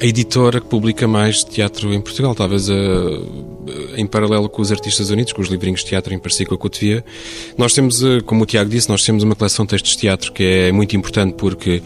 a 0.00 0.06
editora 0.06 0.60
que 0.60 0.66
publica 0.66 1.06
mais 1.06 1.42
teatro 1.44 1.92
em 1.92 2.00
Portugal, 2.00 2.34
talvez 2.34 2.70
a, 2.70 2.74
em 3.96 4.06
paralelo 4.06 4.48
com 4.48 4.62
os 4.62 4.70
Artistas 4.70 5.10
Unidos, 5.10 5.32
com 5.32 5.42
os 5.42 5.48
livrinhos 5.48 5.80
de 5.80 5.86
teatro 5.86 6.12
em 6.12 6.18
parceria 6.18 6.46
com 6.48 6.54
a 6.54 6.58
Cotovia. 6.58 7.04
Nós 7.56 7.72
temos, 7.72 8.02
eh, 8.02 8.20
como 8.20 8.42
o 8.42 8.46
Tiago 8.46 8.68
disse, 8.68 8.88
nós 8.88 9.04
temos 9.04 9.22
uma 9.22 9.34
coleção 9.34 9.64
de 9.64 9.70
textos 9.70 9.92
de 9.92 9.98
teatro 9.98 10.32
que 10.32 10.42
é 10.42 10.72
muito 10.72 10.96
importante 10.96 11.34
porque 11.34 11.82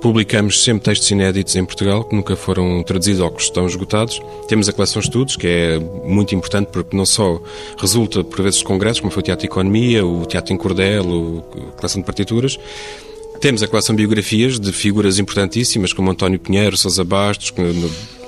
publicamos 0.00 0.62
sempre 0.62 0.84
textos 0.84 1.10
inéditos 1.10 1.54
em 1.56 1.64
Portugal, 1.64 2.04
que 2.04 2.14
nunca 2.14 2.36
foram 2.36 2.82
traduzidos 2.82 3.20
ou 3.20 3.30
que 3.30 3.42
estão 3.42 3.66
esgotados. 3.66 4.20
Temos 4.48 4.68
a 4.68 4.72
coleção 4.72 5.00
de 5.00 5.08
estudos, 5.08 5.36
que 5.36 5.46
é 5.46 5.78
muito 6.04 6.34
importante 6.34 6.68
porque 6.72 6.96
não 6.96 7.06
só 7.06 7.40
resulta, 7.78 8.22
por 8.22 8.42
vezes, 8.42 8.58
de 8.58 8.64
congressos, 8.64 9.00
como 9.00 9.12
foi 9.12 9.20
o 9.20 9.24
Teatro 9.24 9.46
Economia, 9.46 10.04
o 10.04 10.26
Teatro 10.26 10.52
em 10.52 10.56
Cordel, 10.56 11.44
a 11.52 11.72
coleção 11.76 12.00
de 12.00 12.06
partituras, 12.06 12.58
Temos 13.42 13.60
a 13.60 13.66
coleção 13.66 13.96
de 13.96 14.02
biografias 14.02 14.60
de 14.60 14.70
figuras 14.70 15.18
importantíssimas 15.18 15.92
como 15.92 16.08
António 16.08 16.38
Pinheiro, 16.38 16.76
Sousa 16.76 17.02
Bastos, 17.02 17.50
que 17.50 17.60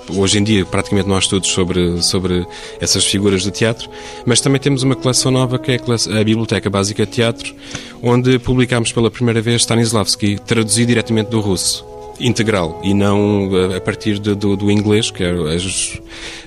Hoje 0.09 0.39
em 0.39 0.45
dia 0.45 0.67
praticamente 0.67 1.09
não 1.09 1.15
há 1.15 1.21
estudos 1.21 1.49
sobre, 1.51 2.03
sobre 2.03 2.45
essas 2.79 3.07
figuras 3.07 3.43
do 3.45 3.51
teatro, 3.51 3.89
mas 4.27 4.39
também 4.41 4.61
temos 4.61 4.83
uma 4.83 4.95
coleção 4.95 5.31
nova 5.31 5.59
que 5.59 5.73
é 5.73 5.77
a, 5.77 6.21
a 6.21 6.25
Biblioteca 6.25 6.69
Básica 6.69 7.07
de 7.07 7.13
Teatro, 7.13 7.55
onde 8.03 8.39
publicámos 8.39 8.93
pela 8.93 9.11
primeira 9.11 9.41
vez 9.41 9.63
Stanislavski, 9.63 10.37
traduzido 10.45 10.89
diretamente 10.89 11.31
do 11.31 11.41
russo 11.41 11.94
integral 12.21 12.81
e 12.83 12.95
não 12.95 13.51
a 13.77 13.81
partir 13.81 14.19
de, 14.19 14.35
do, 14.35 14.57
do, 14.57 14.71
inglês, 14.71 15.11
que 15.11 15.23
eram 15.23 15.47
as 15.47 16.01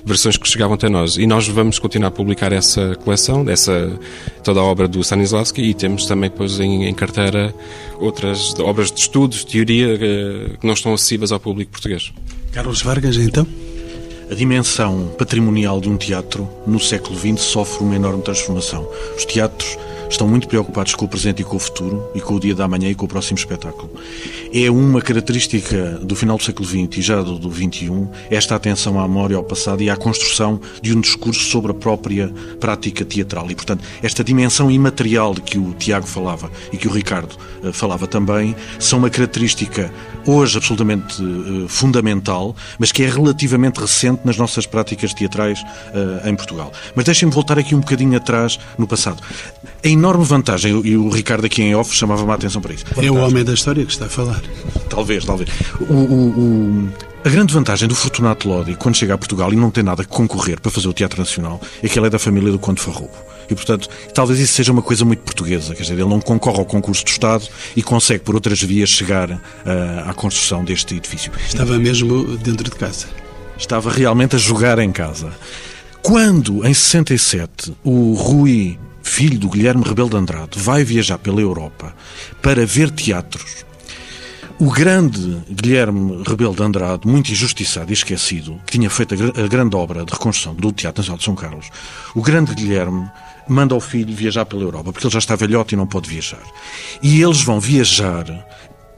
versões 0.04 0.36
que 0.36 0.48
chegavam 0.48 0.74
até 0.74 0.88
nós. 0.88 1.16
E 1.16 1.26
nós 1.26 1.46
vamos 1.48 1.78
continuar 1.78 2.08
a 2.08 2.10
publicar 2.10 2.52
essa 2.52 2.94
coleção, 2.96 3.44
essa, 3.48 3.98
toda 4.42 4.60
a 4.60 4.62
obra 4.62 4.88
do 4.88 5.00
Stanislavski 5.00 5.62
e 5.62 5.74
temos 5.74 6.06
também 6.06 6.30
depois 6.30 6.58
em, 6.60 6.86
em 6.86 6.94
carteira 6.94 7.54
outras 7.98 8.54
obras 8.60 8.90
de 8.90 9.00
estudos, 9.00 9.44
de 9.44 9.46
teoria, 9.46 9.94
eh, 9.94 10.56
que 10.60 10.66
não 10.66 10.74
estão 10.74 10.94
acessíveis 10.94 11.32
ao 11.32 11.40
público 11.40 11.72
português. 11.72 12.12
Carlos 12.52 12.82
Vargas, 12.82 13.16
então? 13.16 13.46
A 14.30 14.34
dimensão 14.34 15.14
patrimonial 15.18 15.80
de 15.80 15.88
um 15.88 15.96
teatro 15.96 16.48
no 16.66 16.78
século 16.78 17.18
XX 17.18 17.40
sofre 17.40 17.82
uma 17.82 17.96
enorme 17.96 18.22
transformação. 18.22 18.86
Os 19.16 19.24
teatros 19.24 19.78
estão 20.08 20.26
muito 20.26 20.48
preocupados 20.48 20.94
com 20.94 21.04
o 21.04 21.08
presente 21.08 21.42
e 21.42 21.44
com 21.44 21.56
o 21.56 21.58
futuro, 21.58 22.10
e 22.14 22.20
com 22.20 22.34
o 22.34 22.40
dia 22.40 22.54
da 22.54 22.66
manhã 22.66 22.88
e 22.88 22.94
com 22.94 23.04
o 23.04 23.08
próximo 23.08 23.38
espetáculo. 23.38 23.90
É 24.52 24.70
uma 24.70 25.02
característica 25.02 25.98
do 26.02 26.16
final 26.16 26.38
do 26.38 26.42
século 26.42 26.66
XX 26.66 26.98
e 26.98 27.02
já 27.02 27.22
do, 27.22 27.38
do 27.38 27.52
XXI 27.52 28.08
esta 28.30 28.54
atenção 28.54 28.98
à 28.98 29.06
memória, 29.06 29.36
ao 29.36 29.44
passado 29.44 29.82
e 29.82 29.90
à 29.90 29.96
construção 29.96 30.60
de 30.80 30.96
um 30.96 31.00
discurso 31.00 31.44
sobre 31.44 31.72
a 31.72 31.74
própria 31.74 32.32
prática 32.58 33.04
teatral. 33.04 33.50
E, 33.50 33.54
portanto, 33.54 33.84
esta 34.02 34.24
dimensão 34.24 34.70
imaterial 34.70 35.34
de 35.34 35.42
que 35.42 35.58
o 35.58 35.74
Tiago 35.74 36.06
falava 36.06 36.50
e 36.72 36.76
que 36.76 36.88
o 36.88 36.90
Ricardo 36.90 37.36
uh, 37.62 37.72
falava 37.72 38.06
também, 38.06 38.56
são 38.78 38.98
uma 38.98 39.10
característica 39.10 39.92
hoje 40.26 40.58
absolutamente 40.58 41.22
uh, 41.22 41.68
fundamental, 41.68 42.54
mas 42.78 42.92
que 42.92 43.02
é 43.02 43.08
relativamente 43.08 43.80
recente 43.80 44.22
nas 44.24 44.36
nossas 44.36 44.66
práticas 44.66 45.12
teatrais 45.14 45.60
uh, 45.62 46.28
em 46.28 46.34
Portugal. 46.34 46.72
Mas 46.94 47.04
deixem-me 47.04 47.32
voltar 47.32 47.58
aqui 47.58 47.74
um 47.74 47.80
bocadinho 47.80 48.16
atrás 48.16 48.58
no 48.78 48.86
passado. 48.86 49.22
A 49.84 49.88
enorme 49.98 50.24
vantagem, 50.24 50.80
e 50.84 50.96
o 50.96 51.08
Ricardo 51.08 51.44
aqui 51.44 51.62
em 51.62 51.74
off 51.74 51.94
chamava-me 51.94 52.30
a 52.30 52.34
atenção 52.34 52.62
para 52.62 52.72
isso. 52.72 52.84
É 52.96 53.10
o 53.10 53.16
homem 53.16 53.44
da 53.44 53.52
história 53.52 53.84
que 53.84 53.92
está 53.92 54.06
a 54.06 54.08
falar. 54.08 54.42
Talvez, 54.88 55.24
talvez. 55.24 55.50
O, 55.80 55.92
o, 55.92 56.28
o, 56.28 56.88
a 57.24 57.28
grande 57.28 57.52
vantagem 57.52 57.88
do 57.88 57.94
Fortunato 57.94 58.48
Lodi, 58.48 58.74
quando 58.76 58.96
chega 58.96 59.14
a 59.14 59.18
Portugal 59.18 59.52
e 59.52 59.56
não 59.56 59.70
tem 59.70 59.82
nada 59.82 60.04
que 60.04 60.10
concorrer 60.10 60.60
para 60.60 60.70
fazer 60.70 60.88
o 60.88 60.92
Teatro 60.92 61.18
Nacional, 61.18 61.60
é 61.82 61.88
que 61.88 61.98
ele 61.98 62.06
é 62.06 62.10
da 62.10 62.18
família 62.18 62.50
do 62.50 62.58
Conde 62.58 62.80
Farroubo. 62.80 63.12
E, 63.50 63.54
portanto, 63.54 63.88
talvez 64.14 64.38
isso 64.38 64.52
seja 64.54 64.72
uma 64.72 64.82
coisa 64.82 65.04
muito 65.04 65.20
portuguesa. 65.20 65.74
Quer 65.74 65.82
dizer, 65.82 65.94
ele 65.94 66.04
não 66.04 66.20
concorre 66.20 66.58
ao 66.58 66.64
concurso 66.64 67.04
do 67.04 67.08
Estado 67.08 67.46
e 67.74 67.82
consegue, 67.82 68.22
por 68.22 68.34
outras 68.34 68.62
vias, 68.62 68.90
chegar 68.90 69.30
uh, 69.30 69.38
à 70.06 70.14
construção 70.14 70.64
deste 70.64 70.94
edifício. 70.94 71.32
Estava 71.46 71.78
mesmo 71.78 72.36
dentro 72.36 72.64
de 72.64 72.76
casa. 72.76 73.06
Estava 73.56 73.90
realmente 73.90 74.36
a 74.36 74.38
jogar 74.38 74.78
em 74.78 74.92
casa. 74.92 75.32
Quando, 76.02 76.64
em 76.64 76.72
67, 76.72 77.74
o 77.82 78.14
Rui 78.14 78.78
filho 79.08 79.38
do 79.38 79.48
Guilherme 79.48 79.82
Rebelo 79.82 80.10
de 80.10 80.16
Andrade, 80.16 80.58
vai 80.58 80.84
viajar 80.84 81.18
pela 81.18 81.40
Europa 81.40 81.94
para 82.40 82.64
ver 82.64 82.90
teatros. 82.90 83.64
O 84.60 84.70
grande 84.70 85.40
Guilherme 85.48 86.22
Rebelo 86.26 86.54
de 86.54 86.62
Andrade, 86.62 87.06
muito 87.06 87.30
injustiçado 87.30 87.90
e 87.90 87.94
esquecido, 87.94 88.60
que 88.66 88.72
tinha 88.72 88.90
feito 88.90 89.14
a, 89.14 89.46
grande 89.46 89.76
obra 89.76 90.04
de 90.04 90.12
reconstrução 90.12 90.54
do 90.54 90.72
Teatro 90.72 91.00
Nacional 91.00 91.18
de 91.18 91.24
São 91.24 91.34
Carlos, 91.34 91.70
o 92.14 92.20
grande 92.20 92.54
Guilherme 92.54 93.08
manda 93.48 93.74
o 93.74 93.80
filho 93.80 94.14
viajar 94.14 94.44
pela 94.44 94.62
Europa, 94.62 94.92
porque 94.92 95.06
ele 95.06 95.12
já 95.12 95.20
está 95.20 95.36
velhote 95.36 95.74
e 95.74 95.76
não 95.76 95.86
pode 95.86 96.08
viajar. 96.10 96.42
E 97.02 97.22
eles 97.22 97.40
vão 97.40 97.60
viajar 97.60 98.26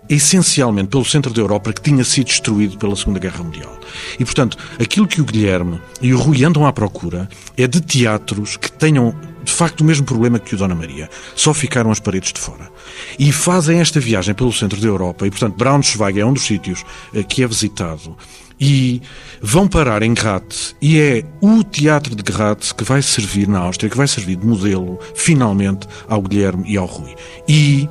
essencialmente 0.09 0.89
pelo 0.89 1.05
centro 1.05 1.33
da 1.33 1.41
Europa 1.41 1.73
que 1.73 1.81
tinha 1.81 2.03
sido 2.05 2.27
destruído 2.27 2.77
pela 2.77 2.97
Segunda 2.97 3.21
Guerra 3.21 3.45
Mundial. 3.45 3.79
E, 4.19 4.25
portanto, 4.25 4.59
aquilo 4.81 5.07
que 5.07 5.21
o 5.21 5.25
Guilherme 5.25 5.81
e 6.03 6.13
o 6.13 6.19
Rui 6.19 6.43
andam 6.45 6.67
à 6.67 6.73
procura 6.73 7.29
é 7.57 7.67
de 7.67 7.81
teatros 7.81 8.57
que 8.57 8.73
tenham 8.73 9.15
de 9.43 9.53
facto 9.53 9.81
o 9.81 9.85
mesmo 9.85 10.05
problema 10.05 10.39
que 10.39 10.55
o 10.55 10.59
Dona 10.59 10.75
Maria. 10.75 11.09
Só 11.35 11.53
ficaram 11.55 11.91
as 11.91 12.01
paredes 12.01 12.33
de 12.33 12.41
fora. 12.41 12.71
E 13.19 13.33
fazem 13.33 13.81
esta 13.81 14.01
viagem 14.01 14.35
pelo 14.35 14.53
centro 14.53 14.81
da 14.81 14.87
Europa 14.87 15.27
e, 15.27 15.31
portanto, 15.31 15.57
Braunschweig 15.57 16.21
é 16.21 16.25
um 16.25 16.33
dos 16.33 16.45
sítios 16.45 16.85
eh, 17.15 17.23
que 17.23 17.43
é 17.43 17.47
visitado. 17.47 18.17
E 18.61 19.01
vão 19.41 19.67
parar 19.67 20.03
em 20.03 20.13
Graz 20.13 20.77
e 20.83 21.01
é 21.01 21.25
o 21.41 21.65
teatro 21.65 22.15
de 22.15 22.23
Graz 22.23 22.73
que 22.73 22.85
vai 22.85 23.01
servir 23.01 23.49
na 23.49 23.61
Áustria, 23.61 23.89
que 23.89 23.97
vai 23.97 24.07
servir 24.07 24.37
de 24.37 24.47
modelo, 24.47 24.99
finalmente, 25.15 25.89
ao 26.07 26.21
Guilherme 26.21 26.65
e 26.67 26.77
ao 26.77 26.85
Rui. 26.85 27.15
E 27.49 27.89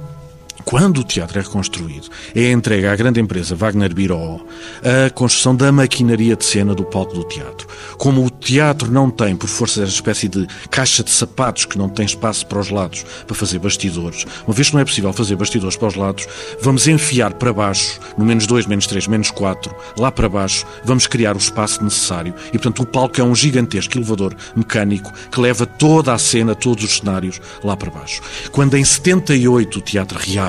quando 0.65 0.99
o 0.99 1.03
teatro 1.03 1.39
é 1.39 1.41
reconstruído, 1.41 2.09
é 2.35 2.51
entregue 2.51 2.87
à 2.87 2.95
grande 2.95 3.19
empresa 3.19 3.55
Wagner 3.55 3.93
Biró 3.93 4.39
a 4.83 5.09
construção 5.09 5.55
da 5.55 5.71
maquinaria 5.71 6.35
de 6.35 6.45
cena 6.45 6.75
do 6.75 6.83
palco 6.83 7.13
do 7.13 7.23
teatro. 7.23 7.67
Como 7.97 8.25
o 8.25 8.29
teatro 8.29 8.91
não 8.91 9.09
tem, 9.09 9.35
por 9.35 9.47
força 9.47 9.81
dessa 9.81 9.93
espécie 9.93 10.27
de 10.27 10.47
caixa 10.69 11.03
de 11.03 11.09
sapatos 11.09 11.65
que 11.65 11.77
não 11.77 11.89
tem 11.89 12.05
espaço 12.05 12.45
para 12.45 12.59
os 12.59 12.69
lados 12.69 13.05
para 13.25 13.35
fazer 13.35 13.59
bastidores, 13.59 14.25
uma 14.45 14.53
vez 14.53 14.69
que 14.69 14.75
não 14.75 14.81
é 14.81 14.85
possível 14.85 15.13
fazer 15.13 15.35
bastidores 15.35 15.77
para 15.77 15.87
os 15.87 15.95
lados, 15.95 16.27
vamos 16.61 16.87
enfiar 16.87 17.33
para 17.33 17.53
baixo, 17.53 17.99
no 18.17 18.25
menos 18.25 18.45
2, 18.45 18.65
menos 18.65 18.87
3, 18.87 19.07
menos 19.07 19.31
4, 19.31 19.73
lá 19.97 20.11
para 20.11 20.29
baixo, 20.29 20.65
vamos 20.83 21.07
criar 21.07 21.35
o 21.35 21.39
espaço 21.39 21.83
necessário. 21.83 22.33
E, 22.49 22.51
portanto, 22.51 22.83
o 22.83 22.85
palco 22.85 23.19
é 23.19 23.23
um 23.23 23.35
gigantesco 23.35 23.97
elevador 23.97 24.35
mecânico 24.55 25.11
que 25.31 25.39
leva 25.39 25.65
toda 25.65 26.13
a 26.13 26.17
cena, 26.17 26.55
todos 26.55 26.83
os 26.83 26.97
cenários 26.97 27.39
lá 27.63 27.75
para 27.75 27.89
baixo. 27.89 28.21
Quando 28.51 28.75
em 28.75 28.83
78 28.83 29.79
o 29.79 29.81
teatro 29.81 30.19
reabre, 30.19 30.48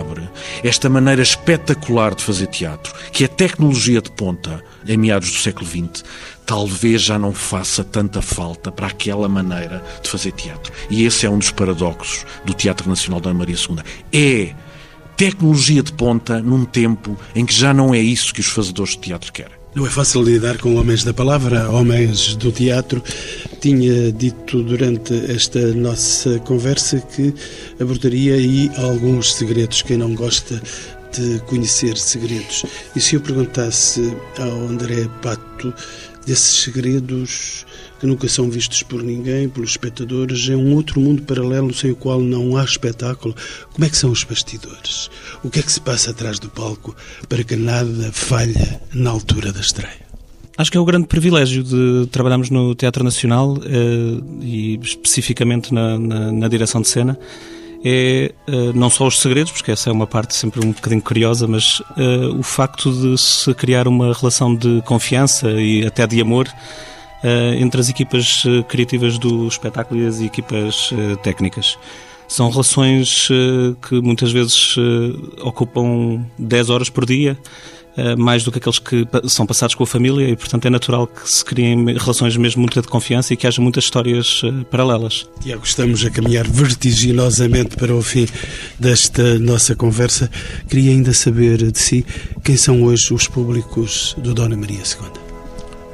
esta 0.63 0.89
maneira 0.89 1.23
espetacular 1.23 2.15
de 2.15 2.23
fazer 2.23 2.47
teatro, 2.47 2.95
que 3.13 3.25
é 3.25 3.29
tecnologia 3.29 4.01
de 4.01 4.11
ponta 4.11 4.63
em 4.87 4.97
meados 4.97 5.31
do 5.31 5.37
século 5.37 5.67
XX, 5.67 6.05
talvez 6.47 7.03
já 7.03 7.19
não 7.19 7.33
faça 7.33 7.85
tanta 7.85 8.21
falta 8.21 8.73
para 8.73 8.89
aquela 8.89 9.29
maneira 9.29 9.85
de 10.03 10.11
fazer 10.11 10.33
teatro. 10.33 10.73
E 10.91 11.05
esse 11.05 11.25
é 11.25 11.31
um 11.31 11.39
dos 11.39 11.51
paradoxos 11.51 12.27
do 12.45 12.53
Teatro 12.53 12.89
Nacional 12.89 13.21
da 13.21 13.33
Maria 13.33 13.55
II. 13.55 13.79
É 14.13 14.55
tecnologia 15.17 15.83
de 15.83 15.93
ponta 15.93 16.41
num 16.41 16.65
tempo 16.65 17.17
em 17.35 17.45
que 17.45 17.55
já 17.55 17.75
não 17.75 17.95
é 17.95 18.01
isso 18.01 18.35
que 18.35 18.41
os 18.41 18.47
fazedores 18.47 18.93
de 18.93 19.01
teatro 19.01 19.33
querem. 19.33 19.61
Não 19.75 19.87
é 19.87 19.91
fácil 19.91 20.23
lidar 20.23 20.59
com 20.59 20.75
homens 20.75 21.05
da 21.05 21.15
palavra, 21.15 21.71
homens 21.71 22.35
do 22.35 22.51
teatro. 22.51 23.03
Tinha 23.61 24.11
dito 24.11 24.63
durante 24.63 25.15
esta 25.31 25.75
nossa 25.75 26.39
conversa 26.41 26.99
que 26.99 27.35
abordaria 27.79 28.35
aí 28.35 28.71
alguns 28.77 29.35
segredos. 29.35 29.83
Quem 29.83 29.99
não 29.99 30.15
gosta 30.15 30.61
de 31.13 31.41
conhecer 31.41 31.97
segredos. 31.99 32.65
E 32.97 33.01
se 33.01 33.17
eu 33.17 33.21
perguntasse 33.21 34.17
ao 34.39 34.69
André 34.69 35.09
Pato 35.21 35.75
desses 36.27 36.63
segredos 36.63 37.67
que 37.99 38.07
nunca 38.07 38.29
são 38.29 38.49
vistos 38.49 38.83
por 38.83 39.03
ninguém, 39.03 39.47
pelos 39.47 39.73
espectadores, 39.73 40.49
é 40.49 40.57
um 40.57 40.75
outro 40.75 40.99
mundo 40.99 41.23
paralelo 41.23 41.75
sem 41.75 41.91
o 41.91 41.97
qual 41.97 42.21
não 42.21 42.57
há 42.57 42.65
espetáculo. 42.65 43.35
Como 43.75 43.85
é 43.85 43.91
que 43.91 43.97
são 43.97 44.11
os 44.11 44.25
bastidores? 44.25 45.11
O 45.45 45.51
que 45.51 45.59
é 45.59 45.63
que 45.63 45.73
se 45.73 45.81
passa 45.81 46.13
atrás 46.13 46.39
do 46.39 46.49
palco 46.49 46.97
para 47.29 47.45
que 47.45 47.57
nada 47.57 48.11
falhe 48.11 48.57
na 48.95 49.11
altura 49.11 49.53
da 49.53 49.61
estreia? 49.61 50.00
Acho 50.61 50.71
que 50.71 50.77
é 50.77 50.81
o 50.81 50.85
grande 50.85 51.07
privilégio 51.07 51.63
de 51.63 52.07
trabalharmos 52.09 52.51
no 52.51 52.75
Teatro 52.75 53.03
Nacional 53.03 53.57
eh, 53.65 54.23
e 54.43 54.79
especificamente 54.83 55.73
na, 55.73 55.99
na, 55.99 56.31
na 56.31 56.49
direção 56.49 56.83
de 56.83 56.89
cena 56.89 57.19
é 57.83 58.31
uh, 58.47 58.71
não 58.75 58.91
só 58.91 59.07
os 59.07 59.19
segredos, 59.19 59.53
porque 59.53 59.71
essa 59.71 59.89
é 59.89 59.93
uma 59.93 60.07
parte 60.07 60.35
sempre 60.35 60.61
um 60.63 60.73
bocadinho 60.73 61.01
curiosa, 61.01 61.47
mas 61.49 61.81
uh, 61.81 62.39
o 62.39 62.43
facto 62.43 62.93
de 62.93 63.17
se 63.17 63.55
criar 63.55 63.89
uma 63.89 64.13
relação 64.13 64.55
de 64.55 64.83
confiança 64.85 65.51
e 65.53 65.87
até 65.87 66.07
de 66.07 66.21
amor 66.21 66.47
entre 67.59 67.79
as 67.81 67.91
equipas 67.91 68.45
criativas 68.67 69.19
do 69.19 69.47
espetáculo 69.47 70.01
e 70.01 70.07
as 70.07 70.23
equipas 70.23 70.91
técnicas. 71.23 71.79
São 72.27 72.49
relações 72.49 73.29
que 73.87 74.01
muitas 74.01 74.33
vezes 74.33 74.75
ocupam 75.43 76.25
10 76.39 76.71
horas 76.71 76.89
por 76.89 77.05
dia 77.05 77.37
eh, 77.37 77.80
mais 78.17 78.45
do 78.45 78.53
que 78.53 78.59
aqueles 78.59 78.79
que 78.79 79.07
são 79.29 79.47
passados 79.47 79.75
com 79.75 79.85
a 79.85 79.87
família 79.87 80.29
e, 80.29 80.37
portanto, 80.37 80.67
é 80.67 80.71
natural 80.71 81.07
que 81.07 81.31
se 81.31 81.45
criem 81.45 81.97
relações 81.97 82.37
mesmo 82.37 82.61
muito 82.61 82.81
de 82.81 82.89
confiança 82.89 83.35
e 83.35 83.37
que 83.37 83.47
haja 83.47 83.61
muitas 83.61 83.85
histórias 83.85 84.43
eh, 84.45 84.65
paralelas. 84.71 85.29
Tiago, 85.41 85.65
estamos 85.65 86.05
a 86.05 86.11
caminhar 86.11 86.47
vertiginosamente 86.47 87.77
para 87.77 87.95
o 87.95 88.03
fim 88.03 88.27
desta 88.79 89.39
nossa 89.39 89.75
conversa. 89.75 90.31
Queria 90.69 90.93
ainda 90.93 91.13
saber 91.13 91.71
de 91.71 91.79
si 91.79 92.05
quem 92.45 92.57
são 92.57 92.83
hoje 92.83 93.13
os 93.13 93.27
públicos 93.27 94.15
do 94.19 94.35
Dona 94.35 94.57
Maria 94.57 94.79
II 94.79 95.31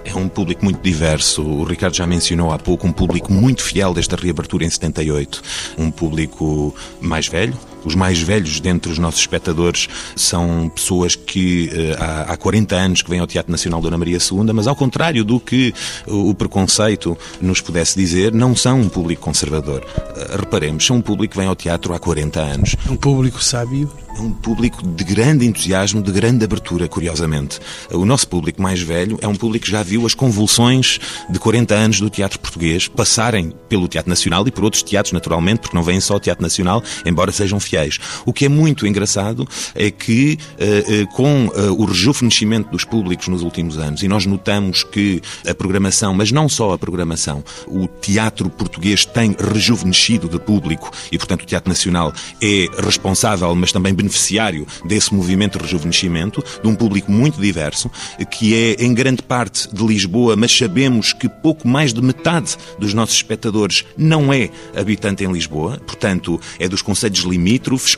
é 0.07 0.15
um 0.15 0.29
público 0.29 0.65
muito 0.65 0.81
diverso. 0.81 1.43
O 1.43 1.65
Ricardo 1.65 1.97
já 1.97 2.07
mencionou 2.07 2.53
há 2.53 2.59
pouco 2.59 2.87
um 2.87 2.93
público 2.93 3.33
muito 3.33 3.63
fiel 3.63 3.93
desta 3.93 4.15
reabertura 4.15 4.65
em 4.65 4.71
78. 4.71 5.43
Um 5.77 5.91
público 5.91 6.73
mais 7.01 7.27
velho, 7.27 7.59
os 7.87 7.95
mais 7.95 8.21
velhos 8.21 8.61
dentre 8.61 8.93
os 8.93 8.99
nossos 8.99 9.21
espectadores 9.21 9.89
são 10.15 10.69
pessoas 10.69 11.15
que 11.15 11.71
uh, 11.73 12.03
há, 12.03 12.33
há 12.33 12.37
40 12.37 12.75
anos 12.75 13.03
que 13.03 13.09
vêm 13.09 13.21
ao 13.21 13.27
Teatro 13.27 13.51
Nacional 13.51 13.81
Dona 13.81 13.97
Maria 13.97 14.19
II, 14.19 14.53
mas 14.53 14.67
ao 14.67 14.75
contrário 14.77 15.25
do 15.25 15.39
que 15.39 15.73
o, 16.07 16.31
o 16.31 16.35
preconceito 16.35 17.17
nos 17.41 17.61
pudesse 17.61 17.97
dizer, 17.97 18.33
não 18.33 18.55
são 18.55 18.81
um 18.81 18.89
público 18.89 19.23
conservador. 19.23 19.83
Uh, 19.85 20.37
reparemos, 20.37 20.85
são 20.85 20.97
um 20.97 21.01
público 21.01 21.33
que 21.33 21.39
vem 21.39 21.49
ao 21.49 21.57
teatro 21.57 21.95
há 21.95 21.99
40 21.99 22.41
anos. 22.41 22.77
Um 22.91 22.97
público 22.97 23.43
sábio? 23.43 23.89
é 24.17 24.21
um 24.21 24.33
público 24.33 24.87
de 24.87 25.05
grande 25.05 25.45
entusiasmo, 25.45 26.03
de 26.03 26.11
grande 26.11 26.45
abertura, 26.45 26.89
curiosamente. 26.89 27.61
O 27.93 28.05
nosso 28.07 28.27
público 28.27 28.63
mais 28.63 28.81
velho 28.81 29.19
é 29.21 29.29
um 29.29 29.35
público 29.35 29.67
que 29.67 29.71
já 29.71 29.83
viu 29.83 30.07
as 30.07 30.15
convulsões 30.15 30.99
de 31.29 31.39
40 31.39 31.75
anos 31.75 32.01
do 32.01 32.09
teatro 32.09 32.39
português 32.41 32.89
passarem 32.89 33.53
pelo 33.69 33.87
Teatro 33.87 34.09
Nacional 34.09 34.47
e 34.49 34.51
por 34.51 34.65
outros 34.65 34.83
teatros, 34.83 35.13
naturalmente, 35.13 35.61
porque 35.61 35.77
não 35.77 35.83
vêm 35.83 36.01
só 36.01 36.15
ao 36.15 36.21
Teatro 36.21 36.43
Nacional, 36.43 36.83
embora 37.05 37.31
sejam 37.31 37.61
fiéis. 37.61 37.76
O 38.25 38.33
que 38.33 38.47
é 38.47 38.49
muito 38.49 38.87
engraçado 38.87 39.47
é 39.75 39.91
que, 39.91 40.39
uh, 40.59 41.03
uh, 41.03 41.07
com 41.09 41.47
uh, 41.47 41.73
o 41.73 41.85
rejuvenescimento 41.85 42.71
dos 42.71 42.85
públicos 42.85 43.29
nos 43.29 43.43
últimos 43.43 43.79
anos, 43.79 44.03
e 44.03 44.09
nós 44.09 44.27
notamos 44.27 44.83
que 44.83 45.21
a 45.49 45.55
programação, 45.55 46.15
mas 46.15 46.33
não 46.33 46.49
só 46.49 46.73
a 46.73 46.79
programação, 46.79 47.45
o 47.67 47.87
teatro 47.87 48.49
português 48.49 49.05
tem 49.05 49.37
rejuvenescido 49.53 50.29
de 50.29 50.39
público 50.39 50.91
e, 51.11 51.19
portanto, 51.19 51.43
o 51.43 51.47
Teatro 51.47 51.69
Nacional 51.69 52.13
é 52.43 52.67
responsável, 52.83 53.55
mas 53.55 53.73
também 53.73 53.95
beneficiário 53.95 54.67
desse 54.85 55.15
movimento 55.15 55.59
de 55.59 55.65
rejuvenescimento, 55.65 56.43
de 56.63 56.69
um 56.69 56.75
público 56.75 57.11
muito 57.11 57.41
diverso, 57.41 57.91
que 58.31 58.55
é 58.55 58.85
em 58.85 58.95
grande 58.95 59.23
parte 59.23 59.69
de 59.73 59.85
Lisboa, 59.85 60.37
mas 60.37 60.57
sabemos 60.57 61.13
que 61.13 61.29
pouco 61.29 61.69
mais 61.69 61.93
de 61.93 62.03
metade 62.03 62.57
dos 62.79 62.95
nossos 62.95 63.17
espectadores 63.17 63.85
não 63.97 64.33
é 64.33 64.51
habitante 64.77 65.25
em 65.25 65.33
Lisboa, 65.33 65.79
portanto, 65.87 66.41
é 66.59 66.69
dos 66.69 66.83
conselhos 66.83 67.21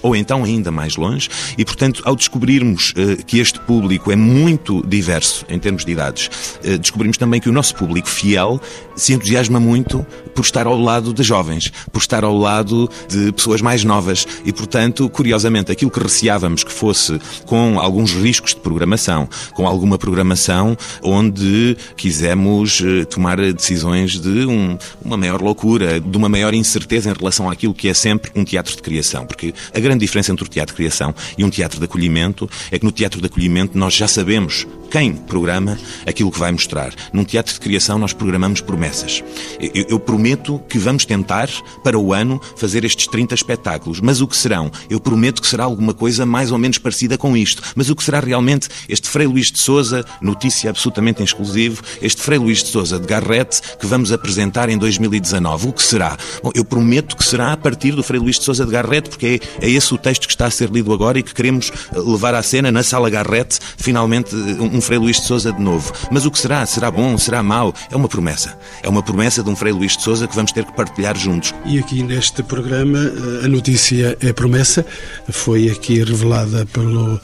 ou 0.02 0.16
então 0.16 0.44
ainda 0.44 0.70
mais 0.70 0.96
longe, 0.96 1.28
e, 1.56 1.64
portanto, 1.64 2.02
ao 2.04 2.16
descobrirmos 2.16 2.90
uh, 2.90 3.24
que 3.24 3.38
este 3.38 3.60
público 3.60 4.10
é 4.10 4.16
muito 4.16 4.84
diverso 4.86 5.44
em 5.48 5.58
termos 5.58 5.84
de 5.84 5.92
idades, 5.92 6.30
uh, 6.64 6.78
descobrimos 6.78 7.16
também 7.16 7.40
que 7.40 7.48
o 7.48 7.52
nosso 7.52 7.74
público 7.74 8.08
fiel 8.08 8.60
se 8.96 9.12
entusiasma 9.12 9.60
muito 9.60 10.04
por 10.34 10.42
estar 10.42 10.66
ao 10.66 10.78
lado 10.78 11.12
de 11.12 11.22
jovens, 11.22 11.72
por 11.92 11.98
estar 11.98 12.24
ao 12.24 12.36
lado 12.36 12.90
de 13.08 13.32
pessoas 13.32 13.60
mais 13.60 13.84
novas 13.84 14.26
e, 14.44 14.52
portanto, 14.52 15.08
curiosamente, 15.08 15.70
aquilo 15.72 15.90
que 15.90 16.00
receávamos 16.00 16.64
que 16.64 16.72
fosse 16.72 17.20
com 17.46 17.78
alguns 17.78 18.12
riscos 18.12 18.54
de 18.54 18.60
programação, 18.60 19.28
com 19.52 19.66
alguma 19.66 19.98
programação 19.98 20.76
onde 21.02 21.76
quisemos 21.96 22.82
eh, 22.84 23.04
tomar 23.04 23.38
decisões 23.52 24.18
de 24.18 24.46
um, 24.46 24.76
uma 25.02 25.16
maior 25.16 25.40
loucura, 25.40 26.00
de 26.00 26.16
uma 26.16 26.28
maior 26.28 26.54
incerteza 26.54 27.10
em 27.10 27.14
relação 27.14 27.50
àquilo 27.50 27.74
que 27.74 27.88
é 27.88 27.94
sempre 27.94 28.30
um 28.34 28.44
teatro 28.44 28.74
de 28.74 28.82
criação. 28.82 29.26
Porque 29.26 29.54
a 29.74 29.80
grande 29.80 30.00
diferença 30.00 30.32
entre 30.32 30.44
o 30.44 30.48
teatro 30.48 30.74
de 30.74 30.76
criação 30.76 31.14
e 31.36 31.44
um 31.44 31.50
teatro 31.50 31.78
de 31.78 31.84
acolhimento 31.84 32.48
é 32.70 32.78
que 32.78 32.84
no 32.84 32.92
teatro 32.92 33.20
de 33.20 33.26
acolhimento 33.26 33.76
nós 33.76 33.94
já 33.94 34.08
sabemos 34.08 34.66
quem 34.90 35.14
programa 35.14 35.78
aquilo 36.06 36.30
que 36.30 36.38
vai 36.38 36.50
mostrar. 36.50 36.92
Num 37.12 37.24
teatro 37.24 37.52
de 37.52 37.60
criação 37.60 37.98
nós 37.98 38.12
programamos 38.12 38.60
promessas. 38.60 39.22
Eu, 39.60 39.84
eu 39.88 40.00
prometo 40.00 40.58
que 40.68 40.78
vamos 40.78 41.04
tentar, 41.04 41.48
para 41.84 41.98
o 41.98 42.12
ano, 42.12 42.40
fazer 42.56 42.84
estes 42.84 43.06
30 43.06 43.34
espetáculos. 43.34 44.00
Mas 44.00 44.20
o 44.20 44.26
que 44.26 44.36
serão? 44.36 44.70
Eu 44.88 44.98
prometo 44.98 45.42
que 45.42 45.48
será 45.48 45.64
alguma 45.64 45.92
coisa 45.92 46.24
mais 46.24 46.50
ou 46.50 46.58
menos 46.58 46.78
parecida 46.78 47.18
com 47.18 47.36
isto. 47.36 47.62
Mas 47.76 47.90
o 47.90 47.96
que 47.96 48.02
será 48.02 48.20
realmente 48.20 48.68
este 48.88 49.08
Frei 49.08 49.26
Luís 49.26 49.46
de 49.46 49.58
Souza, 49.58 50.04
notícia 50.20 50.70
absolutamente 50.70 51.22
exclusivo, 51.22 51.82
este 52.00 52.22
Frei 52.22 52.38
Luís 52.38 52.62
de 52.62 52.70
Souza 52.70 52.98
de 52.98 53.06
Garrete, 53.06 53.60
que 53.78 53.86
vamos 53.86 54.12
apresentar 54.12 54.68
em 54.68 54.78
2019. 54.78 55.68
O 55.68 55.72
que 55.72 55.82
será? 55.82 56.16
Bom, 56.42 56.50
eu 56.54 56.64
prometo 56.64 57.16
que 57.16 57.24
será 57.24 57.52
a 57.52 57.56
partir 57.56 57.92
do 57.92 58.02
Frei 58.02 58.20
Luís 58.20 58.38
de 58.38 58.44
Souza 58.44 58.64
de 58.64 58.72
Garrete, 58.72 59.10
porque 59.10 59.26
é, 59.26 59.37
é 59.60 59.68
esse 59.68 59.92
o 59.94 59.98
texto 59.98 60.26
que 60.26 60.32
está 60.32 60.46
a 60.46 60.50
ser 60.50 60.70
lido 60.70 60.92
agora 60.92 61.18
e 61.18 61.22
que 61.22 61.34
queremos 61.34 61.70
eh, 61.70 61.98
levar 61.98 62.34
à 62.34 62.42
cena 62.42 62.70
na 62.70 62.82
Sala 62.82 63.10
Garrete, 63.10 63.58
finalmente 63.76 64.34
eh, 64.34 64.60
um 64.60 64.80
Frei 64.80 64.98
Luís 64.98 65.16
de 65.16 65.26
Souza 65.26 65.52
de 65.52 65.60
novo. 65.60 65.92
Mas 66.10 66.26
o 66.26 66.30
que 66.30 66.38
será? 66.38 66.64
Será 66.66 66.90
bom? 66.90 67.16
Será 67.18 67.42
mau? 67.42 67.74
É 67.90 67.96
uma 67.96 68.08
promessa. 68.08 68.58
É 68.82 68.88
uma 68.88 69.02
promessa 69.02 69.42
de 69.42 69.50
um 69.50 69.56
Frei 69.56 69.72
Luís 69.72 69.96
de 69.96 70.02
Souza 70.02 70.26
que 70.26 70.34
vamos 70.34 70.52
ter 70.52 70.64
que 70.64 70.72
partilhar 70.72 71.16
juntos. 71.16 71.54
E 71.64 71.78
aqui 71.78 72.02
neste 72.02 72.42
programa 72.42 72.98
eh, 72.98 73.46
a 73.46 73.48
notícia 73.48 74.16
é 74.20 74.32
promessa. 74.32 74.84
Foi 75.28 75.68
aqui 75.68 76.02
revelada 76.02 76.66
pelo 76.66 77.20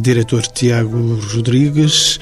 diretor 0.00 0.42
Tiago 0.42 1.20
Rodrigues. 1.32 2.18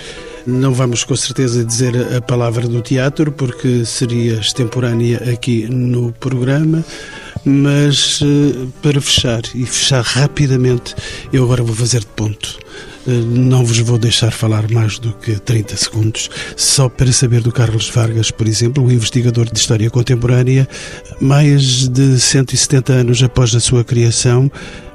Não 0.46 0.72
vamos 0.72 1.04
com 1.04 1.14
certeza 1.14 1.64
dizer 1.64 1.94
a 2.16 2.20
palavra 2.20 2.66
do 2.66 2.80
teatro, 2.80 3.30
porque 3.30 3.84
seria 3.84 4.34
extemporânea 4.34 5.18
aqui 5.32 5.66
no 5.68 6.12
programa, 6.12 6.84
mas 7.44 8.20
para 8.82 9.00
fechar 9.00 9.42
e 9.54 9.64
fechar 9.64 10.02
rapidamente, 10.02 10.94
eu 11.32 11.44
agora 11.44 11.62
vou 11.62 11.74
fazer 11.74 12.00
de 12.00 12.06
ponto. 12.06 12.58
Não 13.06 13.64
vos 13.64 13.78
vou 13.78 13.98
deixar 13.98 14.30
falar 14.30 14.70
mais 14.70 14.98
do 14.98 15.12
que 15.14 15.38
30 15.38 15.76
segundos, 15.76 16.28
só 16.54 16.88
para 16.88 17.10
saber 17.12 17.40
do 17.40 17.50
Carlos 17.50 17.88
Vargas, 17.88 18.30
por 18.30 18.46
exemplo, 18.46 18.84
o 18.84 18.92
investigador 18.92 19.50
de 19.50 19.58
História 19.58 19.90
Contemporânea, 19.90 20.68
mais 21.20 21.88
de 21.88 22.20
170 22.20 22.92
anos 22.92 23.22
após 23.22 23.54
a 23.54 23.60
sua 23.60 23.82
criação, 23.82 24.50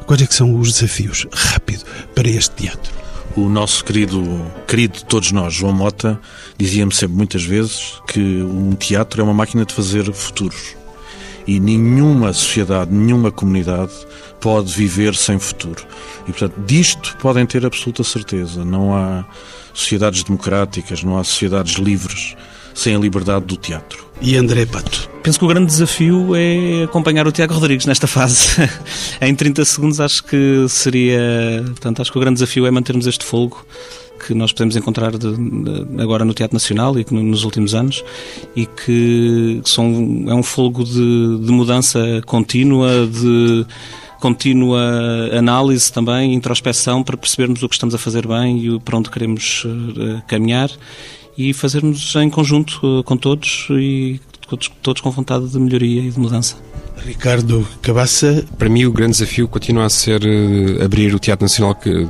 quais 0.05 0.21
é 0.21 0.27
são 0.29 0.57
os 0.59 0.73
desafios, 0.73 1.25
rápido, 1.33 1.83
para 2.13 2.29
este 2.29 2.55
teatro? 2.55 2.93
O 3.35 3.49
nosso 3.49 3.83
querido, 3.83 4.45
querido 4.67 4.99
de 4.99 5.05
todos 5.05 5.31
nós, 5.31 5.53
João 5.53 5.73
Mota, 5.73 6.19
dizia-me 6.57 6.93
sempre 6.93 7.17
muitas 7.17 7.43
vezes 7.43 7.99
que 8.07 8.19
um 8.19 8.71
teatro 8.73 9.19
é 9.19 9.23
uma 9.23 9.33
máquina 9.33 9.65
de 9.65 9.73
fazer 9.73 10.13
futuros. 10.13 10.75
E 11.47 11.59
nenhuma 11.59 12.33
sociedade, 12.33 12.91
nenhuma 12.91 13.31
comunidade 13.31 13.91
pode 14.39 14.73
viver 14.73 15.15
sem 15.15 15.39
futuro. 15.39 15.85
E, 16.27 16.31
portanto, 16.31 16.55
disto 16.65 17.15
podem 17.17 17.45
ter 17.45 17.65
absoluta 17.65 18.03
certeza. 18.03 18.65
Não 18.65 18.95
há 18.95 19.25
sociedades 19.73 20.23
democráticas, 20.23 21.03
não 21.03 21.17
há 21.17 21.23
sociedades 21.23 21.75
livres 21.75 22.35
sem 22.73 22.95
a 22.95 22.99
liberdade 22.99 23.45
do 23.45 23.55
teatro. 23.55 24.05
E 24.21 24.35
André 24.35 24.65
Pato? 24.65 25.09
Penso 25.23 25.39
que 25.39 25.45
o 25.45 25.47
grande 25.47 25.67
desafio 25.67 26.35
é 26.35 26.83
acompanhar 26.83 27.27
o 27.27 27.31
Tiago 27.31 27.53
Rodrigues 27.53 27.85
nesta 27.85 28.05
fase. 28.05 28.69
em 29.21 29.33
30 29.33 29.65
segundos 29.65 29.99
acho 29.99 30.23
que 30.23 30.65
seria... 30.67 31.63
Portanto, 31.65 32.01
acho 32.01 32.11
que 32.11 32.17
o 32.17 32.21
grande 32.21 32.35
desafio 32.35 32.65
é 32.65 32.71
mantermos 32.71 33.07
este 33.07 33.25
fogo 33.25 33.65
que 34.25 34.33
nós 34.33 34.51
podemos 34.51 34.75
encontrar 34.75 35.11
de, 35.17 35.35
de, 35.35 36.01
agora 36.01 36.25
no 36.25 36.33
Teatro 36.33 36.55
Nacional 36.55 36.97
e 36.97 37.03
que 37.03 37.13
nos 37.13 37.43
últimos 37.43 37.73
anos 37.75 38.03
e 38.55 38.65
que 38.65 39.61
são, 39.63 40.25
é 40.27 40.33
um 40.33 40.43
fogo 40.43 40.83
de, 40.83 41.39
de 41.39 41.51
mudança 41.51 42.21
contínua, 42.25 43.07
de 43.07 43.65
contínua 44.19 44.81
análise 45.37 45.91
também, 45.91 46.33
introspeção, 46.33 47.03
para 47.03 47.15
percebermos 47.15 47.61
o 47.61 47.69
que 47.69 47.75
estamos 47.75 47.93
a 47.93 47.97
fazer 47.97 48.27
bem 48.27 48.57
e 48.57 48.79
para 48.79 48.97
onde 48.97 49.09
queremos 49.09 49.63
uh, 49.65 50.21
caminhar 50.27 50.71
e 51.37 51.53
fazermos 51.53 52.15
em 52.15 52.29
conjunto 52.29 52.79
uh, 52.83 53.03
com 53.03 53.17
todos 53.17 53.67
e 53.69 54.19
todos, 54.47 54.71
todos 54.81 55.01
com 55.01 55.11
vontade 55.11 55.47
de 55.47 55.59
melhoria 55.59 56.01
e 56.01 56.09
de 56.09 56.19
mudança. 56.19 56.55
Ricardo 56.97 57.67
Cabaça. 57.81 58.45
Para 58.57 58.69
mim, 58.69 58.85
o 58.85 58.91
grande 58.91 59.11
desafio 59.11 59.47
continua 59.47 59.85
a 59.85 59.89
ser 59.89 60.21
uh, 60.23 60.83
abrir 60.83 61.13
o 61.13 61.19
Teatro 61.19 61.43
Nacional 61.43 61.75
que 61.75 62.07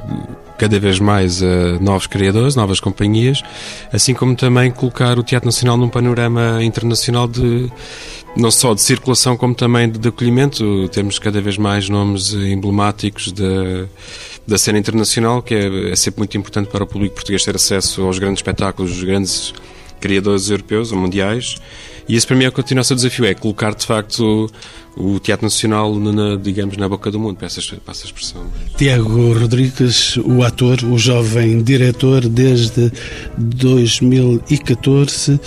cada 0.57 0.79
vez 0.79 0.99
mais 0.99 1.41
a 1.43 1.79
novos 1.79 2.07
criadores, 2.07 2.55
novas 2.55 2.79
companhias, 2.79 3.41
assim 3.91 4.13
como 4.13 4.35
também 4.35 4.71
colocar 4.71 5.17
o 5.19 5.23
Teatro 5.23 5.47
Nacional 5.47 5.77
num 5.77 5.89
panorama 5.89 6.63
internacional 6.63 7.27
de 7.27 7.69
não 8.35 8.51
só 8.51 8.73
de 8.73 8.81
circulação 8.81 9.37
como 9.37 9.55
também 9.55 9.89
de, 9.89 10.07
acolhimento. 10.07 10.89
Temos 10.89 11.19
cada 11.19 11.41
vez 11.41 11.57
mais 11.57 11.89
nomes 11.89 12.33
emblemáticos 12.33 13.31
da, 13.31 13.85
da 14.45 14.57
cena 14.57 14.77
internacional, 14.77 15.41
que 15.41 15.55
é, 15.55 15.91
é 15.91 15.95
sempre 15.95 16.19
muito 16.19 16.37
importante 16.37 16.69
para 16.69 16.83
o 16.83 16.87
público 16.87 17.15
português 17.15 17.43
ter 17.43 17.55
acesso 17.55 18.03
aos 18.03 18.19
grandes 18.19 18.39
espetáculos, 18.39 18.91
os 18.91 19.03
grandes 19.03 19.53
criadores 19.99 20.49
europeus 20.49 20.91
ou 20.91 20.97
mundiais. 20.97 21.55
E 22.07 22.15
esse 22.15 22.27
para 22.27 22.35
mim 22.35 22.45
é 22.45 22.47
o 22.47 22.51
que 22.51 22.57
continua 22.57 22.81
a 22.81 22.83
ser 22.83 22.93
o 22.93 22.95
desafio, 22.95 23.25
é 23.25 23.33
colocar 23.33 23.73
de 23.73 23.85
facto 23.85 24.49
o 24.95 25.19
Teatro 25.19 25.45
Nacional, 25.45 25.95
na, 25.95 26.35
digamos, 26.35 26.77
na 26.77 26.87
boca 26.87 27.11
do 27.11 27.19
mundo, 27.19 27.37
para 27.37 27.49
para 27.49 27.91
essa 27.91 28.05
expressão. 28.05 28.45
Tiago 28.77 29.33
Rodrigues, 29.33 30.17
o 30.17 30.43
ator, 30.43 30.83
o 30.83 30.97
jovem 30.97 31.63
diretor 31.63 32.27
desde 32.27 32.91
2014. 33.37 35.39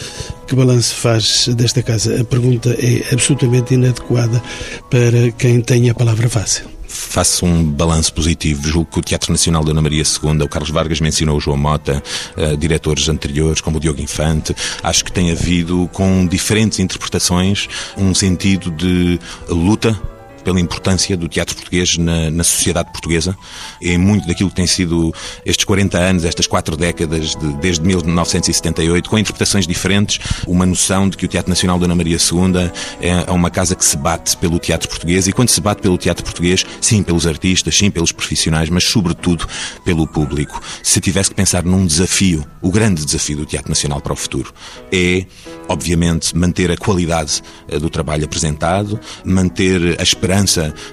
Que 0.47 0.55
balanço 0.55 0.95
faz 0.95 1.49
desta 1.49 1.83
casa? 1.83 2.21
A 2.21 2.25
pergunta 2.25 2.71
é 2.71 3.13
absolutamente 3.13 3.75
inadequada 3.75 4.43
para 4.91 5.31
quem 5.33 5.61
tem 5.61 5.91
a 5.91 5.95
palavra 5.95 6.29
fácil 6.29 6.78
faço 6.89 7.47
um 7.47 7.63
balanço 7.65 8.13
positivo. 8.13 8.67
Julgo 8.67 8.91
que 8.91 8.99
o 8.99 9.03
Teatro 9.03 9.31
Nacional 9.31 9.63
da 9.63 9.71
Ana 9.71 9.83
Maria 9.83 10.03
II, 10.03 10.43
o 10.43 10.49
Carlos 10.49 10.71
Vargas 10.71 11.01
mencionou 11.01 11.37
o 11.37 11.41
João 11.41 11.57
Mota, 11.57 12.03
uh, 12.37 12.57
diretores 12.57 13.09
anteriores, 13.09 13.61
como 13.61 13.77
o 13.77 13.81
Diogo 13.81 14.01
Infante, 14.01 14.55
acho 14.83 15.05
que 15.05 15.13
tem 15.13 15.31
havido, 15.31 15.89
com 15.93 16.27
diferentes 16.27 16.79
interpretações, 16.79 17.69
um 17.97 18.15
sentido 18.15 18.71
de 18.71 19.21
luta 19.49 19.99
pela 20.49 20.59
importância 20.59 21.15
do 21.15 21.29
teatro 21.29 21.55
português 21.55 21.99
na, 21.99 22.31
na, 22.31 22.43
sociedade 22.43 22.91
portuguesa. 22.91 23.37
É 23.83 23.99
muito 23.99 24.27
daquilo 24.27 24.49
que 24.49 24.57
tem 24.57 24.67
sido 24.67 25.15
estes 25.45 25.63
40 25.63 25.99
anos, 25.99 26.25
estas 26.25 26.47
quatro 26.47 26.75
décadas, 26.75 27.37
de, 27.37 27.53
desde 27.59 27.85
1978, 27.85 29.11
com 29.11 29.19
interpretações 29.19 29.67
diferentes, 29.67 30.19
uma 30.47 30.65
noção 30.65 31.07
de 31.07 31.19
que 31.19 31.27
o 31.27 31.29
Teatro 31.29 31.51
Nacional 31.51 31.79
da 31.79 31.85
Ana 31.85 31.95
Maria 31.95 32.17
II 32.17 32.71
é, 33.03 33.25
é 33.27 33.31
uma 33.31 33.51
casa 33.51 33.75
que 33.75 33.85
se 33.85 33.95
bate 33.95 34.39
pelo 34.39 34.59
teatro 34.59 34.89
português 34.89 35.29
e 35.29 35.33
quando 35.35 35.51
se 35.51 35.61
bate 35.61 35.83
pelo 35.83 35.99
teatro 35.99 36.25
português, 36.25 36.65
sim, 36.81 37.03
pelos 37.03 37.27
artistas, 37.27 37.77
sim, 37.77 37.91
pelos 37.91 38.11
profissionais, 38.11 38.71
mas 38.71 38.85
sobretudo 38.85 39.47
pelo 39.85 40.07
público. 40.07 40.63
Se 40.83 40.99
tivesse 40.99 41.29
que 41.29 41.37
pensar 41.37 41.63
num 41.63 41.85
desafio, 41.85 42.43
o 42.63 42.71
grande 42.71 43.05
desafio 43.05 43.37
do 43.37 43.45
Teatro 43.45 43.69
Nacional 43.69 44.01
para 44.01 44.15
o 44.15 44.17
futuro 44.17 44.51
é, 44.91 45.27
obviamente, 45.69 46.35
manter 46.35 46.71
a 46.71 46.77
qualidade 46.79 47.43
eh, 47.69 47.79
do 47.79 47.91
trabalho 47.91 48.25
apresentado, 48.25 48.99
manter 49.23 50.01
a 50.01 50.03
esperança 50.03 50.38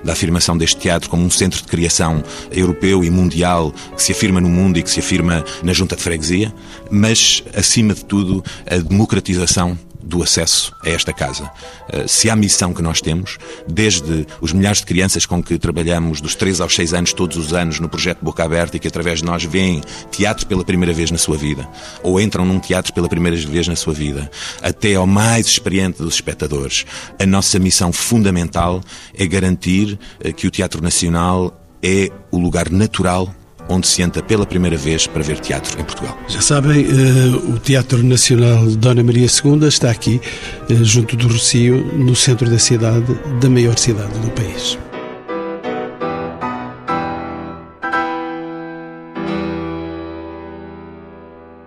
da 0.04 0.14
afirmação 0.14 0.58
deste 0.58 0.78
teatro 0.78 1.10
como 1.10 1.24
um 1.24 1.30
centro 1.30 1.62
de 1.62 1.68
criação 1.68 2.24
europeu 2.52 3.04
e 3.04 3.10
mundial 3.10 3.74
que 3.96 4.02
se 4.02 4.12
afirma 4.12 4.42
no 4.42 4.50
mundo 4.50 4.78
e 4.78 4.84
que 4.84 4.90
se 4.90 5.00
afirma 5.00 5.44
na 5.64 5.74
junta 5.74 5.96
de 5.96 6.02
freguesia, 6.02 6.54
mas, 6.90 7.44
acima 7.56 7.94
de 7.94 8.04
tudo, 8.06 8.44
a 8.70 8.78
democratização 8.78 9.78
do 10.06 10.22
acesso 10.22 10.74
a 10.84 10.90
esta 10.90 11.12
casa. 11.12 11.50
Eh, 11.90 12.08
se 12.08 12.30
há 12.30 12.36
missão 12.36 12.74
que 12.74 12.82
nós 12.82 13.02
temos, 13.02 13.38
desde 13.68 14.28
os 14.40 14.54
milhares 14.54 14.80
de 14.80 14.86
crianças 14.86 15.26
com 15.26 15.42
que 15.42 15.58
trabalhamos 15.58 16.22
dos 16.22 16.36
3 16.36 16.62
aos 16.62 16.76
6 16.76 16.94
anos, 16.94 17.14
todos 17.14 17.38
os 17.38 17.54
anos, 17.54 17.80
no 17.80 17.90
projeto 17.90 18.20
Boca 18.22 18.44
Aberta 18.44 18.78
e 18.78 18.80
que 18.80 18.88
através 18.88 19.20
de 19.20 19.26
nós 19.26 19.44
veem 19.44 19.82
teatro 20.12 20.46
pela 20.46 20.64
primeira 20.64 20.94
vez 20.94 21.10
na 21.10 21.18
sua 21.18 21.36
vida, 21.36 21.68
ou 22.04 22.22
entram 22.22 22.46
num 22.46 22.60
teatro 22.60 22.94
pela 22.94 23.10
primeira 23.10 23.36
vez 23.36 23.68
na 23.68 23.76
sua 23.76 23.94
vida, 23.94 24.30
até 24.62 24.94
ao 24.94 25.08
mais 25.08 25.48
experiente 25.48 26.04
dos 26.04 26.16
espectadores, 26.16 26.86
a 27.20 27.26
nossa 27.26 27.58
missão 27.58 27.92
fundamental 27.92 28.82
é 29.18 29.26
garantir 29.26 29.98
eh, 30.20 30.32
que 30.32 30.46
o 30.46 30.52
Teatro 30.52 30.82
Nacional 30.82 31.60
é 31.82 32.12
o 32.32 32.38
lugar 32.38 32.70
natural 32.70 33.34
onde 33.70 33.88
se 33.88 34.02
entra 34.02 34.22
pela 34.22 34.46
primeira 34.46 34.78
vez 34.78 35.08
para 35.08 35.24
ver 35.24 35.40
teatro 35.40 35.80
em 35.80 35.84
Portugal. 35.84 36.18
Já 36.28 36.42
sabem, 36.42 36.86
uh, 36.86 37.54
o 37.54 37.60
Teatro 37.60 38.04
Nacional 38.04 38.66
Dona 38.72 39.04
Maria 39.04 39.28
II 39.28 39.68
está 39.68 39.90
aqui, 39.90 40.22
uh, 40.70 40.84
junto 40.84 41.16
do 41.16 41.28
Rocio, 41.28 41.84
no 41.96 42.16
centro 42.16 42.50
da 42.50 42.60
cidade, 42.60 43.06
da 43.40 43.50
maior 43.50 43.78
cidade 43.78 44.18
do 44.20 44.30
país. 44.32 44.78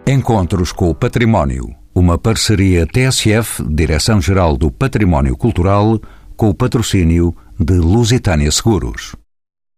Encontros 0.06 0.72
com 0.72 0.88
o 0.88 0.94
Património. 0.94 1.74
Uma 1.94 2.16
parceria 2.16 2.86
TSF, 2.86 3.62
Direção-Geral 3.68 4.56
do 4.56 4.70
Património 4.70 5.36
Cultural, 5.36 6.00
com 6.36 6.48
o 6.48 6.54
patrocínio 6.54 7.34
de 7.58 7.74
Lusitânia 7.74 8.50
Seguros. 8.50 9.14